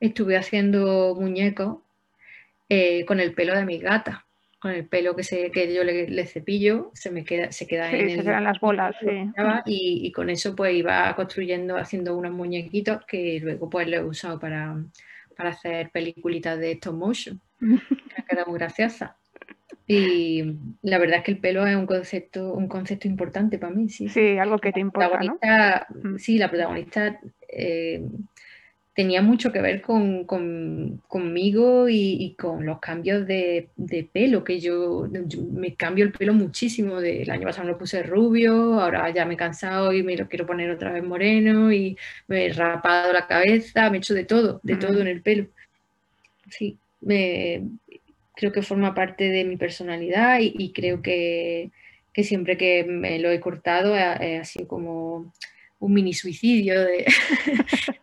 estuve 0.00 0.36
haciendo 0.38 1.14
muñecos 1.20 1.78
eh, 2.68 3.04
con 3.04 3.20
el 3.20 3.34
pelo 3.34 3.54
de 3.54 3.66
mi 3.66 3.78
gata 3.78 4.26
con 4.60 4.72
el 4.72 4.86
pelo 4.86 5.16
que, 5.16 5.24
se, 5.24 5.50
que 5.50 5.74
yo 5.74 5.82
le, 5.82 6.26
cepillo, 6.26 6.90
se 6.92 7.10
me 7.10 7.24
queda, 7.24 7.50
se 7.50 7.66
queda 7.66 7.90
en 7.90 8.10
se 8.10 8.22
quedan 8.22 8.44
las 8.44 8.60
bolas, 8.60 8.94
y, 9.64 10.12
con 10.12 10.28
eso 10.28 10.54
pues 10.54 10.74
iba 10.74 11.16
construyendo, 11.16 11.78
haciendo 11.78 12.16
unos 12.16 12.32
muñequitos 12.32 13.04
que 13.06 13.40
luego 13.40 13.70
pues 13.70 13.88
lo 13.88 13.96
he 13.96 14.04
usado 14.04 14.38
para, 14.38 14.76
hacer 15.38 15.88
peliculitas 15.90 16.58
de 16.58 16.72
stop 16.72 16.94
motion, 16.94 17.40
que 17.58 18.20
ha 18.20 18.26
quedado 18.26 18.50
muy 18.50 18.58
graciosa. 18.58 19.16
Y 19.86 20.58
la 20.82 20.98
verdad 20.98 21.18
es 21.18 21.24
que 21.24 21.32
el 21.32 21.38
pelo 21.38 21.66
es 21.66 21.74
un 21.74 21.86
concepto, 21.86 22.52
un 22.52 22.68
concepto 22.68 23.08
importante 23.08 23.58
para 23.58 23.74
mí, 23.74 23.88
sí. 23.88 24.10
Sí, 24.10 24.36
algo 24.36 24.58
que 24.58 24.72
te 24.72 24.80
importa, 24.80 25.20
¿no? 25.22 25.38
Sí, 26.18 26.36
la 26.36 26.50
protagonista 26.50 27.18
eh, 27.48 28.02
tenía 29.00 29.22
mucho 29.22 29.50
que 29.50 29.62
ver 29.62 29.80
con, 29.80 30.26
conmigo 30.26 31.88
y, 31.88 32.36
con 32.38 32.66
los 32.66 32.80
cambios 32.80 33.26
de, 33.26 33.70
pelo, 34.12 34.44
que 34.44 34.60
yo, 34.60 35.08
me 35.52 35.74
cambio 35.74 36.04
el 36.04 36.12
pelo 36.12 36.34
muchísimo. 36.34 36.98
el 36.98 37.30
año 37.30 37.44
pasado 37.44 37.64
me 37.64 37.72
lo 37.72 37.78
puse 37.78 38.02
rubio, 38.02 38.78
ahora 38.78 39.08
ya 39.08 39.24
me 39.24 39.34
he 39.34 39.36
cansado 39.38 39.94
y 39.94 40.02
me 40.02 40.18
lo 40.18 40.28
quiero 40.28 40.46
poner 40.46 40.70
otra 40.70 40.92
vez 40.92 41.02
moreno 41.02 41.72
y 41.72 41.96
me 42.28 42.44
he 42.44 42.52
rapado 42.52 43.14
la 43.14 43.26
cabeza, 43.26 43.88
me 43.88 43.96
he 43.96 44.00
hecho 44.00 44.12
de 44.12 44.26
todo, 44.26 44.60
de 44.62 44.76
todo 44.76 45.00
en 45.00 45.06
el 45.06 45.22
pelo. 45.22 45.46
Sí, 46.50 46.76
me, 47.00 47.62
creo 48.34 48.52
que 48.52 48.60
forma 48.60 48.94
parte 48.94 49.30
de 49.30 49.46
mi 49.46 49.56
personalidad 49.56 50.40
y, 50.42 50.72
creo 50.74 51.00
que, 51.00 51.70
siempre 52.22 52.58
que 52.58 52.84
me 52.84 53.18
lo 53.18 53.30
he 53.30 53.40
cortado 53.40 53.94
ha 53.94 54.44
sido 54.44 54.68
como 54.68 55.32
un 55.80 55.92
mini 55.92 56.12
suicidio 56.14 56.80
de, 56.84 57.06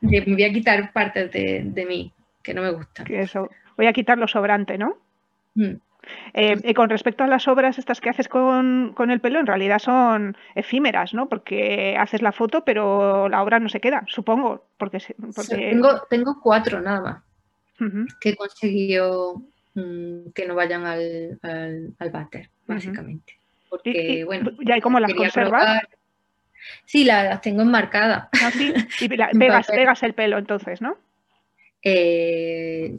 me 0.01 0.21
voy 0.21 0.43
a 0.43 0.51
quitar 0.51 0.91
partes 0.91 1.31
de, 1.31 1.85
mí 1.87 2.11
que 2.43 2.53
no 2.53 2.61
me 2.61 2.71
gustan. 2.71 3.11
eso, 3.11 3.49
voy 3.75 3.87
a 3.87 3.93
quitar 3.93 4.17
lo 4.17 4.27
sobrante, 4.27 4.77
¿no? 4.77 4.97
Mm. 5.55 5.75
Eh, 6.33 6.55
y 6.63 6.73
con 6.73 6.89
respecto 6.89 7.25
a 7.25 7.27
las 7.27 7.49
obras 7.49 7.77
estas 7.77 7.99
que 7.99 8.09
haces 8.09 8.29
con, 8.29 8.93
el 8.97 9.19
pelo, 9.19 9.39
en 9.39 9.47
realidad 9.47 9.79
son 9.79 10.37
efímeras, 10.55 11.13
¿no? 11.13 11.27
Porque 11.27 11.97
haces 11.99 12.21
la 12.21 12.31
foto, 12.31 12.63
pero 12.63 13.27
la 13.27 13.43
obra 13.43 13.59
no 13.59 13.67
se 13.67 13.81
queda, 13.81 14.05
supongo. 14.07 14.67
Porque, 14.77 14.99
tengo, 15.49 16.01
tengo 16.09 16.39
cuatro 16.41 16.79
nada 16.79 17.01
más 17.01 17.27
que 18.19 18.29
he 18.29 18.35
conseguido 18.35 19.41
mm, 19.75 20.31
que 20.33 20.47
no 20.47 20.55
vayan 20.55 20.85
al, 20.85 21.39
al, 21.41 22.09
váter, 22.11 22.49
básicamente. 22.65 23.37
Porque, 23.69 24.23
bueno, 24.25 24.51
¿ya 24.65 24.75
hay 24.75 24.81
cómo 24.81 24.99
las 24.99 25.13
conservas? 25.13 25.83
Sí, 26.85 27.03
las 27.03 27.41
tengo 27.41 27.61
enmarcadas. 27.61 28.27
¿Ah, 28.41 28.51
y 28.99 29.09
pegas, 29.09 30.03
el 30.03 30.13
pelo 30.13 30.37
entonces, 30.37 30.81
¿no? 30.81 30.97
Eh, 31.83 32.97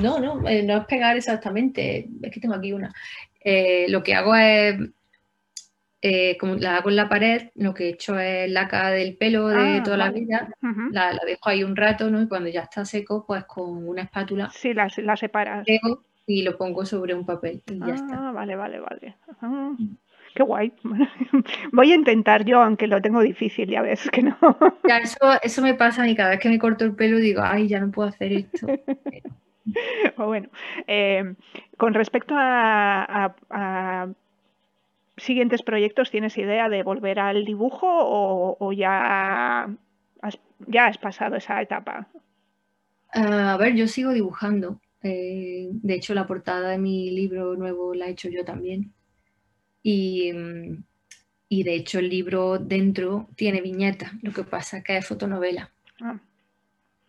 no, 0.00 0.18
no, 0.18 0.48
eh, 0.48 0.62
no 0.62 0.78
es 0.78 0.84
pegar 0.86 1.16
exactamente. 1.16 2.08
Es 2.22 2.32
que 2.32 2.40
tengo 2.40 2.54
aquí 2.54 2.72
una. 2.72 2.92
Eh, 3.42 3.86
lo 3.88 4.02
que 4.02 4.14
hago 4.14 4.34
es, 4.34 4.78
como 6.38 6.54
la 6.54 6.76
hago 6.76 6.90
en 6.90 6.96
la 6.96 7.08
pared, 7.08 7.50
lo 7.56 7.74
que 7.74 7.84
he 7.84 7.88
hecho 7.90 8.18
es 8.18 8.50
laca 8.50 8.90
del 8.90 9.16
pelo 9.16 9.48
de 9.48 9.78
ah, 9.78 9.82
toda 9.82 9.96
la 9.96 10.10
vida, 10.10 10.48
la, 10.90 11.18
dejo 11.26 11.48
ahí 11.48 11.62
un 11.62 11.76
rato, 11.76 12.10
¿no? 12.10 12.22
Y 12.22 12.28
cuando 12.28 12.48
ya 12.48 12.62
está 12.62 12.84
seco, 12.84 13.24
pues 13.26 13.44
con 13.44 13.86
una 13.86 14.02
espátula. 14.02 14.50
Sí, 14.50 14.72
la, 14.72 14.88
la 14.98 15.16
separas. 15.16 15.66
Y 16.26 16.42
lo 16.42 16.56
pongo 16.56 16.86
sobre 16.86 17.14
un 17.14 17.26
papel 17.26 17.62
y 17.66 17.78
ya 17.80 17.86
ah, 17.86 17.94
está. 17.94 18.30
Vale, 18.30 18.54
vale, 18.54 18.80
vale. 18.80 19.16
Mm. 19.40 19.96
Qué 20.34 20.42
guay. 20.42 20.72
Voy 21.72 21.92
a 21.92 21.94
intentar 21.94 22.44
yo, 22.44 22.62
aunque 22.62 22.86
lo 22.86 23.00
tengo 23.00 23.20
difícil, 23.20 23.68
ya 23.68 23.82
ves 23.82 24.08
que 24.10 24.22
no. 24.22 24.36
eso, 25.42 25.62
me 25.62 25.74
pasa 25.74 26.08
y 26.08 26.14
cada 26.14 26.30
vez 26.30 26.40
que 26.40 26.48
me 26.48 26.58
corto 26.58 26.84
el 26.84 26.94
pelo 26.94 27.18
digo, 27.18 27.42
ay, 27.42 27.68
ya 27.68 27.80
no 27.80 27.90
puedo 27.90 28.08
hacer 28.08 28.32
esto. 28.32 28.66
bueno, 30.16 30.48
eh, 30.86 31.34
con 31.76 31.94
respecto 31.94 32.34
a, 32.36 33.34
siguientes 35.16 35.62
proyectos, 35.62 36.10
¿tienes 36.10 36.38
idea 36.38 36.68
de 36.68 36.82
volver 36.82 37.18
al 37.18 37.44
dibujo 37.44 37.86
o, 37.88 38.72
ya, 38.72 39.64
has, 40.22 40.38
ya 40.66 40.86
has 40.86 40.98
pasado 40.98 41.36
esa 41.36 41.60
etapa? 41.60 42.08
a 43.12 43.56
ver, 43.56 43.74
yo 43.74 43.88
sigo 43.88 44.12
dibujando. 44.12 44.80
Eh, 45.02 45.68
de 45.72 45.94
hecho, 45.94 46.14
la 46.14 46.26
portada 46.26 46.70
de 46.70 46.78
mi 46.78 47.10
libro 47.10 47.56
nuevo 47.56 47.94
la 47.94 48.06
he 48.06 48.10
hecho 48.10 48.28
yo 48.28 48.44
también. 48.44 48.92
Mm, 49.82 50.82
y, 51.48 51.62
de 51.62 51.74
hecho 51.74 51.98
el 51.98 52.08
libro 52.08 52.58
dentro 52.58 53.28
tiene 53.36 53.60
viñetas, 53.60 54.12
lo 54.22 54.32
que 54.32 54.44
pasa 54.44 54.78
es 54.78 54.84
que 54.84 54.96
es 54.96 55.06
fotonovela. 55.06 55.70
Ah. 56.00 56.20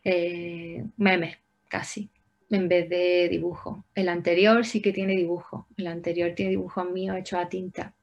Eh, 0.03 0.83
memes, 0.97 1.37
casi, 1.67 2.09
en 2.49 2.67
vez 2.67 2.89
de 2.89 3.29
dibujo. 3.29 3.85
El 3.95 4.09
anterior 4.09 4.65
sí 4.65 4.81
que 4.81 4.93
tiene 4.93 5.15
dibujo. 5.15 5.67
El 5.77 5.87
anterior 5.87 6.33
tiene 6.35 6.51
dibujo 6.51 6.83
mío 6.85 7.15
hecho 7.15 7.37
a 7.37 7.49
tinta, 7.49 7.93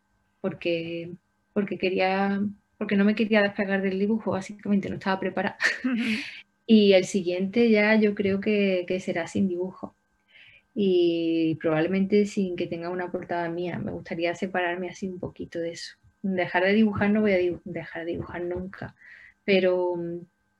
porque, 0.40 1.12
porque 1.52 1.78
quería, 1.78 2.40
porque 2.78 2.96
no 2.96 3.04
me 3.04 3.14
quería 3.14 3.42
despegar 3.42 3.83
del 3.83 3.98
dibujo, 3.98 4.33
básicamente 4.33 4.88
no 4.88 4.96
estaba 4.96 5.20
preparada. 5.20 5.59
y 6.66 6.92
el 6.92 7.04
siguiente 7.04 7.70
ya 7.70 7.96
yo 7.96 8.14
creo 8.14 8.40
que, 8.40 8.85
que 8.87 9.00
será 9.00 9.26
sin 9.26 9.48
dibujo 9.48 9.94
y 10.80 11.56
probablemente 11.56 12.24
sin 12.24 12.54
que 12.54 12.68
tenga 12.68 12.88
una 12.88 13.10
portada 13.10 13.48
mía. 13.48 13.80
Me 13.80 13.90
gustaría 13.90 14.32
separarme 14.36 14.88
así 14.88 15.08
un 15.08 15.18
poquito 15.18 15.58
de 15.58 15.72
eso. 15.72 15.96
Dejar 16.22 16.62
de 16.62 16.72
dibujar 16.72 17.10
no 17.10 17.20
voy 17.20 17.32
a 17.32 17.60
dejar 17.64 18.04
de 18.04 18.12
dibujar 18.12 18.42
nunca, 18.42 18.94
pero, 19.44 19.96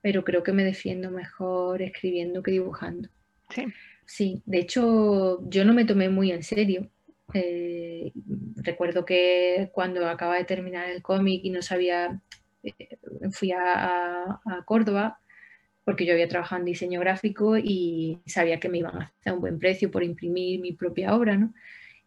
pero 0.01 0.25
creo 0.25 0.43
que 0.43 0.51
me 0.51 0.65
defiendo 0.65 1.09
mejor 1.09 1.81
escribiendo 1.81 2.43
que 2.43 2.51
dibujando. 2.51 3.07
Sí. 3.55 3.67
Sí, 4.05 4.43
de 4.45 4.57
hecho 4.57 5.39
yo 5.47 5.63
no 5.63 5.73
me 5.73 5.85
tomé 5.85 6.09
muy 6.09 6.33
en 6.33 6.43
serio. 6.43 6.89
Eh, 7.33 8.11
recuerdo 8.57 9.05
que 9.05 9.69
cuando 9.71 10.05
acaba 10.05 10.35
de 10.35 10.43
terminar 10.43 10.89
el 10.89 11.01
cómic 11.01 11.45
y 11.45 11.49
no 11.49 11.61
sabía, 11.61 12.19
eh, 12.63 12.97
fui 13.31 13.53
a, 13.53 14.23
a 14.23 14.63
Córdoba 14.65 15.21
porque 15.89 16.05
yo 16.05 16.13
había 16.13 16.27
trabajado 16.27 16.59
en 16.59 16.65
diseño 16.65 16.99
gráfico 16.99 17.57
y 17.57 18.19
sabía 18.27 18.59
que 18.59 18.69
me 18.69 18.77
iban 18.77 18.95
a 18.95 19.05
hacer 19.05 19.33
un 19.33 19.41
buen 19.41 19.57
precio 19.57 19.89
por 19.89 20.03
imprimir 20.03 20.59
mi 20.59 20.71
propia 20.71 21.15
obra, 21.15 21.35
¿no? 21.35 21.51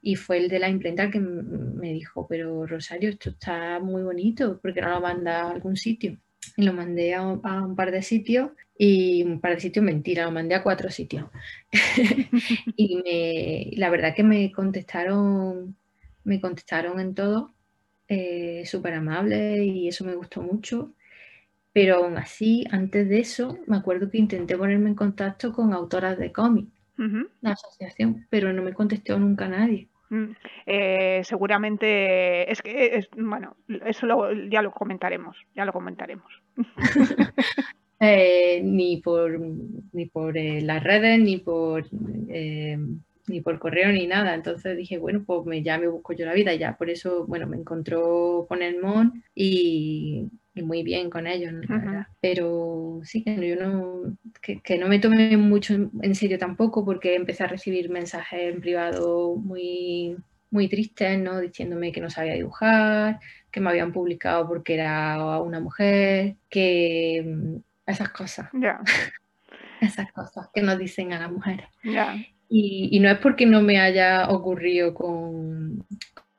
Y 0.01 0.15
fue 0.15 0.39
el 0.39 0.49
de 0.49 0.61
la 0.61 0.69
imprenta 0.69 1.11
que 1.11 1.19
me 1.19 1.93
dijo, 1.93 2.29
pero 2.29 2.65
Rosario, 2.65 3.11
esto 3.11 3.31
está 3.31 3.81
muy 3.81 4.05
bonito, 4.05 4.61
¿por 4.61 4.73
qué 4.73 4.83
no 4.83 4.91
lo 4.91 5.01
manda 5.01 5.43
a 5.43 5.51
algún 5.51 5.77
sitio? 5.77 6.17
Y 6.57 6.63
lo 6.63 6.73
mandé 6.73 7.13
a 7.15 7.23
un, 7.23 7.75
par 7.75 7.91
de 7.91 8.03
sitios 8.03 8.53
y 8.79 9.25
un 9.25 9.41
par 9.41 9.57
de 9.57 9.61
sitios, 9.61 9.85
mentira, 9.85 10.27
lo 10.27 10.31
mandé 10.31 10.55
a 10.55 10.63
cuatro 10.63 10.89
sitios. 10.89 11.27
y 12.77 13.75
la 13.77 13.91
verdad 13.91 14.15
que 14.15 14.23
me 14.23 14.53
contestaron, 14.53 15.75
me 16.23 16.41
contestaron 16.41 17.01
en 17.01 17.17
todo, 17.17 17.53
eh, 18.07 18.63
súper 18.65 18.95
amables 18.95 19.61
y 19.65 19.89
eso 19.89 20.05
me 20.05 20.15
gustó 20.15 20.41
mucho. 20.41 20.95
Pero 21.73 21.97
aún 21.97 22.19
así, 22.19 22.67
antes 22.71 23.09
de 23.09 23.21
eso, 23.21 23.59
me 23.67 23.77
acuerdo 23.77 24.11
que 24.11 24.19
intenté 24.19 24.57
ponerme 24.57 24.91
en 24.91 24.95
contacto 24.95 25.53
con 25.53 25.73
autoras 25.73 26.19
de 26.19 26.33
cómic, 26.33 26.69
la 27.41 27.53
asociación, 27.53 28.27
pero 28.31 28.53
no 28.53 28.63
me 28.63 28.75
contestó 28.75 29.19
nunca 29.19 29.49
nadie. 29.49 29.89
Mm, 30.13 30.33
eh, 30.67 31.23
seguramente 31.25 32.53
es 32.53 32.61
que 32.61 33.09
bueno 33.17 33.57
eso 33.87 34.07
ya 34.51 34.61
lo 34.61 34.71
comentaremos 34.71 35.39
ya 35.55 35.65
lo 35.65 35.73
comentaremos. 35.73 36.27
Eh, 38.05 38.61
ni 38.65 38.97
por 38.97 39.39
ni 39.39 40.07
por 40.07 40.37
eh, 40.37 40.61
las 40.61 40.83
redes 40.83 41.21
ni 41.21 41.37
por 41.37 41.85
ni 41.93 43.41
por 43.41 43.61
correo 43.61 43.93
ni 43.93 44.09
nada. 44.09 44.35
Entonces 44.35 44.77
dije 44.77 44.99
bueno 44.99 45.23
pues 45.25 45.47
me, 45.47 45.63
ya 45.63 45.79
me 45.79 45.87
busco 45.87 46.13
yo 46.13 46.27
la 46.27 46.35
vida. 46.35 46.53
Ya 46.57 46.77
por 46.77 46.91
eso 46.91 47.25
bueno 47.29 47.47
me 47.47 47.57
encontró 47.57 48.45
con 48.49 48.61
el 48.61 48.83
Mon 48.83 49.23
y 49.37 50.27
y 50.55 50.63
muy 50.63 50.83
bien 50.83 51.09
con 51.09 51.27
ellos, 51.27 51.55
Pero 52.21 53.01
sí, 53.05 53.25
que 53.25 53.49
yo 53.49 53.57
no, 53.57 54.17
que, 54.41 54.79
no 54.79 54.89
me 54.89 54.99
tomé 54.99 55.37
mucho 55.37 55.75
en 55.75 56.15
serio 56.15 56.39
tampoco 56.39 56.85
porque 56.85 57.15
empecé 57.15 57.45
a 57.45 57.49
recibir 57.49 57.89
mensajes 57.89 58.55
en 58.55 58.61
privado 58.61 59.37
muy, 59.37 60.17
muy 60.51 60.69
tristes, 60.69 61.19
¿no? 61.19 61.41
Diciéndome 61.41 61.93
que 61.93 62.01
no 62.01 62.11
sabía 62.11 62.35
dibujar, 62.35 63.19
que 63.51 63.61
me 63.61 63.71
habían 63.71 63.93
publicado 63.93 64.47
porque 64.47 64.75
era 64.75 65.41
una 65.41 65.61
mujer, 65.61 66.37
que 66.51 67.25
mm, 67.27 67.57
esas 67.87 68.11
cosas. 68.11 68.51
esas 69.81 70.13
cosas 70.13 70.49
que 70.55 70.61
nos 70.61 70.79
dicen 70.79 71.13
a 71.15 71.21
las 71.21 71.33
mujeres. 71.33 71.67
Y, 72.49 72.91
y, 72.93 73.01
no 73.01 73.09
es 73.09 73.19
porque 73.19 73.47
no 73.47 73.63
me 73.63 73.81
haya 73.81 74.29
ocurrido 74.29 74.93
con, 74.93 75.87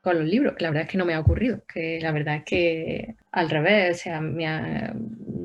con 0.03 0.19
los 0.19 0.27
libros, 0.27 0.55
que 0.55 0.63
la 0.63 0.69
verdad 0.69 0.83
es 0.83 0.89
que 0.89 0.97
no 0.97 1.05
me 1.05 1.13
ha 1.13 1.19
ocurrido, 1.21 1.63
que 1.65 1.97
la 2.01 2.11
verdad 2.11 2.35
es 2.35 2.43
que 2.43 3.15
al 3.31 3.49
revés, 3.49 3.97
o 3.97 4.03
sea, 4.03 4.21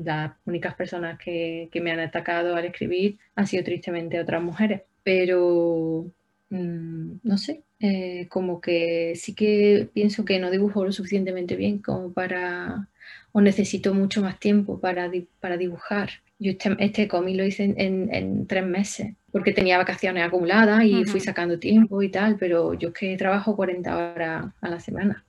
las 0.03 0.31
únicas 0.45 0.75
personas 0.75 1.17
que, 1.17 1.69
me 1.81 1.91
han 1.91 2.01
atacado 2.01 2.55
al 2.57 2.65
escribir 2.65 3.17
han 3.35 3.47
sido 3.47 3.63
tristemente 3.63 4.19
otras 4.19 4.43
mujeres, 4.43 4.81
pero 5.01 6.11
mm, 6.49 7.11
no 7.23 7.37
sé, 7.37 7.61
eh, 7.79 8.27
como 8.27 8.59
que 8.59 9.13
sí 9.15 9.33
que 9.33 9.87
pienso 9.93 10.25
que 10.25 10.39
no 10.39 10.51
dibujo 10.51 10.83
lo 10.83 10.91
suficientemente 10.91 11.55
bien 11.55 11.79
como 11.79 12.11
para, 12.11 12.89
o 13.31 13.39
necesito 13.39 13.93
mucho 13.93 14.21
más 14.21 14.41
tiempo 14.41 14.81
para, 14.81 15.09
para 15.39 15.55
dibujar 15.55 16.09
Yo 16.39 16.51
este, 16.51 16.75
este 16.79 17.07
cómic 17.07 17.35
lo 17.35 17.43
hice 17.43 17.73
en, 17.75 18.47
tres 18.47 18.65
meses, 18.65 19.13
porque 19.31 19.51
tenía 19.51 19.77
vacaciones 19.77 20.25
acumuladas 20.25 20.85
y 20.85 21.03
fui 21.03 21.19
sacando 21.19 21.59
tiempo 21.59 22.01
y 22.01 22.09
tal, 22.09 22.37
pero 22.37 22.73
yo 22.73 22.89
es 22.89 22.93
que 22.93 23.17
trabajo 23.17 23.55
40 23.57 23.97
horas 23.97 24.45
a 24.61 24.69
la 24.69 24.79
semana. 24.79 25.23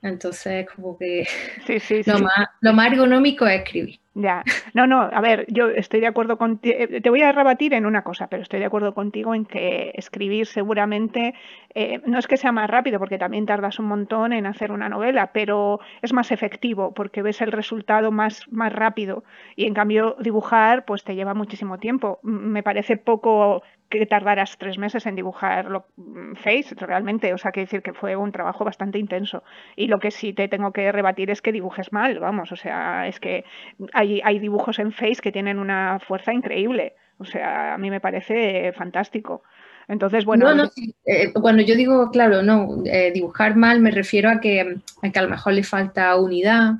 Entonces, 0.00 0.66
como 0.74 0.96
que 0.96 1.26
lo, 2.06 2.18
Más, 2.18 2.48
lo 2.60 2.72
más 2.72 2.92
ergonómico 2.92 3.46
es 3.46 3.60
escribir. 3.60 4.00
Ya, 4.16 4.44
no, 4.74 4.86
no, 4.86 5.00
a 5.02 5.20
ver, 5.20 5.44
yo 5.48 5.68
estoy 5.70 5.98
de 5.98 6.06
acuerdo 6.06 6.38
contigo, 6.38 6.76
eh, 6.78 7.00
te 7.00 7.10
voy 7.10 7.22
a 7.22 7.32
rebatir 7.32 7.74
en 7.74 7.84
una 7.84 8.04
cosa, 8.04 8.28
pero 8.28 8.44
estoy 8.44 8.60
de 8.60 8.66
acuerdo 8.66 8.94
contigo 8.94 9.34
en 9.34 9.44
que 9.44 9.90
escribir 9.96 10.46
seguramente 10.46 11.34
eh, 11.74 12.00
no 12.06 12.20
es 12.20 12.28
que 12.28 12.36
sea 12.36 12.52
más 12.52 12.70
rápido, 12.70 13.00
porque 13.00 13.18
también 13.18 13.44
tardas 13.44 13.80
un 13.80 13.86
montón 13.86 14.32
en 14.32 14.46
hacer 14.46 14.70
una 14.70 14.88
novela, 14.88 15.32
pero 15.32 15.80
es 16.00 16.12
más 16.12 16.30
efectivo 16.30 16.94
porque 16.94 17.22
ves 17.22 17.40
el 17.40 17.50
resultado 17.50 18.12
más, 18.12 18.46
más 18.52 18.72
rápido 18.72 19.24
y 19.56 19.66
en 19.66 19.74
cambio 19.74 20.14
dibujar 20.20 20.84
pues 20.84 21.02
te 21.02 21.16
lleva 21.16 21.34
muchísimo 21.34 21.78
tiempo. 21.78 22.20
Me 22.22 22.62
parece 22.62 22.96
poco 22.96 23.64
que 23.98 24.06
tardaras 24.06 24.56
tres 24.58 24.78
meses 24.78 25.06
en 25.06 25.16
dibujar 25.16 25.66
lo, 25.66 25.86
mm, 25.96 26.34
Face, 26.36 26.74
realmente, 26.76 27.32
o 27.32 27.38
sea, 27.38 27.52
que 27.52 27.60
decir 27.60 27.82
que 27.82 27.92
fue 27.92 28.16
un 28.16 28.32
trabajo 28.32 28.64
bastante 28.64 28.98
intenso. 28.98 29.42
Y 29.76 29.88
lo 29.88 29.98
que 29.98 30.10
sí 30.10 30.32
te 30.32 30.48
tengo 30.48 30.72
que 30.72 30.90
rebatir 30.92 31.30
es 31.30 31.42
que 31.42 31.52
dibujes 31.52 31.92
mal, 31.92 32.18
vamos, 32.18 32.52
o 32.52 32.56
sea, 32.56 33.06
es 33.06 33.20
que 33.20 33.44
hay, 33.92 34.20
hay 34.24 34.38
dibujos 34.38 34.78
en 34.78 34.92
Face 34.92 35.20
que 35.22 35.32
tienen 35.32 35.58
una 35.58 35.98
fuerza 36.00 36.32
increíble, 36.32 36.94
o 37.18 37.24
sea, 37.24 37.74
a 37.74 37.78
mí 37.78 37.90
me 37.90 38.00
parece 38.00 38.72
fantástico. 38.72 39.42
Entonces, 39.86 40.24
bueno. 40.24 40.46
No, 40.46 40.64
no, 40.64 40.70
eh, 41.04 41.32
cuando 41.32 41.62
yo 41.62 41.74
digo, 41.74 42.10
claro, 42.10 42.42
no, 42.42 42.82
eh, 42.86 43.12
dibujar 43.12 43.54
mal 43.56 43.80
me 43.80 43.90
refiero 43.90 44.30
a 44.30 44.40
que, 44.40 44.78
a 45.02 45.10
que 45.10 45.18
a 45.18 45.22
lo 45.22 45.28
mejor 45.28 45.52
le 45.52 45.62
falta 45.62 46.16
unidad, 46.16 46.74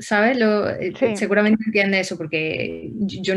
¿sabes? 0.00 0.38
Lo, 0.38 0.68
eh, 0.68 0.92
Seguramente 1.16 1.64
entiende 1.66 2.00
eso, 2.00 2.16
porque 2.16 2.90
yo, 3.00 3.34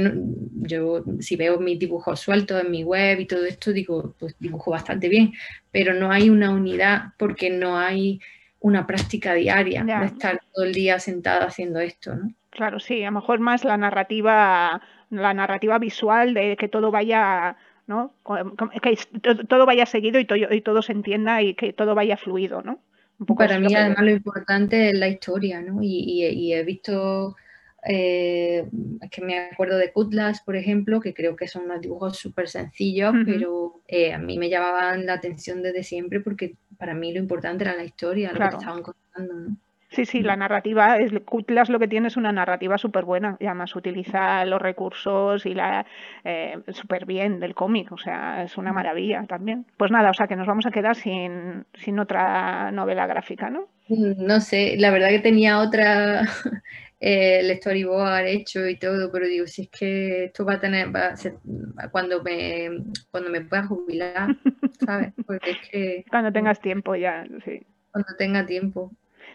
yo 0.62 1.04
si 1.20 1.36
veo 1.36 1.60
mis 1.60 1.80
dibujos 1.80 2.20
sueltos 2.20 2.64
en 2.64 2.72
mi 2.72 2.84
web 2.84 3.20
y 3.20 3.26
todo 3.26 3.45
esto, 3.45 3.74
digo, 3.74 4.16
pues 4.20 4.36
dibujo 4.39 4.72
bastante 4.72 5.10
bien, 5.10 5.34
pero 5.72 5.93
no 5.93 6.12
hay 6.12 6.30
una 6.30 6.51
unidad 6.51 7.14
porque 7.18 7.49
no 7.49 7.78
hay 7.78 8.20
una 8.60 8.88
práctica 8.88 9.34
diaria 9.34 9.84
de 9.84 10.06
estar 10.06 10.39
todo 10.54 10.66
el 10.66 10.74
día 10.74 10.99
sentada 10.99 11.45
haciendo 11.45 11.80
esto, 11.80 12.16
¿no? 12.16 12.32
Claro, 12.49 12.80
sí, 12.80 13.04
a 13.04 13.08
lo 13.08 13.20
mejor 13.20 13.39
más 13.39 13.66
la 13.66 13.78
narrativa, 13.78 14.82
la 15.10 15.34
narrativa 15.34 15.80
visual 15.80 16.34
de 16.34 16.56
que 16.56 16.68
todo 16.68 16.91
vaya, 16.91 17.58
¿no? 17.88 18.14
Que 18.82 18.97
todo 19.49 19.66
vaya 19.66 19.86
seguido 19.86 20.20
y 20.20 20.26
todo, 20.26 20.38
y 20.38 20.62
todo 20.62 20.82
se 20.82 20.91
entienda 20.91 21.41
y 21.41 21.56
que 21.56 21.74
todo 21.74 21.95
vaya 21.95 22.16
fluido, 22.16 22.62
¿no? 22.62 22.80
Para 23.38 23.59
mí, 23.59 23.74
además, 23.74 24.03
lo 24.03 24.11
importante 24.11 24.89
es 24.89 24.97
la 24.97 25.07
historia, 25.07 25.61
¿no? 25.61 25.80
Y, 25.82 26.53
he 26.53 26.64
visto, 26.64 27.36
eh, 27.86 28.68
es 29.01 29.09
que 29.09 29.22
me 29.22 29.39
acuerdo 29.39 29.78
de 29.78 29.91
Cutlass, 29.91 30.41
por 30.41 30.55
ejemplo, 30.55 30.99
que 30.99 31.14
creo 31.14 31.36
que 31.36 31.47
son 31.47 31.66
unos 31.66 31.82
dibujos 31.82 32.18
súper 32.18 32.49
sencillos, 32.49 33.14
pero 33.26 33.82
eh, 33.88 34.14
a 34.14 34.18
mí 34.18 34.38
me 34.38 34.49
llamaban 34.49 35.05
la 35.05 35.14
atención 35.14 35.61
desde 35.61 35.84
siempre 35.84 36.20
porque 36.20 36.55
para 36.78 36.93
mí 36.93 37.14
lo 37.14 37.20
importante 37.20 37.64
era 37.64 37.76
la 37.76 37.84
historia, 37.84 38.34
lo 38.34 38.39
que 38.39 38.55
estaban 38.55 38.84
contando, 38.84 39.34
¿no? 39.34 39.57
Sí, 39.93 40.05
sí, 40.05 40.23
la 40.23 40.35
narrativa, 40.35 40.97
es, 40.97 41.11
Cutlass 41.23 41.69
lo 41.69 41.77
que 41.77 41.87
tiene 41.87 42.07
es 42.07 42.17
una 42.17 42.31
narrativa 42.31 42.79
súper 42.79 43.05
buena 43.05 43.37
y 43.39 43.45
además 43.45 43.75
utiliza 43.75 44.43
los 44.43 44.59
recursos 44.59 45.45
y 45.45 45.53
la 45.53 45.85
eh, 46.23 46.57
súper 46.69 47.05
bien 47.05 47.39
del 47.39 47.53
cómic, 47.53 47.91
o 47.91 47.97
sea, 47.99 48.43
es 48.43 48.57
una 48.57 48.73
maravilla 48.73 49.23
también. 49.27 49.67
Pues 49.77 49.91
nada, 49.91 50.09
o 50.09 50.13
sea 50.15 50.25
que 50.25 50.35
nos 50.35 50.47
vamos 50.47 50.65
a 50.65 50.71
quedar 50.71 50.95
sin, 50.95 51.65
sin 51.75 51.99
otra 51.99 52.71
novela 52.71 53.05
gráfica, 53.05 53.51
¿no? 53.51 53.67
Mm, 53.87 54.25
no 54.25 54.41
sé, 54.41 54.77
la 54.79 54.89
verdad 54.89 55.09
que 55.09 55.19
tenía 55.19 55.59
otra, 55.59 56.21
eh, 56.99 57.41
el 57.41 57.55
storyboard 57.57 58.25
hecho 58.25 58.67
y 58.67 58.77
todo, 58.77 59.11
pero 59.11 59.27
digo, 59.27 59.45
si 59.45 59.63
es 59.63 59.69
que 59.69 60.25
esto 60.25 60.43
va 60.43 60.53
a 60.53 60.59
tener, 60.59 60.93
va 60.93 61.09
a 61.09 61.15
ser, 61.15 61.35
cuando 61.91 62.23
me, 62.23 62.83
cuando 63.11 63.29
me 63.29 63.41
pueda 63.41 63.67
jubilar, 63.67 64.35
¿sabes? 64.83 65.13
Porque 65.27 65.51
es 65.51 65.69
que... 65.69 66.05
Cuando 66.09 66.31
tengas 66.31 66.59
tiempo 66.59 66.95
ya, 66.95 67.25
sí. 67.45 67.61
Cuando 67.91 68.15
tenga 68.17 68.43
tiempo. 68.43 68.91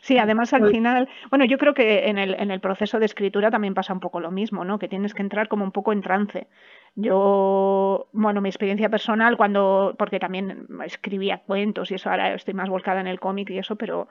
Sí, 0.09 0.17
además 0.17 0.55
al 0.55 0.61
pues 0.61 0.73
final, 0.73 1.07
bueno, 1.29 1.45
yo 1.45 1.59
creo 1.59 1.75
que 1.75 2.09
en 2.09 2.17
el, 2.17 2.33
en 2.41 2.51
el 2.51 2.61
proceso 2.61 2.99
de 2.99 3.05
escritura 3.05 3.51
también 3.51 3.75
pasa 3.75 3.93
un 3.93 4.01
poco 4.01 4.21
lo 4.21 4.31
mismo, 4.31 4.65
¿no? 4.65 4.79
Que 4.79 4.89
tienes 4.89 5.13
que 5.13 5.21
entrar 5.21 5.49
como 5.49 5.65
un 5.65 5.71
poco 5.71 5.93
en 5.93 6.01
trance. 6.01 6.47
Yo, 6.95 8.09
bueno, 8.13 8.41
mi 8.41 8.49
experiencia 8.49 8.89
personal 8.89 9.37
cuando, 9.37 9.95
porque 9.99 10.19
también 10.19 10.67
escribía 10.83 11.43
cuentos 11.47 11.91
y 11.91 11.97
eso, 11.97 12.09
ahora 12.09 12.33
estoy 12.33 12.55
más 12.55 12.71
volcada 12.71 13.03
en 13.03 13.07
el 13.07 13.21
cómic 13.21 13.51
y 13.51 13.59
eso, 13.59 13.77
pero 13.77 14.09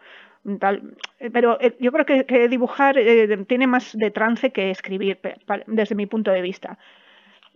tal, 0.60 0.96
pero 1.34 1.60
eh, 1.60 1.76
yo 1.80 1.92
creo 1.92 2.06
que, 2.06 2.48
dibujar 2.48 3.00
eh, 3.00 3.36
tiene 3.48 3.66
más 3.66 3.98
de 3.98 4.12
trance 4.12 4.52
que 4.52 4.70
escribir, 4.70 5.20
desde 5.66 5.96
mi 5.96 6.06
punto 6.06 6.30
de 6.30 6.44
vista. 6.44 6.78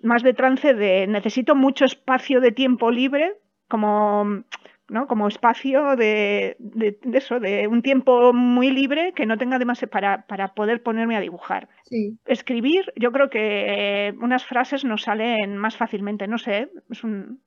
Más 0.02 0.24
de 0.24 0.34
trance 0.34 0.74
de 0.74 1.06
necesito 1.06 1.54
mucho 1.54 1.86
espacio 1.86 2.42
de 2.42 2.52
tiempo 2.52 2.90
libre, 2.90 3.36
como 3.68 4.46
¿no? 4.92 5.08
Como 5.08 5.28
espacio 5.28 5.96
de, 5.96 6.58
de, 6.60 7.00
eso, 7.14 7.40
de 7.40 7.68
un 7.68 7.82
tiempo 7.82 8.34
muy 8.34 8.72
libre 8.72 9.14
que 9.14 9.26
no 9.26 9.38
tenga 9.38 9.58
demasiado 9.58 9.90
para, 9.90 10.28
para 10.28 10.54
poder 10.54 10.84
ponerme 10.84 11.16
a 11.16 11.22
dibujar. 11.22 11.70
Escribir, 12.26 12.92
yo 12.98 13.12
creo 13.14 13.30
que 13.30 14.10
eh, 14.10 14.14
unas 14.22 14.46
frases 14.46 14.84
nos 14.84 15.04
salen 15.04 15.56
más 15.56 15.78
fácilmente, 15.78 16.28
no 16.28 16.38
sé, 16.38 16.70
es 16.90 17.04
un... 17.06 17.42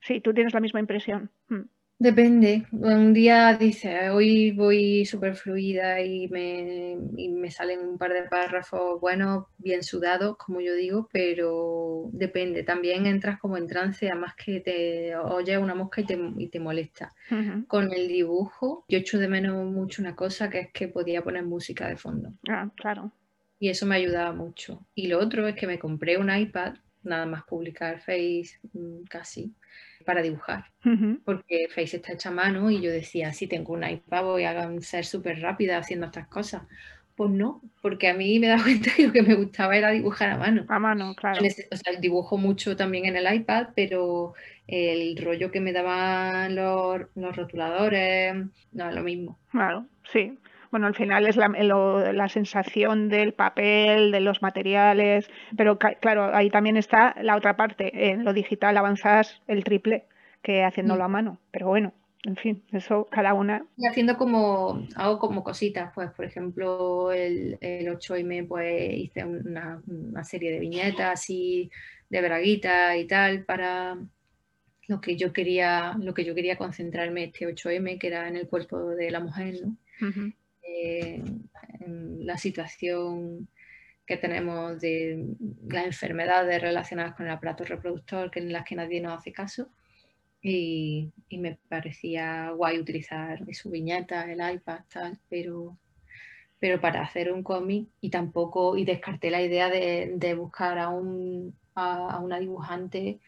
Sí, 0.00 0.20
tú 0.20 0.32
tienes 0.32 0.54
la 0.54 0.60
misma 0.60 0.78
impresión. 0.78 1.32
Mm. 1.48 1.62
Depende. 2.00 2.64
Un 2.70 3.12
día 3.12 3.54
dice, 3.54 4.10
hoy 4.10 4.52
voy 4.52 5.04
súper 5.04 5.34
fluida 5.34 6.00
y 6.00 6.28
me, 6.28 6.96
y 7.16 7.28
me 7.30 7.50
salen 7.50 7.80
un 7.80 7.98
par 7.98 8.12
de 8.12 8.22
párrafos 8.22 9.00
buenos, 9.00 9.46
bien 9.58 9.82
sudados, 9.82 10.36
como 10.36 10.60
yo 10.60 10.74
digo, 10.74 11.08
pero 11.12 12.08
depende. 12.12 12.62
También 12.62 13.06
entras 13.06 13.40
como 13.40 13.56
en 13.56 13.66
trance, 13.66 14.08
además 14.08 14.34
que 14.36 14.60
te 14.60 15.16
oye 15.16 15.58
una 15.58 15.74
mosca 15.74 16.02
y 16.02 16.04
te, 16.04 16.18
y 16.38 16.46
te 16.46 16.60
molesta. 16.60 17.12
Con 17.66 17.92
el 17.92 18.06
dibujo, 18.06 18.84
yo 18.88 18.98
echo 18.98 19.18
de 19.18 19.26
menos 19.26 19.66
mucho 19.66 20.00
una 20.00 20.14
cosa 20.14 20.48
que 20.48 20.60
es 20.60 20.72
que 20.72 20.86
podía 20.86 21.24
poner 21.24 21.44
música 21.44 21.88
de 21.88 21.96
fondo. 21.96 22.32
Ah, 22.48 22.70
claro. 22.76 23.10
Y 23.58 23.70
eso 23.70 23.86
me 23.86 23.96
ayudaba 23.96 24.32
mucho. 24.32 24.86
Y 24.94 25.08
lo 25.08 25.18
otro 25.18 25.48
es 25.48 25.56
que 25.56 25.66
me 25.66 25.80
compré 25.80 26.16
un 26.16 26.30
iPad, 26.30 26.76
nada 27.02 27.26
más 27.26 27.42
publicar 27.42 27.98
Face, 27.98 28.60
mm, 28.72 29.02
casi 29.08 29.52
para 30.08 30.22
dibujar, 30.22 30.64
porque 31.26 31.68
Face 31.68 31.98
está 31.98 32.14
hecha 32.14 32.30
a 32.30 32.32
mano 32.32 32.70
y 32.70 32.80
yo 32.80 32.90
decía, 32.90 33.34
si 33.34 33.46
tengo 33.46 33.74
un 33.74 33.86
iPad 33.86 34.24
voy 34.24 34.44
a 34.44 34.80
ser 34.80 35.04
súper 35.04 35.42
rápida 35.42 35.76
haciendo 35.76 36.06
estas 36.06 36.28
cosas. 36.28 36.62
Pues 37.14 37.30
no, 37.30 37.60
porque 37.82 38.08
a 38.08 38.14
mí 38.14 38.38
me 38.38 38.48
dado 38.48 38.62
cuenta 38.64 38.90
que 38.96 39.08
lo 39.08 39.12
que 39.12 39.22
me 39.22 39.34
gustaba 39.34 39.76
era 39.76 39.90
dibujar 39.90 40.30
a 40.30 40.38
mano. 40.38 40.64
A 40.66 40.78
mano, 40.78 41.14
claro. 41.14 41.44
O 41.44 41.76
sea, 41.76 42.00
dibujo 42.00 42.38
mucho 42.38 42.74
también 42.74 43.04
en 43.04 43.16
el 43.16 43.34
iPad, 43.34 43.66
pero 43.76 44.32
el 44.66 45.14
rollo 45.18 45.50
que 45.50 45.60
me 45.60 45.74
daban 45.74 46.54
los, 46.54 47.02
los 47.14 47.36
rotuladores 47.36 48.34
no 48.72 48.88
es 48.88 48.94
lo 48.94 49.02
mismo. 49.02 49.38
Claro, 49.50 49.84
sí 50.10 50.38
bueno, 50.70 50.86
al 50.86 50.94
final 50.94 51.26
es 51.26 51.36
la, 51.36 51.48
la, 51.48 52.28
sensación 52.28 53.08
del 53.08 53.32
papel, 53.32 54.10
de 54.12 54.20
los 54.20 54.42
materiales, 54.42 55.30
pero 55.56 55.78
claro, 55.78 56.34
ahí 56.34 56.50
también 56.50 56.76
está 56.76 57.14
la 57.22 57.36
otra 57.36 57.56
parte. 57.56 58.10
En 58.10 58.24
lo 58.24 58.32
digital 58.32 58.76
avanzas 58.76 59.40
el 59.46 59.64
triple 59.64 60.06
que 60.42 60.64
haciéndolo 60.64 61.04
a 61.04 61.08
mm. 61.08 61.12
mano, 61.12 61.38
pero 61.50 61.68
bueno. 61.68 61.92
En 62.24 62.34
fin, 62.34 62.64
eso 62.72 63.06
cada 63.08 63.32
una. 63.32 63.64
Y 63.76 63.86
haciendo 63.86 64.18
como, 64.18 64.84
hago 64.96 65.20
como 65.20 65.44
cositas, 65.44 65.92
pues 65.94 66.10
por 66.10 66.24
ejemplo 66.24 67.12
el, 67.12 67.56
el 67.60 67.86
8M 67.86 68.48
pues 68.48 68.92
hice 68.92 69.24
una, 69.24 69.80
una 69.86 70.24
serie 70.24 70.50
de 70.50 70.58
viñetas 70.58 71.12
así 71.12 71.70
de 72.10 72.20
braguita 72.20 72.96
y 72.96 73.06
tal 73.06 73.44
para, 73.44 73.96
lo 74.88 75.00
que 75.00 75.16
yo 75.16 75.32
quería, 75.32 75.96
lo 76.00 76.14
que 76.14 76.24
yo 76.24 76.34
quería 76.34 76.56
concentrarme 76.56 77.24
este 77.24 77.46
8M, 77.46 77.98
que 77.98 78.06
era 78.06 78.26
en 78.26 78.36
el 78.36 78.48
cuerpo 78.48 78.78
de 78.80 79.10
la 79.10 79.20
mujer, 79.20 79.56
¿no? 79.62 79.76
En 80.68 82.26
la 82.26 82.38
situación 82.38 83.48
que 84.06 84.16
tenemos 84.16 84.80
de 84.80 85.36
las 85.68 85.84
enfermedades 85.84 86.60
relacionadas 86.62 87.14
con 87.14 87.26
el 87.26 87.32
aparato 87.32 87.64
reproductor, 87.64 88.30
que 88.30 88.40
en 88.40 88.52
las 88.52 88.64
que 88.64 88.74
nadie 88.74 89.00
nos 89.00 89.18
hace 89.18 89.32
caso. 89.32 89.68
Y, 90.40 91.12
me 91.30 91.58
parecía 91.68 92.50
guay 92.50 92.78
utilizar 92.78 93.44
su 93.52 93.70
viñeta, 93.70 94.30
el 94.30 94.40
iPad, 94.54 94.80
tal, 94.92 95.18
pero, 95.28 95.76
pero 96.58 96.80
para 96.80 97.02
hacer 97.02 97.32
un 97.32 97.42
cómic 97.42 97.88
y 98.00 98.10
tampoco, 98.10 98.76
y 98.76 98.84
descarté 98.84 99.30
la 99.30 99.42
idea 99.42 99.68
de, 99.68 100.34
buscar 100.34 100.78
a, 100.78 100.88
un, 100.88 101.54
a 101.74 102.18
una 102.20 102.38
dibujante 102.38 103.18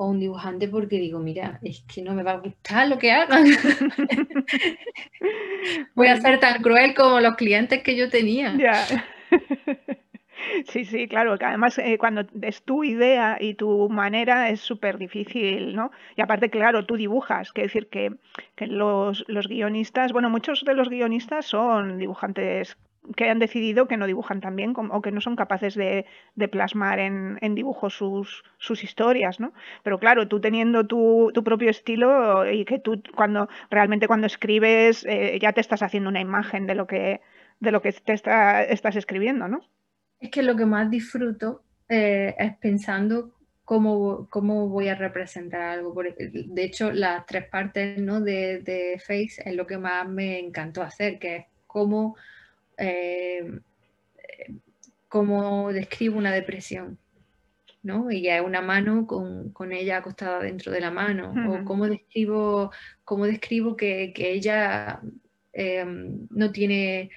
o 0.00 0.06
un 0.06 0.18
dibujante 0.18 0.66
porque 0.66 0.96
digo, 0.96 1.18
mira, 1.18 1.60
es 1.62 1.82
que 1.82 2.00
no 2.00 2.14
me 2.14 2.22
va 2.22 2.32
a 2.32 2.38
gustar 2.38 2.88
lo 2.88 2.98
que 2.98 3.12
hagan. 3.12 3.44
Voy 5.94 6.06
a 6.06 6.16
ser 6.16 6.40
tan 6.40 6.62
cruel 6.62 6.94
como 6.94 7.20
los 7.20 7.36
clientes 7.36 7.82
que 7.82 7.94
yo 7.94 8.08
tenía. 8.08 8.56
Ya. 8.56 8.86
Sí, 10.68 10.86
sí, 10.86 11.06
claro, 11.06 11.36
que 11.36 11.44
además 11.44 11.76
eh, 11.76 11.98
cuando 11.98 12.24
es 12.40 12.62
tu 12.62 12.82
idea 12.82 13.36
y 13.38 13.54
tu 13.54 13.90
manera 13.90 14.48
es 14.48 14.60
súper 14.60 14.96
difícil, 14.96 15.76
¿no? 15.76 15.90
Y 16.16 16.22
aparte, 16.22 16.48
claro, 16.48 16.86
tú 16.86 16.96
dibujas, 16.96 17.52
quiere 17.52 17.66
decir 17.66 17.88
que, 17.88 18.14
que 18.56 18.66
los, 18.66 19.22
los, 19.28 19.48
guionistas, 19.48 20.14
bueno, 20.14 20.30
muchos 20.30 20.64
de 20.64 20.72
los 20.72 20.88
guionistas 20.88 21.44
son 21.44 21.98
dibujantes 21.98 22.78
que 23.16 23.28
han 23.28 23.38
decidido 23.38 23.88
que 23.88 23.96
no 23.96 24.06
dibujan 24.06 24.40
tan 24.40 24.56
bien 24.56 24.74
o 24.76 25.02
que 25.02 25.10
no 25.10 25.20
son 25.20 25.36
capaces 25.36 25.74
de, 25.74 26.06
plasmar 26.50 26.98
en, 26.98 27.38
en 27.40 27.54
dibujos 27.54 27.94
sus, 27.94 28.44
sus, 28.58 28.84
historias, 28.84 29.40
¿no? 29.40 29.52
Pero 29.82 29.98
claro, 29.98 30.28
tú 30.28 30.40
teniendo 30.40 30.86
tu, 30.86 31.32
propio 31.44 31.70
estilo 31.70 32.50
y 32.50 32.64
que 32.64 32.78
tú 32.78 33.02
cuando 33.14 33.48
realmente 33.70 34.06
cuando 34.06 34.26
escribes 34.26 35.04
eh, 35.08 35.38
ya 35.40 35.52
te 35.52 35.60
estás 35.60 35.82
haciendo 35.82 36.10
una 36.10 36.20
imagen 36.20 36.66
de 36.66 36.74
lo 36.74 36.86
que, 36.86 37.20
de 37.58 37.72
lo 37.72 37.82
que 37.82 37.92
te 37.92 38.12
estás 38.12 38.96
escribiendo, 38.96 39.48
¿no? 39.48 39.60
Es 40.20 40.30
que 40.30 40.42
lo 40.42 40.54
que 40.54 40.66
más 40.66 40.90
disfruto 40.90 41.62
eh, 41.88 42.34
es 42.38 42.56
pensando 42.58 43.32
cómo, 43.64 44.28
cómo, 44.28 44.68
voy 44.68 44.88
a 44.88 44.94
representar 44.94 45.62
algo. 45.62 45.94
De 45.94 46.64
hecho, 46.64 46.92
las 46.92 47.24
tres 47.24 47.48
partes 47.48 47.98
¿no? 47.98 48.20
de, 48.20 48.58
de 48.58 48.98
Face 48.98 49.42
es 49.44 49.54
lo 49.54 49.66
que 49.66 49.78
más 49.78 50.06
me 50.06 50.38
encantó 50.38 50.82
hacer, 50.82 51.18
que 51.18 51.36
es 51.36 51.46
cómo 51.66 52.16
eh, 52.80 53.60
cómo 55.08 55.72
describo 55.72 56.18
una 56.18 56.32
depresión, 56.32 56.98
¿no? 57.82 58.10
Y 58.10 58.28
es 58.28 58.40
una 58.40 58.62
mano 58.62 59.06
con, 59.06 59.72
ella 59.72 59.98
acostada 59.98 60.40
dentro 60.40 60.72
de 60.72 60.80
la 60.80 60.90
mano, 60.90 61.34
o 61.48 61.64
cómo 61.64 61.88
describo, 61.88 62.70
cómo 63.04 63.26
describo 63.26 63.76
que, 63.76 64.12
ella 64.16 65.00
eh, 65.52 65.84
no 65.84 66.52
tiene 66.52 67.10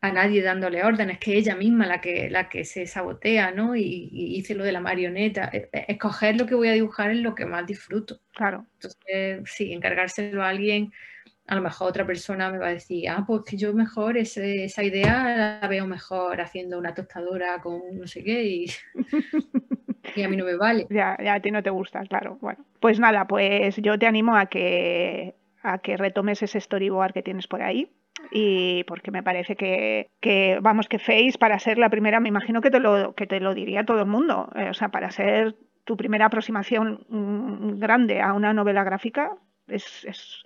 a 0.00 0.12
nadie 0.12 0.42
dándole 0.42 0.84
órdenes, 0.84 1.18
que 1.18 1.36
ella 1.36 1.54
misma 1.54 1.86
la 1.86 2.00
que, 2.00 2.28
la 2.28 2.48
que 2.48 2.64
se 2.64 2.86
sabotea, 2.86 3.52
¿no? 3.52 3.74
Y, 3.74 4.10
y, 4.12 4.36
hice 4.36 4.54
lo 4.54 4.64
de 4.64 4.72
la 4.72 4.80
marioneta. 4.80 5.48
E, 5.52 5.70
e, 5.72 5.84
escoger 5.88 6.36
lo 6.36 6.46
que 6.46 6.54
voy 6.54 6.68
a 6.68 6.72
dibujar 6.72 7.10
es 7.10 7.18
lo 7.18 7.34
que 7.34 7.46
más 7.46 7.66
disfruto. 7.66 8.20
Claro. 8.32 8.66
Entonces, 8.74 9.50
sí, 9.50 9.72
encargárselo 9.72 10.42
a 10.42 10.50
alguien 10.50 10.92
a 11.46 11.54
lo 11.54 11.62
mejor 11.62 11.88
otra 11.88 12.06
persona 12.06 12.50
me 12.50 12.58
va 12.58 12.68
a 12.68 12.74
decir, 12.74 13.08
ah, 13.08 13.24
pues 13.26 13.44
yo 13.52 13.74
mejor 13.74 14.16
esa 14.16 14.82
idea 14.82 15.60
la 15.60 15.68
veo 15.68 15.86
mejor 15.86 16.40
haciendo 16.40 16.78
una 16.78 16.94
tostadora 16.94 17.60
con 17.60 17.80
no 17.92 18.06
sé 18.06 18.24
qué 18.24 18.44
y, 18.44 18.66
y, 20.16 20.22
a 20.22 20.28
mí 20.28 20.36
no 20.36 20.44
me 20.44 20.56
vale. 20.56 20.86
Ya, 20.88 21.16
ya 21.22 21.34
a 21.34 21.40
ti 21.40 21.50
no 21.50 21.62
te 21.62 21.70
gusta, 21.70 22.02
claro. 22.06 22.38
Bueno, 22.40 22.64
pues 22.80 22.98
nada, 22.98 23.26
pues 23.26 23.76
yo 23.76 23.98
te 23.98 24.06
animo 24.06 24.36
a 24.36 24.46
que, 24.46 25.34
a 25.62 25.78
que 25.78 25.96
retomes 25.96 26.42
ese 26.42 26.60
storyboard 26.60 27.12
que 27.12 27.22
tienes 27.22 27.46
por 27.46 27.62
ahí. 27.62 27.90
Y 28.30 28.84
porque 28.84 29.10
me 29.10 29.22
parece 29.22 29.54
que, 29.54 30.08
que, 30.20 30.58
vamos, 30.62 30.88
que 30.88 30.98
Face 30.98 31.34
para 31.38 31.58
ser 31.58 31.76
la 31.76 31.90
primera, 31.90 32.20
me 32.20 32.28
imagino 32.28 32.62
que 32.62 32.70
te 32.70 32.80
lo, 32.80 33.14
que 33.14 33.26
te 33.26 33.38
lo 33.38 33.52
diría 33.52 33.84
todo 33.84 34.00
el 34.00 34.06
mundo. 34.06 34.50
Eh, 34.56 34.70
o 34.70 34.74
sea, 34.74 34.88
para 34.88 35.10
ser 35.10 35.56
tu 35.84 35.98
primera 35.98 36.26
aproximación 36.26 37.04
mm, 37.10 37.78
grande 37.78 38.22
a 38.22 38.32
una 38.32 38.54
novela 38.54 38.82
gráfica 38.82 39.32
es, 39.66 40.04
es 40.06 40.44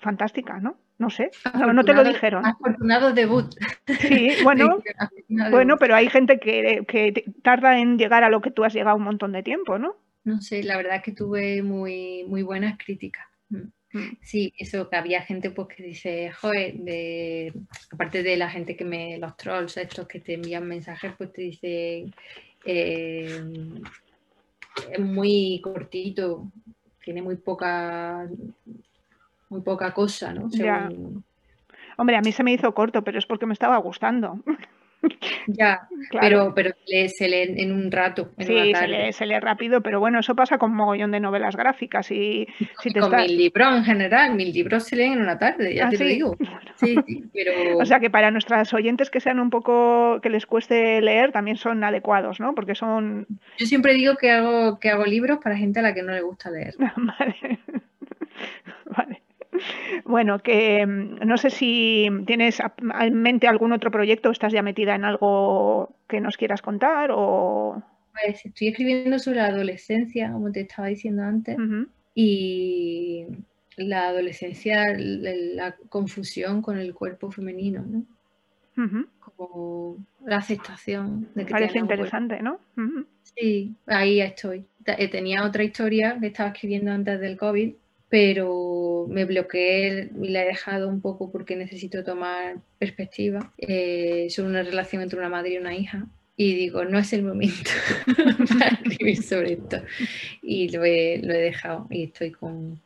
fantástica, 0.00 0.58
¿no? 0.58 0.76
No 0.98 1.10
sé, 1.10 1.30
no, 1.54 1.84
te 1.84 1.94
lo 1.94 2.04
dijeron. 2.04 2.46
Afortunado 2.46 3.12
debut. 3.12 3.52
Sí, 4.00 4.30
bueno, 4.44 4.82
bueno 5.28 5.76
pero 5.78 5.96
hay 5.96 6.08
gente 6.08 6.38
que, 6.38 7.24
tarda 7.42 7.78
en 7.78 7.98
llegar 7.98 8.22
a 8.22 8.30
lo 8.30 8.40
que 8.40 8.50
tú 8.50 8.64
has 8.64 8.72
llegado 8.72 8.96
un 8.96 9.04
montón 9.04 9.32
de 9.32 9.42
tiempo, 9.42 9.78
¿no? 9.78 9.96
No 10.24 10.40
sé, 10.40 10.62
la 10.62 10.76
verdad 10.76 10.96
es 10.96 11.02
que 11.02 11.12
tuve 11.12 11.62
muy, 11.62 12.24
muy 12.28 12.42
buenas 12.42 12.78
críticas. 12.78 13.26
Mm. 13.48 13.62
Mm. 13.92 14.16
Sí, 14.22 14.54
eso 14.56 14.88
que 14.88 14.96
había 14.96 15.22
gente 15.22 15.50
pues 15.50 15.68
que 15.68 15.82
dice, 15.82 16.30
joder, 16.30 16.74
de, 16.74 17.52
aparte 17.90 18.22
de 18.22 18.36
la 18.36 18.48
gente 18.48 18.76
que 18.76 18.84
me, 18.84 19.18
los 19.18 19.36
trolls 19.36 19.76
estos 19.76 20.06
que 20.06 20.20
te 20.20 20.34
envían 20.34 20.66
mensajes, 20.66 21.12
pues 21.18 21.32
te 21.32 21.42
dicen, 21.42 22.14
eh, 22.64 23.42
es 24.90 25.00
muy 25.00 25.60
cortito, 25.62 26.50
tiene 27.04 27.22
muy 27.22 27.36
poca 27.36 28.28
muy 29.52 29.60
poca 29.60 29.92
cosa, 29.92 30.32
¿no? 30.32 30.48
Hombre, 31.98 32.16
a 32.16 32.22
mí 32.22 32.32
se 32.32 32.42
me 32.42 32.52
hizo 32.52 32.72
corto, 32.74 33.04
pero 33.04 33.18
es 33.18 33.26
porque 33.26 33.46
me 33.46 33.52
estaba 33.52 33.76
gustando. 33.76 34.40
Ya, 35.48 35.88
pero, 36.12 36.54
pero 36.54 36.70
se 36.86 37.28
lee 37.28 37.60
en 37.60 37.72
un 37.72 37.90
rato. 37.90 38.30
sí, 38.38 38.72
Se, 39.12 39.26
lee, 39.26 39.40
rápido, 39.40 39.80
pero 39.80 39.98
bueno, 39.98 40.20
eso 40.20 40.36
pasa 40.36 40.58
con 40.58 40.72
mogollón 40.72 41.10
de 41.10 41.18
novelas 41.18 41.56
gráficas. 41.56 42.08
Y, 42.12 42.46
si 42.80 42.92
con 42.92 43.10
mil 43.10 43.36
libros 43.36 43.78
en 43.78 43.84
general, 43.84 44.36
mil 44.36 44.52
libros 44.52 44.84
se 44.84 44.94
leen 44.94 45.14
en 45.14 45.22
una 45.22 45.38
tarde, 45.40 45.74
ya 45.74 45.88
¿Ah, 45.88 45.90
te 45.90 45.98
lo 45.98 46.04
digo. 46.04 46.36
Sí, 46.76 46.94
pero... 47.32 47.52
O 47.82 47.84
sea 47.84 47.98
que 47.98 48.10
para 48.10 48.30
nuestras 48.30 48.72
oyentes 48.74 49.10
que 49.10 49.18
sean 49.18 49.40
un 49.40 49.50
poco, 49.50 50.20
que 50.22 50.30
les 50.30 50.46
cueste 50.46 51.02
leer, 51.02 51.32
también 51.32 51.56
son 51.56 51.82
adecuados, 51.82 52.38
¿no? 52.38 52.54
Porque 52.54 52.76
son... 52.76 53.26
Yo 53.58 53.66
siempre 53.66 53.94
digo 53.94 54.14
que 54.14 54.30
hago, 54.30 54.78
que 54.78 54.90
hago 54.90 55.04
libros 55.04 55.40
para 55.42 55.56
gente 55.56 55.80
a 55.80 55.82
la 55.82 55.94
que 55.94 56.02
no 56.02 56.12
le 56.12 56.20
gusta 56.22 56.48
leer. 56.48 56.76
vale. 56.78 57.58
vale. 58.86 59.21
Bueno, 60.04 60.38
que 60.40 60.86
mm, 60.86 61.26
no 61.26 61.36
sé 61.36 61.50
si 61.50 62.08
tienes 62.26 62.60
en 63.00 63.22
mente 63.22 63.46
algún 63.46 63.72
otro 63.72 63.90
proyecto 63.90 64.30
estás 64.30 64.52
ya 64.52 64.62
metida 64.62 64.94
en 64.94 65.04
algo 65.04 65.94
que 66.08 66.20
nos 66.20 66.36
quieras 66.36 66.62
contar 66.62 67.10
o... 67.12 67.82
Pues 68.12 68.44
estoy 68.44 68.68
escribiendo 68.68 69.18
sobre 69.18 69.38
la 69.38 69.46
adolescencia, 69.46 70.30
como 70.32 70.52
te 70.52 70.60
estaba 70.60 70.88
diciendo 70.88 71.22
antes, 71.22 71.56
y 72.14 73.24
la 73.78 74.08
adolescencia, 74.08 74.94
la, 74.98 75.74
confusión 75.88 76.60
con 76.60 76.76
el 76.76 76.92
cuerpo 76.92 77.30
femenino, 77.30 77.82
¿no? 77.86 78.04
Como 79.18 79.96
la 80.26 80.36
aceptación 80.36 81.30
de 81.34 81.46
que 81.46 81.52
Parece 81.52 81.78
interesante, 81.78 82.42
¿no? 82.42 82.60
Sí, 83.22 83.74
ahí 83.86 84.20
estoy. 84.20 84.66
Eh, 84.84 85.08
tenía 85.08 85.46
otra 85.46 85.64
historia 85.64 86.18
que 86.20 86.26
estaba 86.26 86.50
escribiendo 86.50 86.92
antes 86.92 87.18
del 87.18 87.38
COVID 87.38 87.72
pero 88.12 89.06
me 89.08 89.24
bloqueé 89.24 90.10
y 90.20 90.28
la 90.28 90.42
he 90.42 90.46
dejado 90.46 90.86
un 90.86 91.00
poco 91.00 91.32
porque 91.32 91.56
necesito 91.56 92.04
tomar 92.04 92.56
perspectiva 92.78 93.54
eh, 93.56 94.26
sobre 94.28 94.50
una 94.50 94.62
relación 94.62 95.00
entre 95.00 95.18
una 95.18 95.30
madre 95.30 95.54
y 95.54 95.56
una 95.56 95.74
hija. 95.74 96.04
Y 96.36 96.54
digo, 96.54 96.84
no 96.84 96.98
es 96.98 97.10
el 97.14 97.22
momento 97.22 97.70
para 98.58 98.72
escribir 98.72 99.22
sobre 99.22 99.54
esto. 99.54 99.78
Y 100.42 100.68
lo 100.68 100.84
he, 100.84 101.22
lo 101.22 101.32
he 101.32 101.38
dejado 101.38 101.86
y 101.88 102.02
estoy 102.02 102.32
con, 102.32 102.82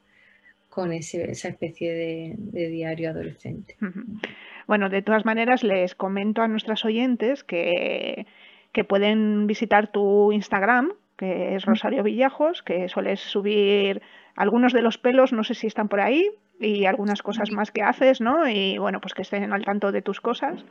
con 0.68 0.93
ese, 0.93 1.29
esa 1.29 1.49
especie 1.49 1.93
de, 1.93 2.35
de 2.37 2.68
diario 2.68 3.11
adolescente. 3.11 3.74
Bueno, 4.68 4.89
de 4.91 5.03
todas 5.03 5.24
maneras, 5.24 5.64
les 5.64 5.97
comento 5.97 6.41
a 6.41 6.47
nuestras 6.47 6.85
oyentes 6.85 7.43
que, 7.43 8.27
que 8.70 8.85
pueden 8.85 9.49
visitar 9.49 9.91
tu 9.91 10.31
Instagram, 10.31 10.93
que 11.18 11.57
es 11.57 11.64
Rosario 11.64 12.05
Villajos, 12.05 12.62
que 12.62 12.89
sueles 12.89 13.18
subir 13.18 14.03
algunos 14.37 14.72
de 14.72 14.82
los 14.82 14.99
pelos, 14.99 15.32
no 15.32 15.45
sé 15.45 15.55
si 15.55 15.66
están 15.66 15.89
por 15.89 16.01
ahí, 16.01 16.30
y 16.61 16.87
algunas 16.87 17.22
cosas 17.22 17.51
más 17.51 17.70
que 17.70 17.82
haces, 17.82 18.20
¿no? 18.20 18.49
Y 18.49 18.78
bueno, 18.78 19.01
pues 19.01 19.14
que 19.14 19.22
estén 19.22 19.53
al 19.53 19.64
tanto 19.64 19.93
de 19.93 20.03
tus 20.03 20.20
cosas. 20.20 20.64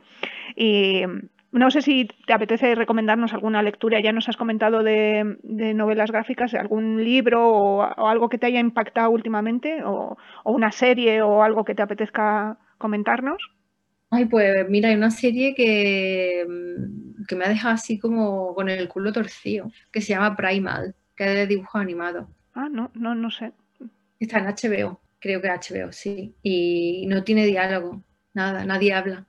Y 0.56 1.04
no 1.52 1.72
sé 1.72 1.82
si 1.82 2.08
te 2.28 2.34
apetece 2.34 2.76
recomendarnos 2.76 3.34
alguna 3.34 3.62
lectura, 3.62 4.02
ya 4.02 4.12
nos 4.12 4.30
has 4.30 4.38
comentado 4.38 4.84
de, 4.84 5.38
novelas 5.44 6.12
gráficas, 6.12 6.54
algún 6.54 7.04
libro 7.04 7.50
o, 7.50 8.08
algo 8.08 8.30
que 8.30 8.38
te 8.38 8.48
haya 8.48 8.60
impactado 8.60 9.10
últimamente, 9.10 9.84
o, 9.84 10.18
una 10.44 10.72
serie 10.72 11.22
o 11.22 11.44
algo 11.44 11.66
que 11.66 11.76
te 11.76 11.82
apetezca 11.82 12.58
comentarnos. 12.78 13.52
Ay, 14.12 14.26
pues 14.26 14.70
mira, 14.70 14.90
hay 14.90 14.96
una 14.96 15.12
serie 15.12 15.56
que, 15.56 16.46
que 17.28 17.36
me 17.36 17.46
ha 17.46 17.50
dejado 17.50 17.74
así 17.74 18.00
como 18.00 18.54
con 18.54 18.70
el 18.70 18.88
culo 18.88 19.12
torcido, 19.12 19.72
que 19.92 20.02
se 20.02 20.14
llama 20.14 20.36
Primal, 20.36 20.96
que 21.16 21.24
es 21.26 21.34
de 21.36 21.48
dibujo 21.48 21.78
animado. 21.78 22.30
Ah, 22.56 22.70
no, 22.72 22.90
no, 22.96 23.14
no 23.14 23.30
sé. 23.30 23.52
Está 24.20 24.40
en 24.40 24.48
HBO, 24.48 25.02
creo 25.20 25.42
que 25.42 25.50
HBO, 25.50 25.92
sí. 25.92 26.34
Y 26.42 27.06
no 27.08 27.24
tiene 27.24 27.46
diálogo, 27.46 28.02
nada, 28.34 28.66
nadie 28.66 28.94
habla. 28.94 29.26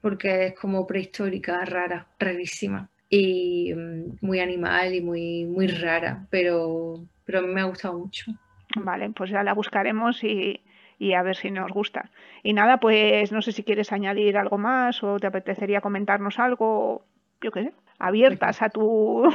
Porque 0.00 0.46
es 0.46 0.54
como 0.54 0.86
prehistórica, 0.86 1.64
rara, 1.64 2.06
rarísima. 2.18 2.88
Y 3.08 3.72
mm, 3.74 4.18
muy 4.20 4.40
animal 4.40 4.94
y 4.94 5.00
muy, 5.00 5.44
muy 5.46 5.66
rara, 5.66 6.26
pero, 6.30 7.04
pero 7.24 7.38
a 7.38 7.42
mí 7.42 7.48
me 7.48 7.62
ha 7.62 7.64
gustado 7.64 7.98
mucho. 7.98 8.32
Vale, 8.76 9.10
pues 9.10 9.30
ya 9.30 9.42
la 9.42 9.54
buscaremos 9.54 10.22
y, 10.22 10.60
y 10.98 11.14
a 11.14 11.22
ver 11.22 11.36
si 11.36 11.50
nos 11.50 11.70
gusta. 11.70 12.10
Y 12.42 12.52
nada, 12.52 12.78
pues 12.78 13.32
no 13.32 13.40
sé 13.42 13.52
si 13.52 13.64
quieres 13.64 13.92
añadir 13.92 14.36
algo 14.36 14.58
más 14.58 15.02
o 15.02 15.18
te 15.18 15.26
apetecería 15.26 15.80
comentarnos 15.80 16.38
algo, 16.38 17.04
yo 17.40 17.50
qué 17.50 17.64
sé, 17.64 17.72
abiertas 17.98 18.60
a 18.60 18.68
tu 18.68 19.30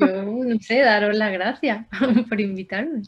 no 0.00 0.58
sé, 0.60 0.80
daros 0.80 1.16
las 1.16 1.32
gracias 1.32 1.86
por 2.28 2.40
invitarme. 2.40 3.02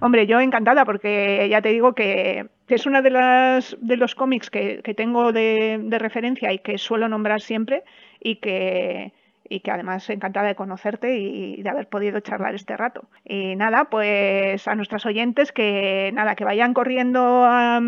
Hombre, 0.00 0.26
yo 0.26 0.40
encantada 0.40 0.84
porque 0.84 1.48
ya 1.50 1.60
te 1.60 1.70
digo 1.70 1.94
que 1.94 2.46
es 2.74 2.86
una 2.86 3.02
de 3.02 3.10
las 3.10 3.76
de 3.80 3.96
los 3.96 4.14
cómics 4.14 4.50
que, 4.50 4.82
tengo 4.96 5.32
de, 5.32 5.80
referencia 5.98 6.52
y 6.52 6.58
que 6.58 6.78
suelo 6.78 7.08
nombrar 7.08 7.40
siempre 7.40 7.82
y 8.20 8.36
que 8.36 9.12
y 9.48 9.60
que 9.60 9.72
además 9.72 10.08
encantada 10.08 10.46
de 10.46 10.54
conocerte 10.54 11.18
y 11.18 11.60
de 11.60 11.68
haber 11.68 11.88
podido 11.88 12.20
charlar 12.20 12.54
este 12.54 12.76
rato. 12.76 13.08
Y 13.24 13.56
nada, 13.56 13.86
pues 13.90 14.68
a 14.68 14.76
nuestras 14.76 15.04
oyentes 15.06 15.50
que 15.50 16.12
nada, 16.14 16.36
que 16.36 16.44
vayan 16.44 16.72
corriendo 16.72 17.44
a, 17.44 17.80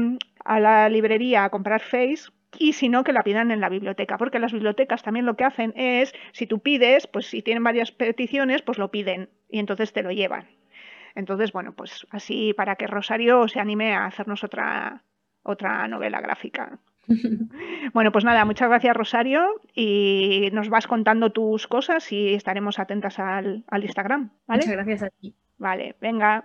a 0.44 0.60
la 0.60 0.88
librería 0.88 1.44
a 1.44 1.50
comprar 1.50 1.80
Face, 1.80 2.32
y 2.58 2.74
si 2.74 2.88
no, 2.88 3.04
que 3.04 3.12
la 3.12 3.22
pidan 3.22 3.50
en 3.50 3.60
la 3.60 3.68
biblioteca, 3.68 4.18
porque 4.18 4.38
las 4.38 4.52
bibliotecas 4.52 5.02
también 5.02 5.26
lo 5.26 5.36
que 5.36 5.44
hacen 5.44 5.72
es, 5.76 6.14
si 6.32 6.46
tú 6.46 6.60
pides, 6.60 7.06
pues 7.06 7.26
si 7.26 7.42
tienen 7.42 7.64
varias 7.64 7.92
peticiones, 7.92 8.62
pues 8.62 8.78
lo 8.78 8.90
piden 8.90 9.30
y 9.48 9.58
entonces 9.58 9.92
te 9.92 10.02
lo 10.02 10.10
llevan. 10.10 10.46
Entonces, 11.14 11.52
bueno, 11.52 11.72
pues 11.72 12.06
así 12.10 12.54
para 12.54 12.76
que 12.76 12.86
Rosario 12.86 13.48
se 13.48 13.60
anime 13.60 13.94
a 13.94 14.06
hacernos 14.06 14.44
otra, 14.44 15.02
otra 15.42 15.88
novela 15.88 16.20
gráfica. 16.20 16.78
Bueno, 17.92 18.12
pues 18.12 18.24
nada, 18.24 18.44
muchas 18.44 18.68
gracias 18.68 18.96
Rosario 18.96 19.60
y 19.74 20.48
nos 20.52 20.68
vas 20.68 20.86
contando 20.86 21.32
tus 21.32 21.66
cosas 21.66 22.12
y 22.12 22.32
estaremos 22.32 22.78
atentas 22.78 23.18
al, 23.18 23.64
al 23.66 23.82
Instagram. 23.82 24.30
¿vale? 24.46 24.60
Muchas 24.60 24.72
gracias 24.72 25.02
a 25.02 25.10
ti. 25.10 25.34
Vale, 25.58 25.96
venga. 26.00 26.44